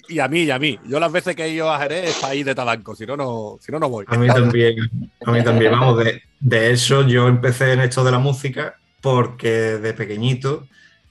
Y 0.08 0.20
a 0.20 0.28
mí, 0.28 0.42
y 0.44 0.52
a 0.52 0.60
mí. 0.60 0.80
Yo 0.86 1.00
las 1.00 1.12
veces 1.12 1.36
que 1.36 1.46
he 1.46 1.50
ido 1.50 1.72
a 1.72 1.80
Jerez 1.80 2.10
es 2.10 2.16
país 2.18 2.46
de 2.46 2.56
tabaco, 2.56 2.96
si 2.96 3.06
no, 3.06 3.18
no, 3.18 3.58
si 3.60 3.72
no, 3.72 3.80
no 3.80 3.90
voy. 3.90 4.06
A 4.08 4.18
mí 4.18 4.28
también, 4.28 4.78
a 5.26 5.32
mí 5.32 5.44
también. 5.44 5.72
Vamos, 5.72 6.04
de, 6.04 6.22
de 6.40 6.72
eso 6.72 7.08
yo 7.08 7.28
empecé 7.28 7.74
en 7.74 7.82
esto 7.82 8.04
de 8.04 8.12
la 8.12 8.20
música 8.20 8.76
porque 9.02 9.50
de 9.50 9.94
pequeñito 9.94 10.68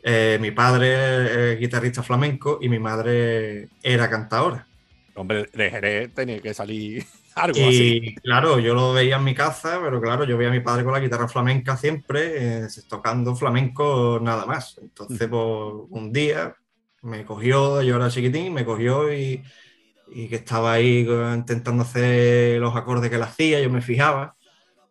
eh, 0.08 0.38
mi 0.40 0.52
padre 0.52 1.54
es 1.54 1.58
guitarrista 1.58 2.00
flamenco 2.00 2.58
y 2.62 2.68
mi 2.68 2.78
madre 2.78 3.68
era 3.82 4.08
cantadora. 4.08 4.64
Hombre, 5.16 5.48
de 5.52 5.68
Jerez 5.68 6.14
tenía 6.14 6.40
que 6.40 6.54
salir 6.54 7.04
algo 7.34 7.58
así. 7.58 8.00
Y 8.02 8.14
claro, 8.14 8.60
yo 8.60 8.72
lo 8.72 8.92
veía 8.92 9.16
en 9.16 9.24
mi 9.24 9.34
casa, 9.34 9.80
pero 9.82 10.00
claro, 10.00 10.22
yo 10.22 10.36
veía 10.36 10.50
a 10.50 10.54
mi 10.54 10.60
padre 10.60 10.84
con 10.84 10.92
la 10.92 11.00
guitarra 11.00 11.26
flamenca 11.26 11.76
siempre, 11.76 12.60
eh, 12.66 12.68
tocando 12.88 13.34
flamenco 13.34 14.20
nada 14.22 14.46
más. 14.46 14.78
Entonces, 14.80 15.26
pues, 15.26 15.42
un 15.90 16.12
día 16.12 16.54
me 17.06 17.24
cogió, 17.24 17.82
yo 17.82 17.96
era 17.96 18.10
chiquitín, 18.10 18.52
me 18.52 18.64
cogió 18.64 19.12
y, 19.12 19.42
y 20.08 20.28
que 20.28 20.36
estaba 20.36 20.72
ahí 20.74 21.06
intentando 21.34 21.82
hacer 21.82 22.60
los 22.60 22.74
acordes 22.76 23.10
que 23.10 23.16
él 23.16 23.22
hacía, 23.22 23.60
yo 23.60 23.70
me 23.70 23.82
fijaba, 23.82 24.36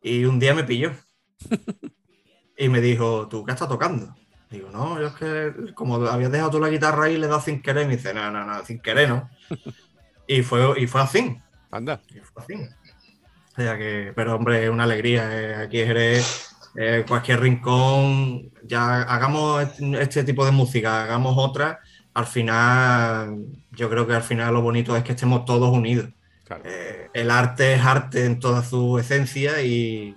y 0.02 0.26
un 0.26 0.40
día 0.40 0.54
me 0.54 0.64
pilló. 0.64 0.92
y 2.58 2.70
me 2.70 2.82
dijo, 2.82 3.28
¿tú 3.28 3.44
qué 3.46 3.52
estás 3.52 3.68
tocando? 3.68 4.16
Digo, 4.50 4.70
no, 4.72 5.00
yo 5.00 5.08
es 5.08 5.14
que 5.14 5.74
como 5.74 5.96
habías 5.96 6.32
dejado 6.32 6.52
tú 6.52 6.60
la 6.60 6.70
guitarra 6.70 7.06
ahí, 7.06 7.18
le 7.18 7.26
he 7.26 7.30
dado 7.30 7.42
sin 7.42 7.62
querer. 7.62 7.84
Y 7.84 7.88
me 7.88 7.98
dice, 7.98 8.14
no, 8.14 8.32
no, 8.32 8.46
no, 8.46 8.64
sin 8.64 8.80
querer, 8.80 9.10
¿no? 9.10 9.30
y, 10.28 10.42
fue, 10.44 10.80
y 10.82 10.88
fue 10.88 11.02
así. 11.02 11.38
Anda. 11.72 12.00
Y 12.10 12.20
fue 12.20 12.44
así. 12.44 12.54
O 12.54 13.62
sea 13.62 13.78
que, 13.78 14.14
pero 14.16 14.36
hombre, 14.36 14.64
es 14.64 14.70
una 14.70 14.84
alegría. 14.84 15.30
eh, 15.32 15.56
aquí 15.56 15.78
Jerez, 15.78 16.50
eh, 16.76 17.04
cualquier 17.08 17.40
rincón, 17.42 18.52
ya 18.64 19.02
hagamos 19.04 19.64
este- 19.64 20.02
este 20.02 20.24
tipo 20.24 20.46
de 20.46 20.52
música, 20.52 21.04
hagamos 21.04 21.36
otra. 21.38 21.80
Al 22.16 22.26
final, 22.26 23.46
yo 23.72 23.90
creo 23.90 24.08
que 24.08 24.14
al 24.14 24.24
final 24.24 24.54
lo 24.54 24.62
bonito 24.62 24.96
es 24.98 25.04
que 25.04 25.12
estemos 25.12 25.46
todos 25.46 25.70
unidos. 25.70 26.10
Claro. 26.46 26.64
Eh, 26.66 27.10
el 27.14 27.30
arte 27.30 27.74
es 27.76 27.82
arte 27.86 28.26
en 28.26 28.40
toda 28.40 28.64
su 28.64 28.98
esencia 28.98 29.62
y, 29.62 30.16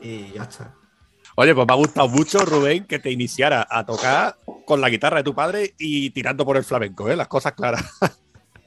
y 0.00 0.32
ya 0.32 0.42
está. 0.42 0.74
Oye, 1.36 1.54
pues 1.54 1.66
me 1.66 1.72
ha 1.72 1.76
gustado 1.76 2.08
mucho, 2.08 2.44
Rubén, 2.44 2.84
que 2.84 2.98
te 2.98 3.10
iniciara 3.10 3.66
a 3.70 3.86
tocar 3.86 4.36
con 4.66 4.80
la 4.80 4.88
guitarra 4.90 5.18
de 5.18 5.22
tu 5.22 5.34
padre 5.34 5.74
y 5.78 6.10
tirando 6.10 6.44
por 6.44 6.56
el 6.56 6.64
flamenco, 6.64 7.08
¿eh? 7.08 7.14
Las 7.16 7.28
cosas 7.28 7.52
claras. 7.52 7.84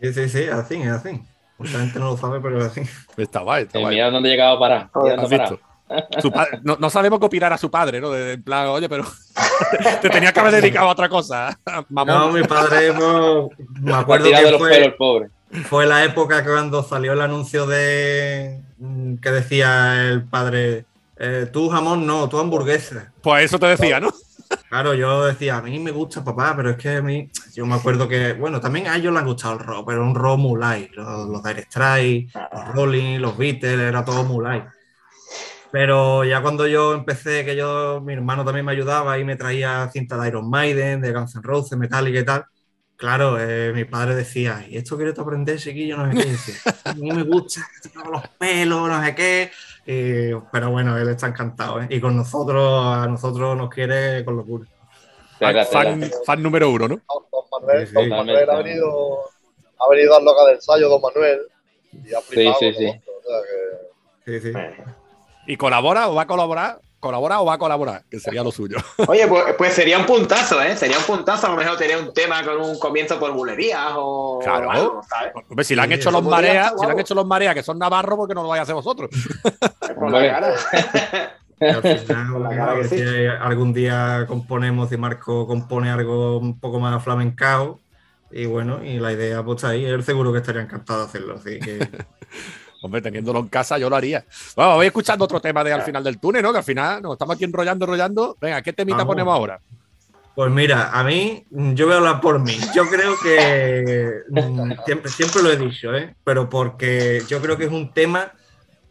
Sí, 0.01 0.13
sí, 0.13 0.29
sí, 0.29 0.43
así, 0.45 0.75
es 0.81 0.87
así. 0.89 1.21
Mucha 1.57 1.79
gente 1.79 1.99
no 1.99 2.05
lo 2.05 2.17
sabe, 2.17 2.39
pero 2.39 2.57
es 2.59 2.71
así. 2.71 2.81
Está 3.17 3.41
guay, 3.41 3.63
está 3.63 3.77
Eh, 3.77 3.81
guay. 3.81 3.95
mira 3.95 4.09
dónde 4.09 4.29
he 4.29 4.31
llegado 4.31 4.55
a 4.55 4.59
parar. 4.59 4.89
Mira 5.03 5.21
¿Has 5.21 5.51
Su 6.21 6.31
no, 6.63 6.77
no 6.79 6.89
sabemos 6.89 7.19
qué 7.19 7.25
opinar 7.25 7.53
a 7.53 7.57
su 7.57 7.69
padre, 7.69 7.99
¿no? 7.99 8.11
De, 8.11 8.33
en 8.33 8.43
plan, 8.43 8.67
oye, 8.67 8.87
pero 8.87 9.05
te 10.01 10.09
tenías 10.09 10.33
que 10.33 10.39
haber 10.39 10.53
dedicado 10.53 10.87
a 10.87 10.91
otra 10.91 11.09
cosa, 11.09 11.57
mamón. 11.89 12.15
No, 12.15 12.31
mi 12.31 12.43
padre, 12.43 12.93
me 13.81 13.93
acuerdo 13.93 14.25
de 14.25 14.33
que 14.33 14.51
los 14.51 14.59
fue, 14.59 14.95
pobre. 14.97 15.29
fue 15.65 15.85
la 15.85 16.03
época 16.03 16.43
cuando 16.43 16.83
salió 16.83 17.13
el 17.13 17.21
anuncio 17.21 17.65
de 17.65 18.61
mm, 18.77 19.15
que 19.15 19.31
decía 19.31 20.09
el 20.09 20.23
padre, 20.23 20.85
eh, 21.17 21.49
tú 21.51 21.69
jamón 21.69 22.05
no, 22.05 22.27
tú 22.29 22.39
hamburguesa. 22.39 23.11
Pues 23.21 23.45
eso 23.45 23.59
te 23.59 23.67
decía, 23.67 23.99
¿no? 23.99 24.09
Claro, 24.69 24.93
yo 24.93 25.25
decía, 25.25 25.57
a 25.57 25.61
mí 25.61 25.79
me 25.79 25.91
gusta 25.91 26.23
papá, 26.23 26.53
pero 26.55 26.71
es 26.71 26.77
que 26.77 26.89
a 26.89 27.01
mí, 27.01 27.29
yo 27.53 27.65
me 27.65 27.75
acuerdo 27.75 28.07
que, 28.07 28.33
bueno, 28.33 28.59
también 28.59 28.87
a 28.87 28.97
ellos 28.97 29.13
les 29.13 29.21
ha 29.21 29.25
gustado 29.25 29.53
el 29.53 29.59
rock, 29.59 29.87
pero 29.87 30.03
un 30.03 30.15
rock 30.15 30.57
light, 30.57 30.91
los, 30.93 31.27
los 31.29 31.43
Dire 31.43 31.63
Straits, 31.63 32.33
los 32.33 32.67
Rolling, 32.75 33.19
los 33.19 33.37
Beatles, 33.37 33.79
era 33.79 34.03
todo 34.03 34.41
light. 34.41 34.65
Pero 35.71 36.23
ya 36.25 36.41
cuando 36.41 36.67
yo 36.67 36.93
empecé, 36.93 37.45
que 37.45 37.55
yo, 37.55 38.01
mi 38.01 38.13
hermano 38.13 38.43
también 38.43 38.65
me 38.65 38.73
ayudaba 38.73 39.17
y 39.17 39.23
me 39.23 39.37
traía 39.37 39.89
cinta 39.91 40.17
de 40.17 40.27
Iron 40.27 40.49
Maiden, 40.49 40.99
de 41.01 41.13
Guns 41.13 41.35
N' 41.35 41.41
Roses, 41.43 41.77
Metallica 41.77 42.19
y 42.19 42.25
tal, 42.25 42.45
claro, 42.97 43.39
eh, 43.39 43.71
mi 43.73 43.85
padre 43.85 44.15
decía, 44.15 44.65
¿y 44.67 44.75
esto 44.77 44.97
quieres 44.97 45.15
tú 45.15 45.21
aprender, 45.21 45.57
chiquillo? 45.57 45.97
No 45.97 46.11
sé 46.11 46.17
qué. 46.17 46.27
Y 46.27 46.31
decía, 46.31 46.55
a 46.83 46.93
mí 46.93 47.11
me 47.11 47.23
gusta, 47.23 47.61
los 48.11 48.27
pelos, 48.37 48.89
no 48.89 49.03
sé 49.03 49.15
qué. 49.15 49.51
Y- 49.85 50.35
pero 50.51 50.69
bueno, 50.71 50.97
él 50.97 51.07
está 51.09 51.27
encantado, 51.27 51.81
¿eh? 51.81 51.87
Y 51.89 52.01
con 52.01 52.17
nosotros, 52.17 52.85
a 52.85 53.07
nosotros 53.07 53.55
nos 53.57 53.69
quiere 53.69 54.23
con 54.25 54.35
locura. 54.35 54.65
Fan, 55.71 56.11
fan 56.25 56.43
número 56.43 56.69
uno, 56.69 56.87
¿no? 56.89 57.01
Don, 57.07 57.23
Manuel, 57.51 57.87
Sí, 57.87 57.87
sí, 57.87 57.93
don 57.95 58.09
Manuel 58.09 58.49
ha 58.49 58.57
venido, 58.57 59.19
ha 59.79 59.89
venido 59.89 60.15
al 60.17 60.23
local 60.25 60.45
del 60.47 60.55
ensayo, 60.55 60.89
don 60.89 61.01
Manuel, 61.01 61.39
y 61.93 62.13
ha 62.13 62.21
flipado 62.21 62.59
sí, 62.59 62.73
sí. 62.73 62.85
nosotros, 62.85 63.15
o 63.17 63.29
sea 63.29 63.41
que- 63.41 64.39
Sí, 64.39 64.51
sí. 64.51 64.53
¿Y 65.51 65.57
colabora 65.57 66.07
o 66.07 66.15
va 66.15 66.21
a 66.21 66.27
colaborar? 66.27 66.79
¿Colabora 67.01 67.41
o 67.41 67.45
va 67.45 67.55
a 67.55 67.57
colaborar? 67.57 68.03
Que 68.09 68.19
sería 68.21 68.41
lo 68.41 68.51
suyo. 68.51 68.77
Oye, 69.07 69.27
pues, 69.27 69.43
pues 69.57 69.73
sería 69.73 69.97
un 69.99 70.05
puntazo, 70.05 70.61
¿eh? 70.61 70.77
Sería 70.77 70.97
un 70.97 71.03
puntazo 71.03 71.47
a 71.47 71.49
lo 71.49 71.57
mejor 71.57 71.75
tener 71.77 71.97
un 71.97 72.13
tema 72.13 72.41
con 72.45 72.61
un 72.61 72.79
comienzo 72.79 73.19
por 73.19 73.33
bulerías 73.33 73.91
o 73.95 74.39
Claro. 74.41 74.71
algo, 74.71 75.01
¿sabes? 75.09 75.33
Hombre, 75.49 75.65
si 75.65 75.75
le 75.75 75.81
han 75.81 75.89
Sí, 75.89 75.95
hecho 75.95 76.07
eso 76.09 76.21
los 76.21 76.29
mareas, 76.29 76.73
si 76.79 76.85
le 76.85 76.91
han 76.93 76.99
hecho 76.99 77.13
los 77.15 77.25
mareas 77.25 77.53
que 77.53 77.63
son 77.63 77.77
navarros, 77.79 78.15
porque 78.17 78.33
no 78.33 78.43
lo 78.43 78.47
vais 78.49 78.59
a 78.59 78.63
hacer 78.63 78.75
vosotros? 78.75 79.09
Con 79.99 80.11
la 80.13 80.21
cara. 80.21 80.53
Y 81.59 81.65
al 81.65 81.81
final, 81.83 82.31
Con 82.31 82.43
la 82.43 82.49
cara 82.49 82.71
a 82.71 82.73
ver 82.75 82.89
que 82.89 82.97
sí. 82.97 83.03
si 83.05 83.25
algún 83.27 83.73
día 83.73 84.25
componemos 84.27 84.89
y 84.93 84.97
Marco 84.97 85.45
compone 85.45 85.91
algo 85.91 86.37
un 86.37 86.59
poco 86.59 86.79
más 86.79 87.03
flamencao. 87.03 87.79
Y 88.31 88.45
bueno, 88.45 88.83
y 88.83 88.97
la 88.99 89.11
idea 89.11 89.43
pues 89.43 89.57
está 89.57 89.69
ahí. 89.69 89.83
Él 89.85 90.01
seguro 90.03 90.31
que 90.31 90.39
estaría 90.39 90.61
encantado 90.61 91.01
de 91.01 91.05
hacerlo. 91.05 91.35
Así 91.35 91.59
que 91.59 91.87
Hombre, 92.81 93.01
teniéndolo 93.01 93.39
en 93.39 93.47
casa, 93.47 93.77
yo 93.77 93.89
lo 93.89 93.95
haría. 93.95 94.25
Bueno, 94.55 94.75
voy 94.75 94.87
escuchando 94.87 95.25
otro 95.25 95.39
tema 95.39 95.63
de 95.63 95.71
al 95.73 95.83
final 95.83 96.03
del 96.03 96.19
túnel, 96.19 96.41
¿no? 96.41 96.51
Que 96.51 96.57
al 96.59 96.63
final 96.63 97.01
nos 97.01 97.13
estamos 97.13 97.35
aquí 97.35 97.43
enrollando, 97.43 97.85
enrollando. 97.85 98.37
Venga, 98.41 98.61
¿qué 98.61 98.73
temita 98.73 98.97
Vamos. 98.97 99.13
ponemos 99.13 99.33
ahora? 99.33 99.59
Pues 100.33 100.49
mira, 100.49 100.89
a 100.91 101.03
mí, 101.03 101.45
yo 101.51 101.85
voy 101.85 101.93
a 101.93 101.97
hablar 101.97 102.21
por 102.21 102.39
mí. 102.39 102.57
Yo 102.73 102.87
creo 102.89 103.15
que 103.21 104.21
mm, 104.29 104.71
siempre, 104.85 105.11
siempre 105.11 105.43
lo 105.43 105.51
he 105.51 105.57
dicho, 105.57 105.93
¿eh? 105.95 106.15
pero 106.23 106.49
porque 106.49 107.21
yo 107.27 107.41
creo 107.41 107.57
que 107.57 107.65
es 107.65 107.71
un 107.71 107.93
tema 107.93 108.31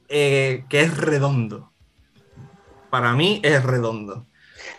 eh, 0.09 0.64
que 0.68 0.82
es 0.82 0.97
redondo. 0.97 1.72
Para 2.91 3.12
mí 3.14 3.41
es 3.43 3.62
redondo. 3.64 4.26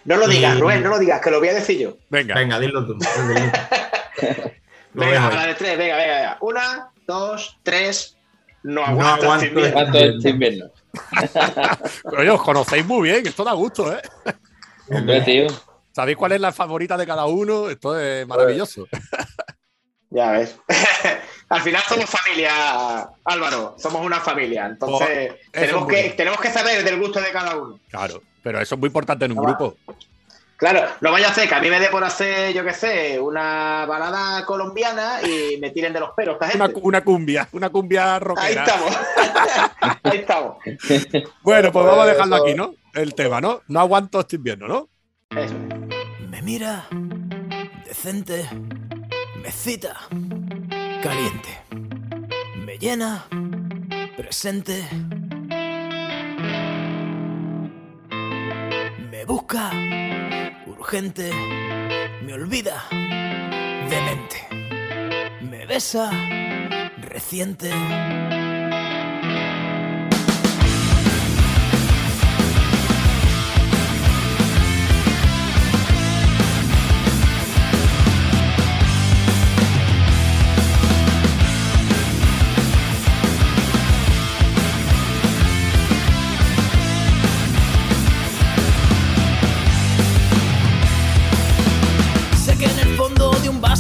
No 0.05 0.15
lo 0.17 0.27
digas, 0.27 0.55
Y- 0.55 0.59
Rubén, 0.61 0.83
no 0.83 0.89
lo 0.89 0.99
digas, 0.99 1.19
que 1.21 1.31
lo 1.31 1.39
voy 1.39 1.49
a 1.49 1.53
decir 1.53 1.79
yo. 1.79 1.97
Venga. 2.09 2.35
Venga, 2.35 2.59
dilo 2.59 2.85
tú. 2.85 2.93
dilo 2.93 3.09
tú. 3.35 4.21
Venga, 4.93 5.27
a 5.27 5.33
la 5.33 5.47
de 5.47 5.55
tres, 5.55 5.77
venga, 5.77 5.95
venga, 5.95 6.15
venga. 6.15 6.37
Una, 6.41 6.91
dos, 7.07 7.57
tres. 7.63 8.17
No 8.63 8.81
No 8.81 8.85
aguanto 8.85 9.23
aguanto. 9.31 9.61
¿Cuánto 9.73 9.97
es 9.97 10.15
este 10.15 10.29
invierno? 10.29 10.65
Pero 12.03 12.17
oye, 12.21 12.29
os 12.29 12.41
conocéis 12.41 12.85
muy 12.85 13.09
bien, 13.09 13.25
esto 13.25 13.43
da 13.43 13.53
gusto, 13.53 13.91
¿eh? 13.93 14.01
Hombre, 14.89 15.21
tío. 15.21 15.47
¿Sabéis 15.93 16.17
cuál 16.17 16.33
es 16.33 16.41
la 16.41 16.51
favorita 16.51 16.95
de 16.97 17.05
cada 17.07 17.25
uno? 17.25 17.69
Esto 17.69 17.99
es 17.99 18.25
maravilloso. 18.27 18.87
Ya 20.13 20.29
ves. 20.31 20.57
Al 21.47 21.61
final 21.61 21.81
somos 21.87 22.09
familia, 22.09 22.51
Álvaro. 23.23 23.75
Somos 23.79 24.05
una 24.05 24.19
familia. 24.19 24.65
Entonces, 24.65 25.31
Oh, 25.31 25.35
eso 25.53 25.61
tenemos, 25.61 25.87
que, 25.87 26.09
tenemos 26.17 26.41
que 26.41 26.49
saber 26.51 26.83
del 26.83 26.99
gusto 26.99 27.21
de 27.21 27.31
cada 27.31 27.55
uno. 27.55 27.79
Claro, 27.89 28.21
pero 28.43 28.59
eso 28.59 28.75
es 28.75 28.79
muy 28.81 28.87
importante 28.87 29.23
en 29.23 29.31
un 29.31 29.37
Ah, 29.37 29.41
va. 29.41 29.47
grupo. 29.47 29.77
Claro, 30.61 30.87
no 31.01 31.11
vaya 31.11 31.29
a 31.29 31.33
ser 31.33 31.49
que 31.49 31.55
a 31.55 31.59
mí 31.59 31.71
me 31.71 31.79
dé 31.79 31.87
por 31.89 32.03
hacer, 32.03 32.53
yo 32.53 32.63
qué 32.63 32.71
sé, 32.71 33.19
una 33.19 33.83
balada 33.87 34.45
colombiana 34.45 35.19
y 35.23 35.57
me 35.57 35.71
tiren 35.71 35.91
de 35.91 35.99
los 35.99 36.11
pelos. 36.11 36.35
esta 36.39 36.55
Una, 36.55 36.65
gente. 36.67 36.79
una 36.83 37.03
cumbia, 37.03 37.49
una 37.51 37.69
cumbia 37.71 38.13
Ahí 38.13 38.19
rockera. 38.19 38.63
estamos. 38.65 38.97
Ahí 40.03 40.17
estamos. 40.19 40.57
Bueno, 41.41 41.71
pues 41.71 41.83
vamos 41.85 42.03
a 42.03 42.05
dejarlo 42.05 42.35
aquí, 42.35 42.53
¿no? 42.53 42.75
El 42.93 43.15
tema, 43.15 43.41
¿no? 43.41 43.61
No 43.69 43.79
aguanto 43.79 44.19
este 44.19 44.35
invierno, 44.35 44.67
¿no? 44.67 44.89
Eso. 45.35 45.55
Me 46.29 46.43
mira, 46.43 46.85
decente, 47.83 48.47
me 49.41 49.51
cita, 49.51 49.95
caliente, 51.01 51.57
me 52.57 52.77
llena, 52.77 53.25
presente, 54.15 54.87
me 59.09 59.25
busca, 59.25 59.71
urgente, 60.67 61.31
me 62.23 62.33
olvida, 62.33 62.83
demente, 63.89 64.47
me 65.41 65.65
besa, 65.65 66.11
reciente. 67.01 67.71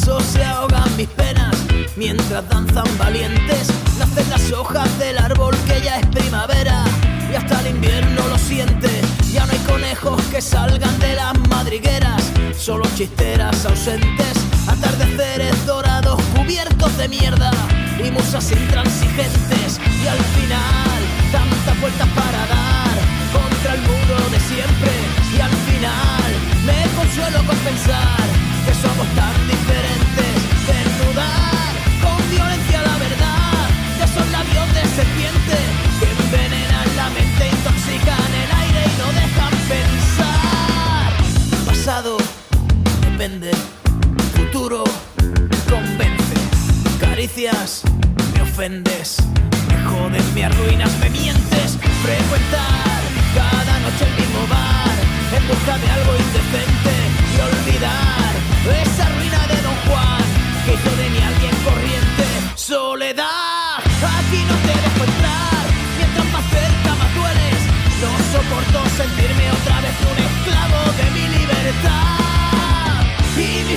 Vaso 0.01 0.19
se 0.19 0.43
ahogan 0.43 0.97
mis 0.97 1.07
penas. 1.07 1.55
Mientras 1.95 2.47
danzan 2.49 2.85
valientes 2.97 3.67
Nacen 3.99 4.29
las 4.29 4.51
hojas 4.51 4.87
del 4.99 5.17
árbol 5.17 5.55
que 5.67 5.81
ya 5.81 5.99
es 5.99 6.07
primavera. 6.07 6.83
Y 7.31 7.35
hasta 7.35 7.59
el 7.61 7.75
invierno 7.75 8.27
lo 8.27 8.37
siente. 8.37 8.89
Ya 9.31 9.45
no 9.45 9.53
hay 9.53 9.59
conejos 9.59 10.21
que 10.25 10.41
salgan 10.41 10.97
de 10.99 11.15
las 11.15 11.37
madrigueras. 11.49 12.23
Solo 12.57 12.85
chisteras 12.95 13.65
ausentes 13.65 14.37
Atardeceres 14.67 15.65
dorados 15.65 16.21
cubiertos 16.35 16.97
de 16.97 17.07
mierda. 17.07 17.51
Y 18.03 18.11
musas 18.11 18.51
intransigentes. 18.51 19.79
Y 20.03 20.07
al 20.07 20.19
final 20.35 21.01
tantas 21.31 21.79
vueltas 21.79 22.07
para 22.09 22.39
dar 22.47 22.95
contra 23.31 23.73
el 23.75 23.81
muro 23.81 24.29
de 24.31 24.39
siempre. 24.39 24.91
Y 25.35 25.41
al 25.41 25.51
final 25.51 26.31
me 26.65 26.95
consuelo 26.95 27.45
con 27.45 27.57
pensar 27.57 28.21
que 28.65 28.73
somos 28.73 29.07
tan 29.15 29.47
diferentes 29.47 29.60
depende 43.21 43.51
futuro 44.33 44.83
convence. 45.69 46.35
Caricias 46.99 47.83
me 48.33 48.41
ofendes. 48.41 49.17
Me 49.69 49.77
jodes 49.91 50.25
me 50.33 50.45
arruinas 50.45 50.91
me 50.97 51.09
mientes. 51.11 51.77
Frecuentar 52.01 52.99
cada 53.35 53.73
noche 53.85 54.05
el 54.09 54.13
mismo 54.21 54.41
bar 54.49 54.97
en 55.37 55.47
busca 55.47 55.77
de 55.77 55.87
algo 55.97 56.11
indecente 56.17 56.93
y 57.33 57.37
olvidar 57.49 58.31
esa 58.81 59.05
ruina 59.13 59.41
de 59.51 59.57
Don 59.67 59.77
Juan 59.85 60.25
que 60.65 60.73
hizo 60.73 60.91
de 60.97 61.09
mí 61.13 61.19
alguien 61.21 61.55
corriente. 61.63 62.25
Soledad 62.55 63.77
aquí 64.17 64.41
no 64.49 64.55
te 64.65 64.73
dejo 64.81 65.01
entrar. 65.05 65.63
Mientras 65.99 66.25
más 66.33 66.45
cerca 66.49 66.89
más 66.97 67.11
dueles. 67.13 67.59
No 68.01 68.09
soporto 68.33 68.79
sentirme 68.97 69.45
otra 69.61 69.77
vez 69.85 69.95
un 70.09 70.17
esclavo 70.25 70.81
de 70.97 71.10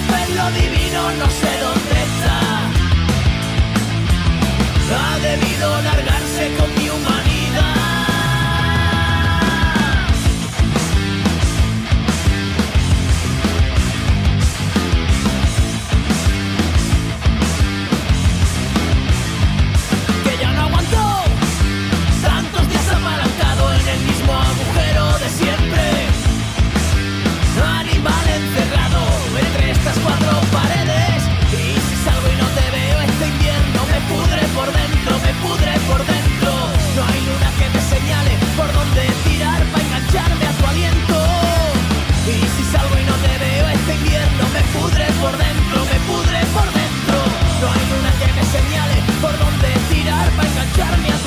en 0.09 0.37
lo 0.37 0.51
divino 0.53 1.01
no 1.21 1.29
sé 1.41 1.51
dónde 1.65 1.97
está. 2.09 2.37
Ha 4.97 5.19
debido 5.19 5.83
largarse 5.83 6.55
con 6.59 6.69
mi 6.77 6.89
humanidad 6.91 7.24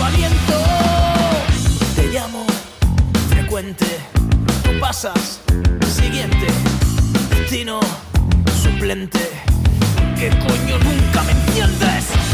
aliento. 0.07 0.57
Te 1.95 2.07
llamo 2.07 2.45
frecuente. 3.29 3.85
Tú 4.63 4.71
pasas 4.79 5.41
siguiente 5.85 6.47
destino 7.29 7.79
suplente. 8.63 9.19
¿Qué 10.17 10.29
coño 10.29 10.77
nunca 10.79 11.23
me 11.23 11.31
entiendes? 11.31 12.26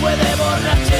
Puede 0.00 0.36
borrachera 0.36 0.93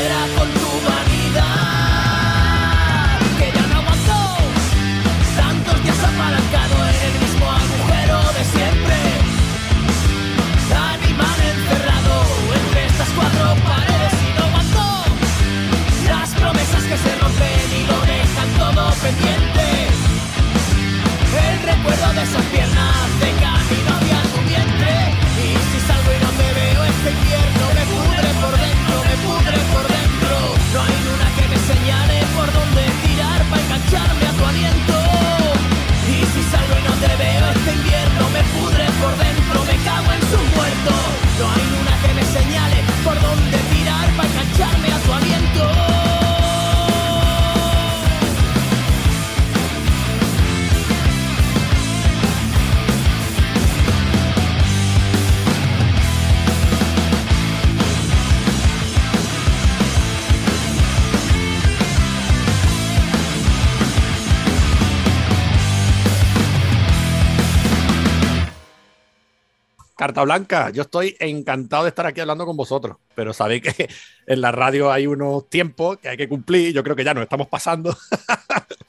Carta 70.05 70.22
Blanca, 70.22 70.68
yo 70.68 70.82
estoy 70.82 71.16
encantado 71.18 71.84
de 71.84 71.88
estar 71.88 72.05
aquí 72.05 72.20
hablando 72.20 72.44
con 72.44 72.59
vosotros, 72.59 72.98
pero 73.14 73.32
sabéis 73.32 73.62
que 73.62 73.88
en 74.26 74.40
la 74.42 74.52
radio 74.52 74.92
hay 74.92 75.07
unos 75.07 75.48
tiempos 75.48 75.96
que 75.96 76.11
hay 76.11 76.16
que 76.18 76.28
cumplir, 76.28 76.74
yo 76.74 76.82
creo 76.84 76.94
que 76.94 77.05
ya 77.05 77.14
nos 77.14 77.22
estamos 77.22 77.46
pasando. 77.48 77.96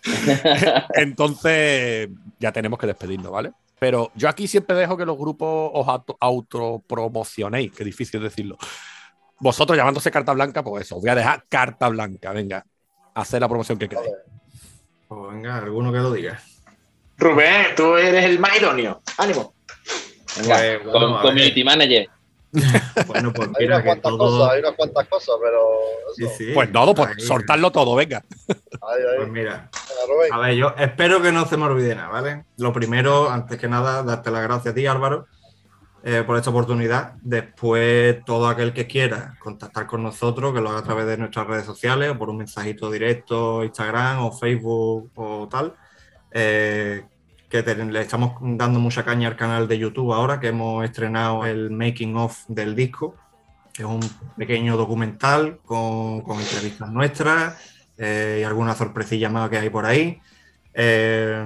Entonces, 0.93 2.09
ya 2.37 2.51
tenemos 2.51 2.77
que 2.77 2.87
despedirnos, 2.87 3.31
¿vale? 3.31 3.53
Pero 3.79 4.11
yo 4.15 4.27
aquí 4.27 4.45
siempre 4.45 4.75
dejo 4.75 4.97
que 4.97 5.05
los 5.05 5.17
grupos 5.17 5.71
os 5.73 5.87
auto- 5.87 6.17
autopromocionéis, 6.19 7.71
que 7.71 7.85
difícil 7.85 8.21
decirlo. 8.21 8.57
Vosotros 9.39 9.77
llamándose 9.77 10.11
Carta 10.11 10.33
Blanca, 10.33 10.65
pues 10.65 10.85
eso, 10.85 10.97
os 10.97 11.01
voy 11.01 11.11
a 11.11 11.15
dejar 11.15 11.45
Carta 11.47 11.87
Blanca, 11.87 12.33
venga, 12.33 12.65
hacer 13.13 13.39
la 13.39 13.47
promoción 13.47 13.77
que 13.79 13.87
queráis. 13.87 14.11
Pues 15.07 15.33
venga, 15.33 15.59
alguno 15.59 15.93
que 15.93 15.99
lo 15.99 16.11
diga. 16.11 16.41
Rubén, 17.17 17.67
tú 17.77 17.95
eres 17.95 18.25
el 18.25 18.37
más 18.37 18.57
idóneo. 18.59 19.01
Ánimo. 19.17 19.54
Pues, 20.43 20.79
con- 20.79 20.91
bueno, 20.91 21.21
community 21.21 21.63
manager. 21.63 22.09
Bueno, 23.07 23.33
pues 23.33 23.49
Hay 23.49 23.65
mira 23.65 23.75
unas 23.75 23.79
que 23.81 23.85
cuantas 23.87 24.11
todo... 24.11 24.17
cosas, 24.17 24.53
hay 24.53 24.59
unas 24.61 24.71
cuantas 24.75 25.07
cosas, 25.09 25.35
pero. 25.43 25.61
Sí, 26.15 26.23
Eso. 26.23 26.33
sí. 26.37 26.51
Pues 26.53 26.71
no, 26.71 26.93
pues 26.95 27.09
Ahí. 27.09 27.19
soltarlo 27.19 27.69
todo, 27.71 27.95
venga. 27.95 28.23
Ahí, 28.47 29.01
ahí. 29.01 29.17
Pues 29.17 29.29
mira, 29.29 29.69
a 30.31 30.37
ver, 30.39 30.55
yo 30.55 30.73
espero 30.77 31.21
que 31.21 31.33
no 31.33 31.45
se 31.47 31.57
me 31.57 31.65
olvide 31.65 31.95
nada, 31.95 32.07
¿vale? 32.07 32.45
Lo 32.57 32.71
primero, 32.71 33.29
antes 33.29 33.57
que 33.59 33.67
nada, 33.67 34.03
darte 34.03 34.31
las 34.31 34.43
gracias 34.43 34.71
a 34.71 34.75
ti, 34.75 34.85
Álvaro, 34.87 35.27
eh, 36.03 36.23
por 36.25 36.37
esta 36.37 36.49
oportunidad. 36.51 37.15
Después, 37.21 38.23
todo 38.23 38.47
aquel 38.47 38.71
que 38.71 38.87
quiera 38.87 39.35
contactar 39.39 39.85
con 39.85 40.01
nosotros, 40.03 40.53
que 40.53 40.61
lo 40.61 40.69
haga 40.69 40.79
a 40.79 40.83
través 40.83 41.07
de 41.07 41.17
nuestras 41.17 41.47
redes 41.47 41.65
sociales, 41.65 42.11
o 42.11 42.17
por 42.17 42.29
un 42.29 42.37
mensajito 42.37 42.89
directo, 42.89 43.65
Instagram 43.65 44.23
o 44.23 44.31
Facebook 44.31 45.11
o 45.15 45.49
tal. 45.49 45.75
eh, 46.31 47.03
que 47.49 47.61
le 47.61 48.01
estamos 48.01 48.37
dando 48.41 48.79
mucha 48.79 49.03
caña 49.03 49.27
al 49.27 49.35
canal 49.35 49.67
de 49.67 49.77
YouTube 49.77 50.13
ahora, 50.13 50.39
que 50.39 50.47
hemos 50.47 50.83
estrenado 50.83 51.45
el 51.45 51.71
making 51.71 52.15
of 52.17 52.43
del 52.47 52.75
disco, 52.75 53.15
que 53.73 53.83
es 53.83 53.87
un 53.87 54.01
pequeño 54.37 54.77
documental 54.77 55.59
con, 55.65 56.21
con 56.21 56.39
entrevistas 56.39 56.89
nuestras 56.91 57.55
eh, 57.97 58.39
y 58.41 58.43
alguna 58.43 58.75
sorpresilla 58.75 59.29
más 59.29 59.49
que 59.49 59.57
hay 59.57 59.69
por 59.69 59.85
ahí. 59.85 60.21
Eh, 60.73 61.45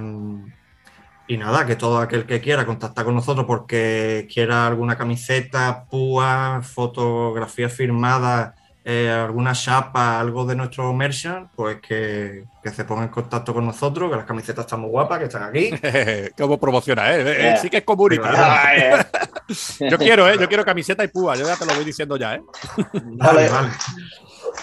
y 1.30 1.36
nada, 1.36 1.64
que 1.64 1.76
todo 1.76 1.98
aquel 1.98 2.26
que 2.26 2.40
quiera 2.40 2.66
contactar 2.66 3.04
con 3.04 3.14
nosotros 3.14 3.46
porque 3.46 4.26
quiera 4.32 4.66
alguna 4.66 4.98
camiseta, 4.98 5.86
púa, 5.88 6.60
fotografía 6.62 7.68
firmada, 7.68 8.56
eh, 8.92 9.08
alguna 9.08 9.52
chapa, 9.52 10.18
algo 10.18 10.44
de 10.44 10.56
nuestro 10.56 10.92
merchant, 10.92 11.48
pues 11.54 11.80
que, 11.80 12.44
que 12.60 12.70
se 12.70 12.84
ponga 12.84 13.04
en 13.04 13.08
contacto 13.08 13.54
con 13.54 13.64
nosotros, 13.64 14.10
que 14.10 14.16
las 14.16 14.26
camisetas 14.26 14.64
están 14.64 14.80
muy 14.80 14.90
guapas, 14.90 15.20
que 15.20 15.26
están 15.26 15.44
aquí. 15.44 15.70
¿Cómo 16.36 16.58
promociona, 16.58 17.14
eh? 17.14 17.52
Eh. 17.52 17.58
Sí 17.62 17.70
que 17.70 17.76
es 17.78 17.84
community. 17.84 18.20
Claro. 18.20 19.04
Yo 19.90 19.96
quiero, 19.96 20.28
eh. 20.28 20.36
Yo 20.40 20.48
quiero 20.48 20.64
camiseta 20.64 21.04
y 21.04 21.08
púa. 21.08 21.36
Yo 21.36 21.46
ya 21.46 21.56
te 21.56 21.66
lo 21.66 21.74
voy 21.74 21.84
diciendo 21.84 22.16
ya, 22.16 22.34
eh. 22.34 22.42
Vale, 22.92 23.48
vale. 23.48 23.68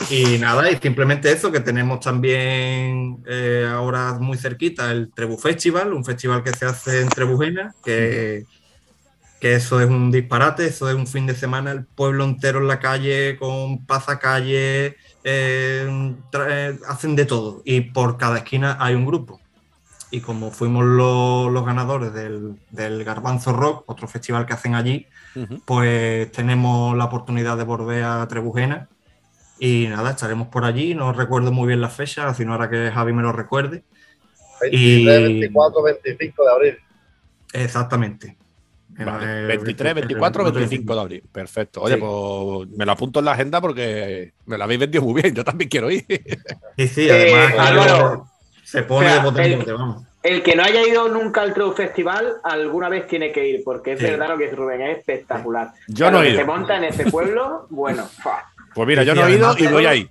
Y 0.10 0.38
nada, 0.40 0.70
y 0.70 0.76
simplemente 0.76 1.32
eso, 1.32 1.50
que 1.50 1.62
tenemos 1.62 2.02
también 2.02 3.24
eh, 3.26 3.66
ahora 3.70 4.18
muy 4.20 4.38
cerquita 4.38 4.92
el 4.92 5.10
Trebu 5.14 5.38
Festival, 5.38 5.94
un 5.94 6.04
festival 6.04 6.44
que 6.44 6.52
se 6.52 6.66
hace 6.66 7.02
en 7.02 7.08
Trebujena, 7.08 7.74
que, 7.82 8.44
que 9.40 9.56
eso 9.56 9.80
es 9.82 9.88
un 9.90 10.12
disparate, 10.12 10.66
eso 10.68 10.90
es 10.90 10.96
un 10.96 11.08
fin 11.08 11.28
de 11.28 11.36
semana, 11.36 11.72
el 11.72 11.86
pueblo 11.86 12.24
entero 12.24 12.60
en 12.60 12.68
la 12.68 12.80
calle, 12.80 13.38
con 13.38 13.86
pasacalle, 13.86 14.96
eh, 15.24 16.16
eh, 16.50 16.80
hacen 16.88 17.16
de 17.16 17.26
todo, 17.26 17.62
y 17.66 17.82
por 17.82 18.18
cada 18.18 18.40
esquina 18.40 18.78
hay 18.80 18.96
un 18.96 19.06
grupo. 19.06 19.42
Y 20.12 20.22
como 20.22 20.52
fuimos 20.52 20.86
lo- 20.86 21.50
los 21.50 21.66
ganadores 21.66 22.14
del, 22.14 22.56
del 22.72 23.04
Garbanzo 23.04 23.54
Rock, 23.54 23.84
otro 23.88 24.08
festival 24.08 24.46
que 24.46 24.54
hacen 24.54 24.76
allí, 24.76 25.08
pues 25.66 26.32
tenemos 26.32 26.96
la 26.98 27.06
oportunidad 27.06 27.58
de 27.58 27.64
volver 27.66 28.04
a 28.04 28.28
Trebujena 28.28 28.90
y 29.60 29.88
nada, 29.88 30.12
estaremos 30.12 30.48
por 30.50 30.66
allí, 30.66 30.96
no 30.96 31.14
recuerdo 31.14 31.52
muy 31.52 31.68
bien 31.68 31.82
la 31.82 31.90
fecha, 31.90 32.34
sino 32.34 32.54
ahora 32.54 32.70
que 32.70 32.92
Javi 32.92 33.14
me 33.14 33.22
lo 33.24 33.32
recuerde. 33.34 33.84
23, 34.62 35.24
24, 35.24 35.84
25 35.84 36.44
de 36.44 36.52
abril. 36.52 36.78
Exactamente. 37.54 38.38
Vale, 39.06 39.44
Eh, 39.44 39.48
23, 39.48 39.94
24, 39.96 40.52
25 40.52 40.96
de 40.96 41.02
abril. 41.02 41.24
Perfecto. 41.32 41.82
Oye, 41.82 41.96
Sí. 41.96 42.02
pues 42.02 42.70
me 42.78 42.86
lo 42.86 42.92
apunto 42.92 43.20
en 43.20 43.26
la 43.26 43.32
agenda 43.34 43.62
porque 43.62 44.34
me 44.46 44.58
la 44.58 44.64
habéis 44.64 44.80
vendido 44.80 45.04
muy 45.04 45.22
bien. 45.22 45.36
Yo 45.36 45.44
también 45.44 45.70
quiero 45.70 45.92
ir. 45.92 46.06
Sí, 46.78 46.88
sí, 46.88 47.10
además 47.10 47.54
Eh, 47.54 47.60
Álvaro, 47.60 48.28
se 48.64 48.84
pone 48.84 49.08
o 49.08 49.10
sea, 49.10 49.20
de 49.20 49.56
bote, 49.56 49.72
vamos. 49.74 50.04
El 50.24 50.44
que 50.44 50.56
no 50.56 50.64
haya 50.64 50.86
ido 50.86 51.08
nunca 51.10 51.42
al 51.42 51.54
True 51.54 51.74
Festival, 51.76 52.38
alguna 52.44 52.90
vez 52.90 53.08
tiene 53.08 53.32
que 53.32 53.48
ir, 53.48 53.62
porque 53.64 53.94
es 53.94 54.00
Sí. 54.00 54.06
verdad 54.06 54.30
lo 54.30 54.38
que 54.38 54.46
dice 54.46 54.56
Rubén, 54.58 54.82
es 54.82 54.98
espectacular. 54.98 55.72
Yo 55.88 56.12
no 56.12 56.22
he 56.22 56.30
ido. 56.32 56.40
Se 56.40 56.46
monta 56.46 56.76
en 56.78 56.84
ese 56.86 57.10
pueblo, 57.10 57.68
bueno, 57.70 58.04
fa. 58.06 58.44
Pues 58.74 58.88
mira, 58.88 59.04
yo 59.04 59.14
sí, 59.14 59.20
no 59.20 59.28
he 59.28 59.32
ido 59.36 59.48
además 59.48 59.62
y 59.62 59.74
voy 59.74 59.86
ahí. 59.86 60.10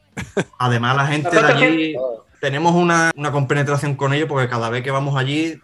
Además, 0.59 0.97
la 0.97 1.07
gente 1.07 1.31
de 1.31 1.39
allí, 1.53 1.97
tenemos 2.41 2.75
una, 2.75 3.11
una 3.17 3.31
compenetración 3.33 3.95
con 3.97 4.13
ellos 4.15 4.29
porque 4.29 4.49
cada 4.49 4.71
vez 4.71 4.83
que 4.83 4.91
vamos 4.91 5.17
allí 5.17 5.61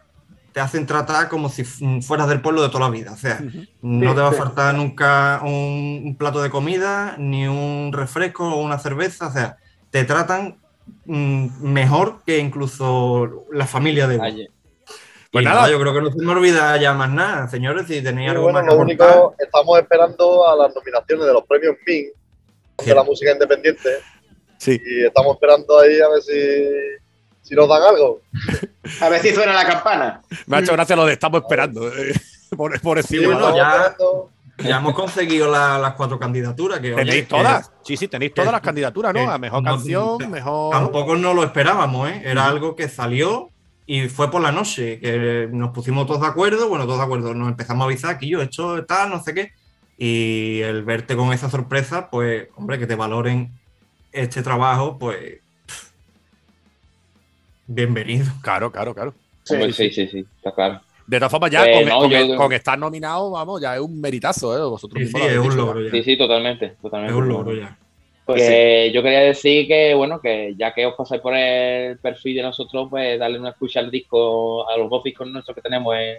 te 0.52 0.60
hacen 0.60 0.86
tratar 0.86 1.28
como 1.28 1.48
si 1.48 1.64
fu- 1.64 2.00
fueras 2.02 2.28
del 2.28 2.40
pueblo 2.40 2.62
de 2.62 2.68
toda 2.68 2.80
la 2.86 2.90
vida. 2.90 3.12
O 3.12 3.16
sea, 3.16 3.40
no 3.80 4.10
Sí, 4.10 4.14
te 4.16 4.20
va 4.20 4.28
a 4.28 4.32
sí. 4.32 4.38
faltar 4.38 4.74
nunca 4.74 5.40
un, 5.42 6.02
un 6.04 6.16
plato 6.16 6.42
de 6.42 6.50
comida, 6.50 7.16
ni 7.18 7.46
un 7.48 7.90
refresco 7.92 8.48
o 8.48 8.60
una 8.62 8.78
cerveza. 8.78 9.28
O 9.28 9.32
sea, 9.32 9.56
te 9.90 10.04
tratan 10.04 10.58
mm, 11.06 11.62
mejor 11.62 12.22
que 12.24 12.38
incluso 12.38 13.46
la 13.52 13.66
familia 13.66 14.06
de. 14.06 14.20
Ayer. 14.20 14.48
Pues 15.30 15.42
Y 15.42 15.46
nada. 15.46 15.60
nada, 15.62 15.70
yo 15.72 15.80
creo 15.80 15.94
que 15.94 16.02
no 16.02 16.10
se 16.12 16.18
me 16.22 16.32
olvida 16.32 16.76
ya 16.76 16.92
más 16.92 17.10
nada, 17.10 17.48
señores. 17.48 17.86
Si 17.86 18.02
tenéis 18.02 18.26
Y 18.28 18.30
algo 18.32 18.42
bueno, 18.42 18.58
más 18.58 18.62
que 18.68 18.76
lo 18.76 18.82
aportar. 18.82 19.08
único, 19.16 19.34
estamos 19.38 19.78
esperando 19.78 20.46
a 20.48 20.56
las 20.56 20.74
nominaciones 20.74 21.26
de 21.26 21.32
los 21.32 21.44
premios 21.46 21.76
MIN 21.86 22.06
de 22.84 22.94
la 22.94 23.02
música 23.02 23.32
independiente 23.32 23.88
Sí. 24.58 24.78
y 24.84 25.04
estamos 25.06 25.34
esperando 25.34 25.78
ahí 25.80 25.98
a 26.00 26.08
ver 26.08 26.22
si, 26.22 27.01
si 27.42 27.54
nos 27.54 27.68
dan 27.68 27.82
algo. 27.82 28.20
A 29.00 29.08
ver 29.08 29.20
si 29.20 29.32
suena 29.34 29.52
la 29.52 29.66
campana. 29.66 30.22
Me 30.46 30.56
ha 30.56 30.60
hecho 30.60 30.72
gracia 30.72 30.96
lo 30.96 31.04
de 31.06 31.12
estamos 31.14 31.42
esperando. 31.42 31.88
eh, 31.88 32.12
por, 32.56 32.80
por 32.80 33.02
Sí, 33.02 33.16
encima. 33.16 33.54
ya- 33.54 33.94
hemos 34.76 34.94
conseguido 34.94 35.50
la- 35.50 35.78
las 35.78 35.94
cuatro 35.94 36.18
candidaturas. 36.18 36.78
Que, 36.80 36.94
oye, 36.94 37.04
Tenéis 37.04 37.22
que 37.24 37.28
todas. 37.28 37.70
Sí, 37.82 37.96
sí, 37.96 38.08
tenéis 38.08 38.32
todas 38.34 38.48
que- 38.48 38.52
las 38.52 38.60
candidaturas, 38.60 39.12
¿no? 39.14 39.30
A 39.30 39.38
mejor 39.38 39.62
no- 39.62 39.70
canción, 39.72 40.30
mejor. 40.30 40.70
Tampoco 40.72 41.16
no 41.16 41.34
lo 41.34 41.42
esperábamos, 41.44 42.08
¿eh? 42.10 42.22
Era 42.24 42.46
algo 42.46 42.76
que 42.76 42.88
salió 42.88 43.50
y 43.86 44.08
fue 44.08 44.30
por 44.30 44.40
la 44.42 44.52
noche, 44.52 45.00
que 45.00 45.48
nos 45.50 45.70
pusimos 45.70 46.06
todos 46.06 46.20
de 46.20 46.26
acuerdo, 46.28 46.68
bueno, 46.68 46.84
todos 46.84 46.98
de 46.98 47.04
acuerdo, 47.04 47.34
nos 47.34 47.48
empezamos 47.48 47.82
a 47.82 47.86
avisar 47.86 48.18
que 48.18 48.28
yo, 48.28 48.40
esto 48.40 48.84
tal, 48.86 49.10
no 49.10 49.22
sé 49.22 49.34
qué, 49.34 49.50
y 49.98 50.60
el 50.60 50.84
verte 50.84 51.16
con 51.16 51.32
esa 51.32 51.50
sorpresa, 51.50 52.08
pues, 52.08 52.48
hombre, 52.56 52.78
que 52.78 52.86
te 52.86 52.94
valoren 52.94 53.52
este 54.12 54.42
trabajo, 54.42 54.98
pues, 54.98 55.40
bienvenido. 57.74 58.26
Claro, 58.42 58.70
claro, 58.70 58.94
claro. 58.94 59.14
Hombre, 59.50 59.72
Sí, 59.72 59.90
sí, 59.90 60.06
sí, 60.06 60.24
está 60.36 60.52
claro. 60.52 60.80
De 61.06 61.18
todas 61.18 61.30
formas, 61.32 61.50
ya 61.50 61.64
Eh, 61.66 61.72
con, 61.74 61.84
no, 61.88 61.98
con- 61.98 62.10
yo- 62.10 62.36
con 62.36 62.52
estar 62.52 62.78
nominado, 62.78 63.30
vamos, 63.30 63.60
ya 63.60 63.74
es 63.74 63.80
un 63.80 64.00
meritazo, 64.00 64.56
¿eh? 64.56 64.60
Vosotros 64.68 64.98
Sí, 65.00 65.04
mismos 65.06 65.22
sí, 65.22 65.28
es 65.28 65.38
un 65.38 65.56
logro 65.56 65.80
ya. 65.82 65.90
Sí, 65.90 66.02
sí, 66.04 66.16
totalmente, 66.16 66.68
totalmente. 66.80 67.12
Es 67.12 67.18
un 67.22 67.28
logro 67.28 67.54
ya. 67.54 67.76
Pues 68.24 68.40
sí. 68.46 68.92
Yo 68.92 69.02
quería 69.02 69.20
decir 69.20 69.66
que, 69.66 69.94
bueno, 69.94 70.20
que 70.20 70.54
ya 70.56 70.72
que 70.72 70.86
os 70.86 70.94
pasáis 70.94 71.20
por 71.20 71.34
el 71.36 71.98
perfil 71.98 72.36
de 72.36 72.42
nosotros, 72.42 72.86
pues 72.88 73.18
darle 73.18 73.40
una 73.40 73.50
escucha 73.50 73.80
al 73.80 73.90
disco, 73.90 74.68
a 74.68 74.76
los 74.76 74.88
dos 74.88 75.02
discos 75.02 75.26
nuestros 75.28 75.56
que 75.56 75.60
tenemos 75.60 75.94
en, 75.96 76.18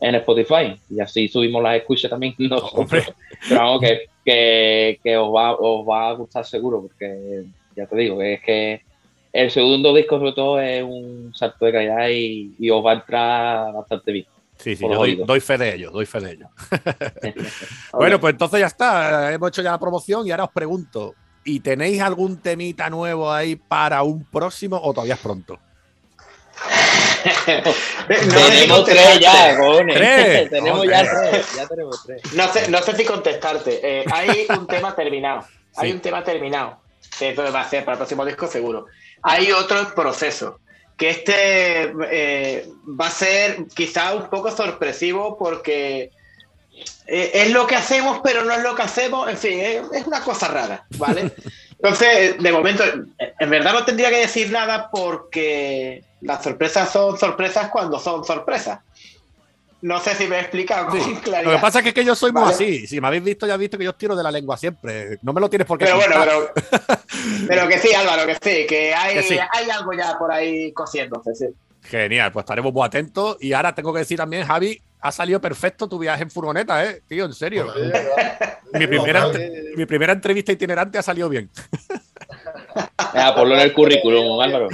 en 0.00 0.14
Spotify. 0.16 0.74
Y 0.88 1.00
así 1.00 1.28
subimos 1.28 1.62
las 1.62 1.76
escuchas 1.76 2.10
también 2.10 2.34
nosotros. 2.38 3.12
Pero 3.46 3.60
vamos, 3.60 3.80
que, 3.82 4.06
que, 4.24 4.98
que 5.04 5.16
os, 5.18 5.28
va, 5.34 5.52
os 5.54 5.86
va 5.86 6.08
a 6.08 6.12
gustar 6.14 6.46
seguro, 6.46 6.80
porque 6.80 7.44
ya 7.76 7.86
te 7.86 7.94
digo, 7.96 8.18
que 8.18 8.32
es 8.34 8.40
que 8.42 8.82
el 9.34 9.50
segundo 9.50 9.92
disco 9.92 10.18
sobre 10.18 10.32
todo 10.32 10.60
es 10.60 10.82
un 10.82 11.32
salto 11.34 11.66
de 11.66 11.72
calidad 11.72 12.08
y, 12.08 12.54
y 12.58 12.70
os 12.70 12.84
va 12.84 12.92
a 12.92 12.94
entrar 12.94 13.72
bastante 13.74 14.12
bien. 14.12 14.26
Sí, 14.56 14.76
sí, 14.76 14.84
yo 14.88 15.26
doy, 15.26 15.40
fe 15.40 15.58
de 15.58 15.74
ello, 15.74 15.90
doy 15.90 16.06
fe 16.06 16.20
de 16.20 16.30
ello. 16.32 16.46
Bueno, 17.92 18.20
pues 18.20 18.32
entonces 18.32 18.60
ya 18.60 18.66
está. 18.66 19.32
Hemos 19.32 19.48
hecho 19.48 19.62
ya 19.62 19.72
la 19.72 19.78
promoción 19.80 20.26
y 20.26 20.30
ahora 20.30 20.44
os 20.44 20.52
pregunto: 20.52 21.14
¿y 21.44 21.58
tenéis 21.60 22.00
algún 22.00 22.40
temita 22.40 22.88
nuevo 22.88 23.30
ahí 23.32 23.56
para 23.56 24.02
un 24.04 24.24
próximo 24.24 24.80
o 24.80 24.94
todavía 24.94 25.14
es 25.14 25.20
pronto? 25.20 25.58
No 28.06 28.46
tenemos 28.48 28.84
tres 28.84 29.18
ya, 29.18 29.56
cojones. 29.56 29.96
¿Tres? 29.96 30.50
tenemos 30.50 30.86
ya 30.86 31.00
tres, 31.00 31.56
ya 31.56 31.66
tenemos 31.66 32.04
tres. 32.04 32.34
No 32.34 32.48
sé, 32.52 32.68
no 32.70 32.78
sé 32.82 32.94
si 32.96 33.04
contestarte. 33.04 33.80
Eh, 33.82 34.04
hay 34.12 34.46
un 34.56 34.66
tema 34.66 34.94
terminado. 34.94 35.44
Hay 35.76 35.88
Sí. 35.90 35.94
un 35.94 36.00
tema 36.00 36.22
terminado. 36.22 36.78
Que 37.18 37.30
eso 37.30 37.42
va 37.52 37.62
a 37.62 37.68
ser 37.68 37.84
para 37.84 37.94
el 37.94 37.98
próximo 37.98 38.24
disco 38.24 38.46
seguro. 38.46 38.86
Hay 39.24 39.50
otro 39.52 39.94
proceso. 39.94 40.60
Que 40.96 41.10
este 41.10 41.92
eh, 42.10 42.68
va 42.88 43.08
a 43.08 43.10
ser 43.10 43.66
quizá 43.74 44.14
un 44.14 44.30
poco 44.30 44.52
sorpresivo 44.52 45.36
porque 45.36 46.12
eh, 47.06 47.30
es 47.34 47.50
lo 47.50 47.66
que 47.66 47.74
hacemos, 47.74 48.20
pero 48.22 48.44
no 48.44 48.52
es 48.52 48.62
lo 48.62 48.76
que 48.76 48.82
hacemos. 48.82 49.28
En 49.28 49.36
fin, 49.36 49.58
es, 49.58 49.82
es 49.92 50.06
una 50.06 50.20
cosa 50.20 50.46
rara, 50.46 50.86
¿vale? 50.96 51.32
Entonces, 51.72 52.40
de 52.40 52.52
momento, 52.52 52.84
en 53.18 53.50
verdad 53.50 53.72
no 53.72 53.84
tendría 53.84 54.08
que 54.08 54.20
decir 54.20 54.50
nada 54.50 54.88
porque 54.90 56.04
las 56.20 56.42
sorpresas 56.42 56.90
son 56.90 57.18
sorpresas 57.18 57.70
cuando 57.70 57.98
son 57.98 58.24
sorpresas. 58.24 58.80
No 59.84 60.00
sé 60.00 60.14
si 60.14 60.26
me 60.26 60.36
he 60.36 60.40
explicado 60.40 60.86
con 60.88 60.98
Sí. 60.98 61.14
claridad. 61.22 61.50
Lo 61.50 61.56
que 61.58 61.60
pasa 61.62 61.78
es 61.80 61.82
que, 61.82 61.88
es 61.90 61.94
que 61.94 62.04
yo 62.06 62.14
soy 62.14 62.32
muy 62.32 62.40
Vale. 62.40 62.54
así. 62.54 62.86
Si 62.86 63.02
me 63.02 63.06
habéis 63.06 63.22
visto, 63.22 63.46
ya 63.46 63.52
habéis 63.52 63.68
visto 63.68 63.76
que 63.76 63.84
yo 63.84 63.90
os 63.90 63.98
tiro 63.98 64.16
de 64.16 64.22
la 64.22 64.30
lengua 64.30 64.56
siempre. 64.56 65.18
No 65.20 65.34
me 65.34 65.42
lo 65.42 65.50
tienes 65.50 65.66
por 65.66 65.76
qué 65.76 65.84
Pero 65.84 65.96
bueno, 65.96 66.14
pero, 66.24 66.50
pero 67.46 67.68
que 67.68 67.78
sí, 67.78 67.92
Álvaro, 67.92 68.26
que 68.26 68.34
sí, 68.34 68.66
que 68.66 68.94
hay, 68.94 69.16
Que 69.16 69.22
sí. 69.22 69.36
hay 69.38 69.68
algo 69.68 69.92
ya 69.92 70.16
por 70.18 70.32
ahí 70.32 70.72
cosiéndose, 70.72 71.34
sí. 71.34 71.46
Genial, 71.82 72.32
pues 72.32 72.44
estaremos 72.44 72.72
muy 72.72 72.86
atentos. 72.86 73.36
Y 73.40 73.52
ahora 73.52 73.74
tengo 73.74 73.92
que 73.92 73.98
decir 73.98 74.16
también, 74.16 74.46
Javi, 74.46 74.80
ha 75.02 75.12
salido 75.12 75.38
perfecto 75.38 75.86
tu 75.86 75.98
viaje 75.98 76.22
en 76.22 76.30
furgoneta, 76.30 76.82
¿eh? 76.82 77.02
Tío, 77.06 77.26
en 77.26 77.34
serio. 77.34 77.70
Mi 78.72 78.86
primera, 78.86 79.28
mi 79.76 79.84
primera 79.84 80.14
entrevista 80.14 80.50
itinerante 80.50 80.96
ha 80.96 81.02
salido 81.02 81.28
bien. 81.28 81.50
Venga, 83.14 83.34
ponlo 83.34 83.54
en 83.54 83.60
el 83.60 83.72
currículum, 83.72 84.40
Álvaro. 84.40 84.68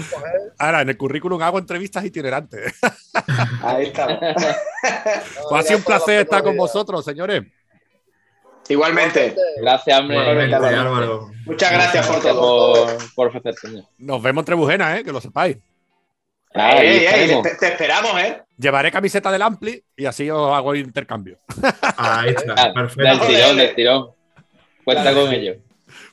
Ahora, 0.59 0.80
en 0.82 0.88
el 0.88 0.97
currículum 0.97 1.41
hago 1.43 1.59
entrevistas 1.59 2.05
itinerantes. 2.05 2.74
Ahí 3.62 3.86
está. 3.86 4.18
Pues 4.18 5.53
ha 5.53 5.62
sido 5.62 5.78
un 5.78 5.84
placer 5.84 6.20
estar 6.22 6.43
con 6.43 6.57
vosotros, 6.57 7.05
señores. 7.05 7.43
Igualmente. 8.68 9.34
Gracias, 9.61 9.99
hombre. 10.01 10.18
Igualmente, 10.20 10.55
Álvaro. 10.57 11.30
Muchas 11.45 11.72
gracias 11.72 12.07
por 12.07 12.20
todo. 12.22 12.86
por, 12.86 13.14
por 13.14 13.26
ofrecerte. 13.28 13.84
Nos 13.99 14.22
vemos 14.22 14.43
en 14.43 14.47
Trebujenas, 14.47 14.99
¿eh? 15.01 15.05
Que 15.05 15.12
lo 15.12 15.20
sepáis. 15.20 15.57
Ah, 16.55 16.70
ahí 16.78 17.07
Ey, 17.07 17.43
te, 17.43 17.55
te 17.57 17.66
esperamos, 17.68 18.12
¿eh? 18.20 18.43
Llevaré 18.59 18.91
camiseta 18.91 19.30
del 19.30 19.43
Ampli 19.43 19.82
y 19.97 20.05
así 20.07 20.28
os 20.30 20.53
hago 20.53 20.74
intercambio. 20.74 21.38
Ahí 21.97 22.30
está, 22.30 22.55
Ah, 22.57 22.64
Del 22.64 22.74
perfecto. 22.74 23.26
tirón, 23.26 23.57
del 23.57 23.74
tirón. 23.76 24.11
Cuenta 24.84 25.14
con 25.14 25.32
ello. 25.32 25.55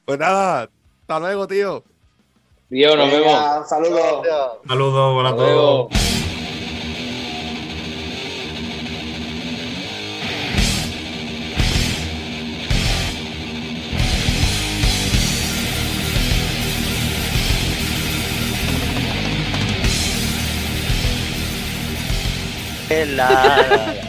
Pues 0.06 0.20
nada, 0.20 0.70
hasta 1.02 1.20
luego, 1.20 1.48
tío. 1.48 1.84
Dios, 2.70 2.98
nos 2.98 3.10
Venga, 3.12 3.26
vemos. 3.28 3.58
Un 3.62 3.66
saludo. 3.68 4.24
Saludos, 4.68 5.16
hola 5.18 5.30
a 5.30 5.36
todos. 5.36 5.50
luego. 5.52 5.90
La- 22.90 23.94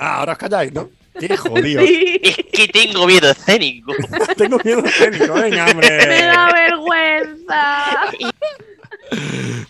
Ah, 0.00 0.18
ahora 0.20 0.32
os 0.34 0.38
calláis, 0.38 0.72
¿no? 0.72 0.88
Qué 1.18 1.36
jodido. 1.36 1.82
Sí, 1.82 2.20
Es 2.22 2.36
que 2.52 2.68
tengo 2.68 3.06
miedo 3.06 3.30
escénico. 3.30 3.92
Tengo 4.36 4.58
miedo 4.64 4.84
escénico, 4.84 5.34
venga, 5.34 5.64
me 5.66 5.70
hombre. 5.72 6.22
da 6.22 6.52
vergüenza. 6.52 7.84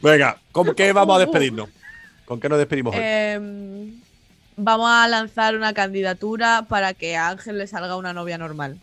Venga, 0.03 0.37
¿con 0.53 0.75
qué 0.75 0.93
vamos 0.93 1.17
a 1.17 1.21
despedirnos? 1.21 1.69
¿Con 2.25 2.41
qué 2.41 2.49
nos 2.49 2.59
despedimos 2.59 2.95
hoy? 2.95 3.01
Em, 3.03 4.01
vamos 4.57 4.91
a 4.91 5.09
lanzar 5.09 5.57
una 5.57 5.73
candidatura 5.73 6.67
para 6.69 6.93
que 6.95 7.17
a 7.17 7.29
Ángel 7.29 7.59
le 7.59 7.67
salga 7.67 7.97
una 7.97 8.13
novia 8.13 8.37
normal. 8.39 8.79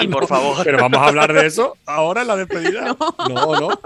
Y 0.00 0.08
por 0.08 0.26
favor. 0.28 0.58
Pero 0.64 0.78
vamos 0.78 1.00
a 1.00 1.06
hablar 1.06 1.32
de 1.32 1.46
eso 1.46 1.76
ahora 1.86 2.22
en 2.22 2.26
la 2.28 2.36
despedida. 2.36 2.96
No. 3.28 3.28
no. 3.28 3.60
no. 3.60 3.80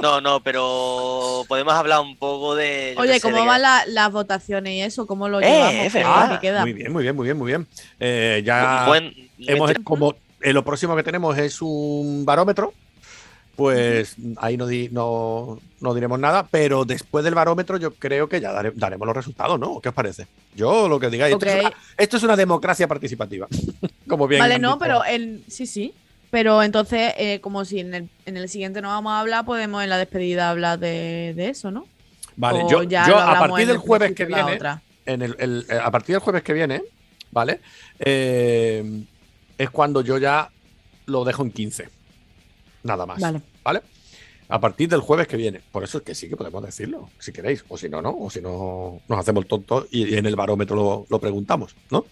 No, 0.00 0.20
no, 0.22 0.40
pero 0.40 1.44
podemos 1.46 1.74
hablar 1.74 2.00
un 2.00 2.16
poco 2.16 2.54
de. 2.54 2.94
Oye, 2.98 3.14
sé, 3.14 3.20
¿cómo 3.20 3.36
de- 3.42 3.46
van 3.46 3.60
la- 3.60 3.84
las 3.86 4.10
votaciones 4.10 4.72
y 4.72 4.80
eso? 4.80 5.06
¿Cómo 5.06 5.28
lo 5.28 5.40
Eh, 5.42 5.90
llevamos? 5.92 6.62
Muy 6.62 6.72
bien, 6.72 6.90
muy 6.92 7.02
bien, 7.02 7.14
muy 7.16 7.24
bien, 7.26 7.36
muy 7.36 7.46
bien. 7.48 7.66
Eh, 7.98 8.42
ya 8.44 8.84
Buen- 8.86 9.14
hemos 9.40 9.72
como 9.84 10.14
eh, 10.40 10.54
lo 10.54 10.64
próximo 10.64 10.96
que 10.96 11.02
tenemos 11.02 11.36
es 11.36 11.60
un 11.60 12.24
barómetro. 12.24 12.72
Pues 13.60 14.16
ahí 14.38 14.56
no, 14.56 14.66
di- 14.66 14.88
no, 14.90 15.58
no 15.80 15.94
diremos 15.94 16.18
nada, 16.18 16.46
pero 16.50 16.84
después 16.84 17.24
del 17.24 17.34
barómetro 17.34 17.76
yo 17.76 17.92
creo 17.94 18.28
que 18.28 18.40
ya 18.40 18.52
dare- 18.52 18.72
daremos 18.74 19.06
los 19.06 19.14
resultados, 19.16 19.60
¿no? 19.60 19.80
¿Qué 19.80 19.90
os 19.90 19.94
parece? 19.94 20.26
Yo 20.56 20.88
lo 20.88 20.98
que 20.98 21.10
digáis, 21.10 21.34
esto, 21.34 21.46
es 21.46 21.60
una, 21.60 21.72
esto 21.98 22.16
es 22.16 22.22
una 22.22 22.36
democracia 22.36 22.88
participativa. 22.88 23.46
como 24.08 24.26
bien 24.26 24.40
Vale, 24.40 24.58
no, 24.58 24.78
pero 24.78 25.04
el, 25.04 25.44
sí, 25.48 25.66
sí. 25.66 25.92
Pero 26.30 26.62
entonces, 26.62 27.12
eh, 27.18 27.40
como 27.40 27.64
si 27.64 27.80
en 27.80 27.92
el, 27.92 28.08
en 28.24 28.36
el 28.36 28.48
siguiente 28.48 28.80
no 28.80 28.88
vamos 28.88 29.12
a 29.12 29.20
hablar, 29.20 29.44
podemos 29.44 29.82
en 29.82 29.90
la 29.90 29.98
despedida 29.98 30.48
hablar 30.48 30.78
de, 30.78 31.34
de 31.36 31.48
eso, 31.48 31.70
¿no? 31.70 31.86
Vale, 32.36 32.62
O 32.64 32.70
yo, 32.70 32.82
ya 32.84 33.06
yo 33.08 33.18
a 33.18 33.38
partir 33.38 33.66
del 33.66 33.76
el 33.76 33.78
jueves 33.82 34.12
que 34.14 34.24
viene, 34.24 34.58
en 35.06 35.22
el, 35.22 35.36
el- 35.38 35.66
eh, 35.68 35.78
a 35.82 35.90
partir 35.90 36.14
del 36.14 36.20
jueves 36.22 36.42
que 36.44 36.52
viene, 36.52 36.82
¿vale? 37.32 37.60
Eh, 37.98 39.02
es 39.58 39.70
cuando 39.70 40.00
yo 40.02 40.18
ya 40.18 40.48
lo 41.06 41.24
dejo 41.24 41.42
en 41.42 41.50
15. 41.50 41.88
Nada 42.82 43.06
más. 43.06 43.20
Vale. 43.20 43.40
¿Vale? 43.62 43.82
A 44.48 44.58
partir 44.60 44.88
del 44.88 45.00
jueves 45.00 45.28
que 45.28 45.36
viene. 45.36 45.60
Por 45.70 45.84
eso 45.84 45.98
es 45.98 46.04
que 46.04 46.14
sí 46.14 46.28
que 46.28 46.36
podemos 46.36 46.62
decirlo, 46.64 47.08
si 47.18 47.32
queréis. 47.32 47.64
O 47.68 47.76
si 47.78 47.88
no, 47.88 48.02
no. 48.02 48.16
O 48.18 48.30
si 48.30 48.40
no, 48.40 49.00
nos 49.08 49.18
hacemos 49.18 49.46
tontos 49.46 49.86
y, 49.90 50.14
en 50.16 50.26
el 50.26 50.34
barómetro 50.36 50.74
lo, 50.76 51.06
lo 51.08 51.20
preguntamos, 51.20 51.76
¿no? 51.90 52.04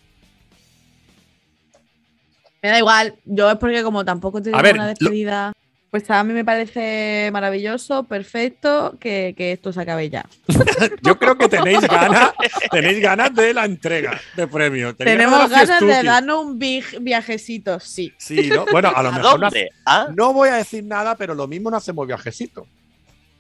Me 2.62 2.70
da 2.70 2.78
igual, 2.78 3.14
yo 3.24 3.50
es 3.50 3.56
porque 3.56 3.82
como 3.84 4.04
tampoco 4.04 4.40
ver, 4.40 4.74
una 4.74 4.84
lo- 4.84 4.88
despedida, 4.88 5.52
pues 5.90 6.10
a 6.10 6.22
mí 6.22 6.34
me 6.34 6.44
parece 6.44 7.30
maravilloso, 7.32 8.04
perfecto, 8.04 8.96
que, 9.00 9.34
que 9.36 9.52
esto 9.52 9.72
se 9.72 9.80
acabe 9.80 10.10
ya. 10.10 10.26
Yo 11.02 11.18
creo 11.18 11.38
que 11.38 11.48
tenéis 11.48 11.80
ganas, 11.80 12.32
tenéis 12.70 13.00
ganas 13.00 13.34
de 13.34 13.54
la 13.54 13.64
entrega 13.64 14.20
de 14.36 14.46
premio. 14.46 14.94
Tenemos 14.94 15.48
ganas 15.48 15.80
de 15.80 16.02
darnos 16.02 16.44
un 16.44 16.58
viajecito, 16.58 17.80
sí. 17.80 18.12
Sí, 18.18 18.48
¿no? 18.48 18.66
Bueno, 18.70 18.92
a 18.94 19.02
lo 19.02 19.08
¿A 19.08 19.12
mejor 19.12 19.40
no? 19.40 19.48
¿Ah? 19.86 20.08
no 20.14 20.32
voy 20.34 20.50
a 20.50 20.56
decir 20.56 20.84
nada, 20.84 21.14
pero 21.14 21.34
lo 21.34 21.48
mismo 21.48 21.70
no 21.70 21.78
hacemos 21.78 22.06
viajecito. 22.06 22.66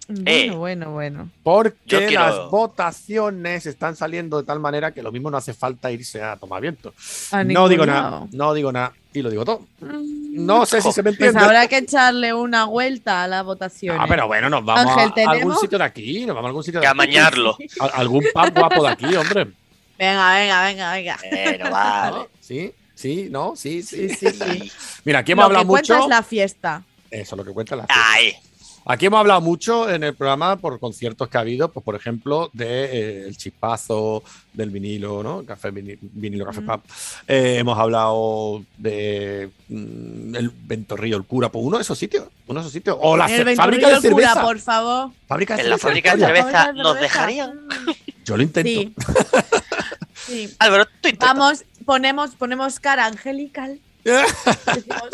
Eh. 0.08 0.50
Bueno, 0.50 0.58
bueno, 0.58 0.90
bueno. 0.92 1.30
Porque 1.42 2.06
quiero- 2.06 2.20
las 2.26 2.50
votaciones 2.50 3.66
están 3.66 3.94
saliendo 3.94 4.38
de 4.38 4.44
tal 4.46 4.58
manera 4.60 4.92
que 4.92 5.02
lo 5.02 5.12
mismo 5.12 5.30
no 5.30 5.36
hace 5.36 5.52
falta 5.52 5.90
irse 5.90 6.22
a 6.22 6.36
tomar 6.36 6.62
viento. 6.62 6.94
A 7.30 7.44
No 7.44 7.68
digo 7.68 7.84
lado. 7.84 8.10
nada, 8.10 8.26
no 8.32 8.54
digo 8.54 8.72
nada 8.72 8.92
y 9.12 9.20
lo 9.20 9.28
digo 9.30 9.44
todo. 9.44 9.66
Mm, 9.80 10.46
No 10.46 10.64
sé 10.66 10.80
si 10.80 10.92
se 10.92 11.02
me 11.02 11.10
Pues 11.10 11.20
entiende. 11.20 11.40
habrá 11.44 11.66
que 11.66 11.78
echarle 11.78 12.32
una 12.32 12.64
vuelta 12.66 13.24
a 13.24 13.28
las 13.28 13.44
votaciones. 13.44 14.00
Ah, 14.02 14.06
pero 14.08 14.26
bueno, 14.28 14.48
nos 14.48 14.64
vamos 14.64 14.96
Ángel, 14.96 15.26
a 15.26 15.30
algún 15.32 15.56
sitio 15.58 15.76
de 15.78 15.84
aquí, 15.84 16.20
nos 16.24 16.34
vamos 16.36 16.46
a 16.46 16.48
algún 16.48 16.62
sitio 16.64 16.80
de 16.80 16.84
Que 16.84 16.88
aquí. 16.88 16.94
amañarlo. 16.96 17.58
A- 17.80 17.86
algún 17.86 18.24
pub 18.32 18.54
guapo 18.54 18.82
de 18.84 18.88
aquí, 18.88 19.14
hombre. 19.16 19.48
Venga, 19.98 20.34
venga, 20.34 20.62
venga, 20.64 20.92
venga. 20.92 21.18
Bueno, 21.30 21.70
vale. 21.70 22.16
¿No? 22.18 22.26
Sí, 22.40 22.72
sí, 22.94 23.28
no, 23.30 23.54
sí, 23.56 23.82
sí. 23.82 24.08
Sí, 24.08 24.30
sí, 24.30 24.30
sí. 24.30 24.72
Mira, 25.04 25.18
aquí 25.18 25.32
hemos 25.32 25.42
Lo 25.42 25.46
hablado 25.46 25.64
que 25.64 25.68
cuenta 25.68 25.94
mucho. 25.94 26.04
es 26.04 26.08
la 26.08 26.22
fiesta. 26.22 26.82
Eso, 27.10 27.36
lo 27.36 27.44
que 27.44 27.50
cuenta 27.52 27.76
la 27.76 27.86
fiesta. 27.86 28.04
Ay, 28.14 28.32
Aquí 28.90 29.04
hemos 29.06 29.20
hablado 29.20 29.42
mucho 29.42 29.88
en 29.90 30.02
el 30.02 30.14
programa 30.14 30.56
por 30.56 30.80
conciertos 30.80 31.28
que 31.28 31.36
ha 31.36 31.42
habido, 31.42 31.70
pues 31.70 31.84
por 31.84 31.94
ejemplo, 31.94 32.48
de 32.54 32.84
eh, 32.86 33.24
el 33.28 33.36
chispazo 33.36 34.22
del 34.54 34.70
vinilo, 34.70 35.22
¿no? 35.22 35.44
Café 35.44 35.70
vini- 35.70 35.98
vinilo, 36.00 36.46
café 36.46 36.60
Ujú. 36.60 36.66
pub. 36.72 36.80
Eh, 37.26 37.56
hemos 37.58 37.78
hablado 37.78 38.64
de 38.78 39.50
mm, 39.68 40.34
el 40.36 40.50
Ventorrillo, 40.50 41.18
el 41.18 41.24
cura, 41.24 41.50
pues 41.50 41.62
uno 41.64 41.76
de 41.76 41.82
esos 41.82 41.98
sitios, 41.98 42.28
uno 42.46 42.60
de 42.60 42.62
esos 42.62 42.72
sitios. 42.72 42.96
O 43.00 43.14
la 43.16 43.26
El 43.26 43.54
fábrica 43.56 43.88
de 43.88 44.00
del 44.00 44.12
cura, 44.12 44.28
cerveza. 44.30 44.42
por 44.42 44.58
favor. 44.58 45.10
Fábrica 45.26 45.56
de 45.56 45.62
en 45.64 45.70
la 45.70 45.76
cerveza, 45.78 45.88
fábrica 45.88 46.16
de 46.16 46.24
cerveza 46.24 46.72
nos 46.72 46.92
cerveza. 46.94 47.00
dejarían. 47.02 47.60
Yo 48.24 48.36
lo 48.38 48.42
intento. 48.42 48.70
Sí. 48.80 48.94
Sí. 50.26 50.54
Álvaro, 50.58 50.84
tú. 51.00 51.08
Vamos, 51.20 51.64
ponemos, 51.86 52.34
ponemos 52.34 52.80
cara 52.80 53.06
angelical. 53.06 53.78
Decimos, 54.04 55.08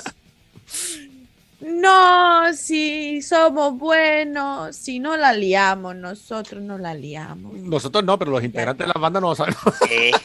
no, 1.65 2.53
si 2.55 3.23
somos 3.23 3.77
buenos, 3.79 4.77
si 4.77 4.99
no 5.01 5.17
la 5.17 5.33
liamos, 5.33 5.97
nosotros 5.97 6.63
no 6.63 6.79
la 6.79 6.95
liamos. 6.95 7.55
Nosotros 7.55 8.05
no, 8.05 8.19
pero 8.19 8.31
los 8.33 8.45
integrantes 8.45 8.87
de 8.87 8.93
las 8.93 9.01
bandas 9.01 9.23
no 9.23 9.29
lo 9.31 9.35
saben. 9.35 9.55
Eh. 9.91 10.13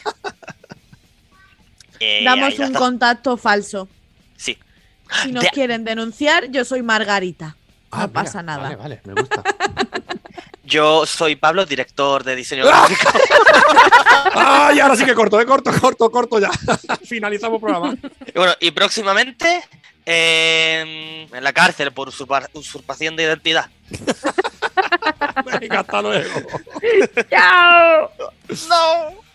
Eh, 2.02 2.22
Damos 2.24 2.58
un 2.58 2.64
está. 2.64 2.78
contacto 2.78 3.36
falso. 3.36 3.86
Sí. 4.34 4.56
Si 5.22 5.32
nos 5.32 5.44
De- 5.44 5.50
quieren 5.50 5.84
denunciar, 5.84 6.50
yo 6.50 6.64
soy 6.64 6.82
Margarita. 6.82 7.56
Ah, 7.90 7.98
No 8.02 8.08
mira, 8.08 8.22
pasa 8.22 8.42
nada. 8.42 8.62
Vale, 8.62 8.76
vale, 8.76 9.00
me 9.04 9.12
gusta. 9.20 9.42
Yo 10.64 11.04
soy 11.04 11.34
Pablo, 11.34 11.66
director 11.66 12.22
de 12.22 12.36
diseño 12.36 12.64
gráfico. 12.64 13.10
¡Ay, 14.34 14.78
ahora 14.78 14.94
sí 14.94 15.04
que 15.04 15.14
corto, 15.16 15.40
eh! 15.40 15.44
Corto, 15.44 15.72
corto, 15.80 16.10
corto 16.12 16.38
ya. 16.38 16.48
Finalizamos 17.04 17.56
el 17.56 17.60
programa. 17.60 17.96
Y 18.26 18.38
bueno, 18.38 18.52
y 18.60 18.70
próximamente 18.70 19.64
eh, 20.12 21.28
en 21.32 21.44
la 21.44 21.52
cárcel 21.52 21.92
por 21.92 22.08
usurpa- 22.08 22.48
usurpación 22.54 23.14
de 23.16 23.22
identidad. 23.24 23.70
Venga, 25.60 25.80
hasta 25.80 26.02
luego. 26.02 26.40
¡Chao! 27.30 28.10
No. 28.68 29.29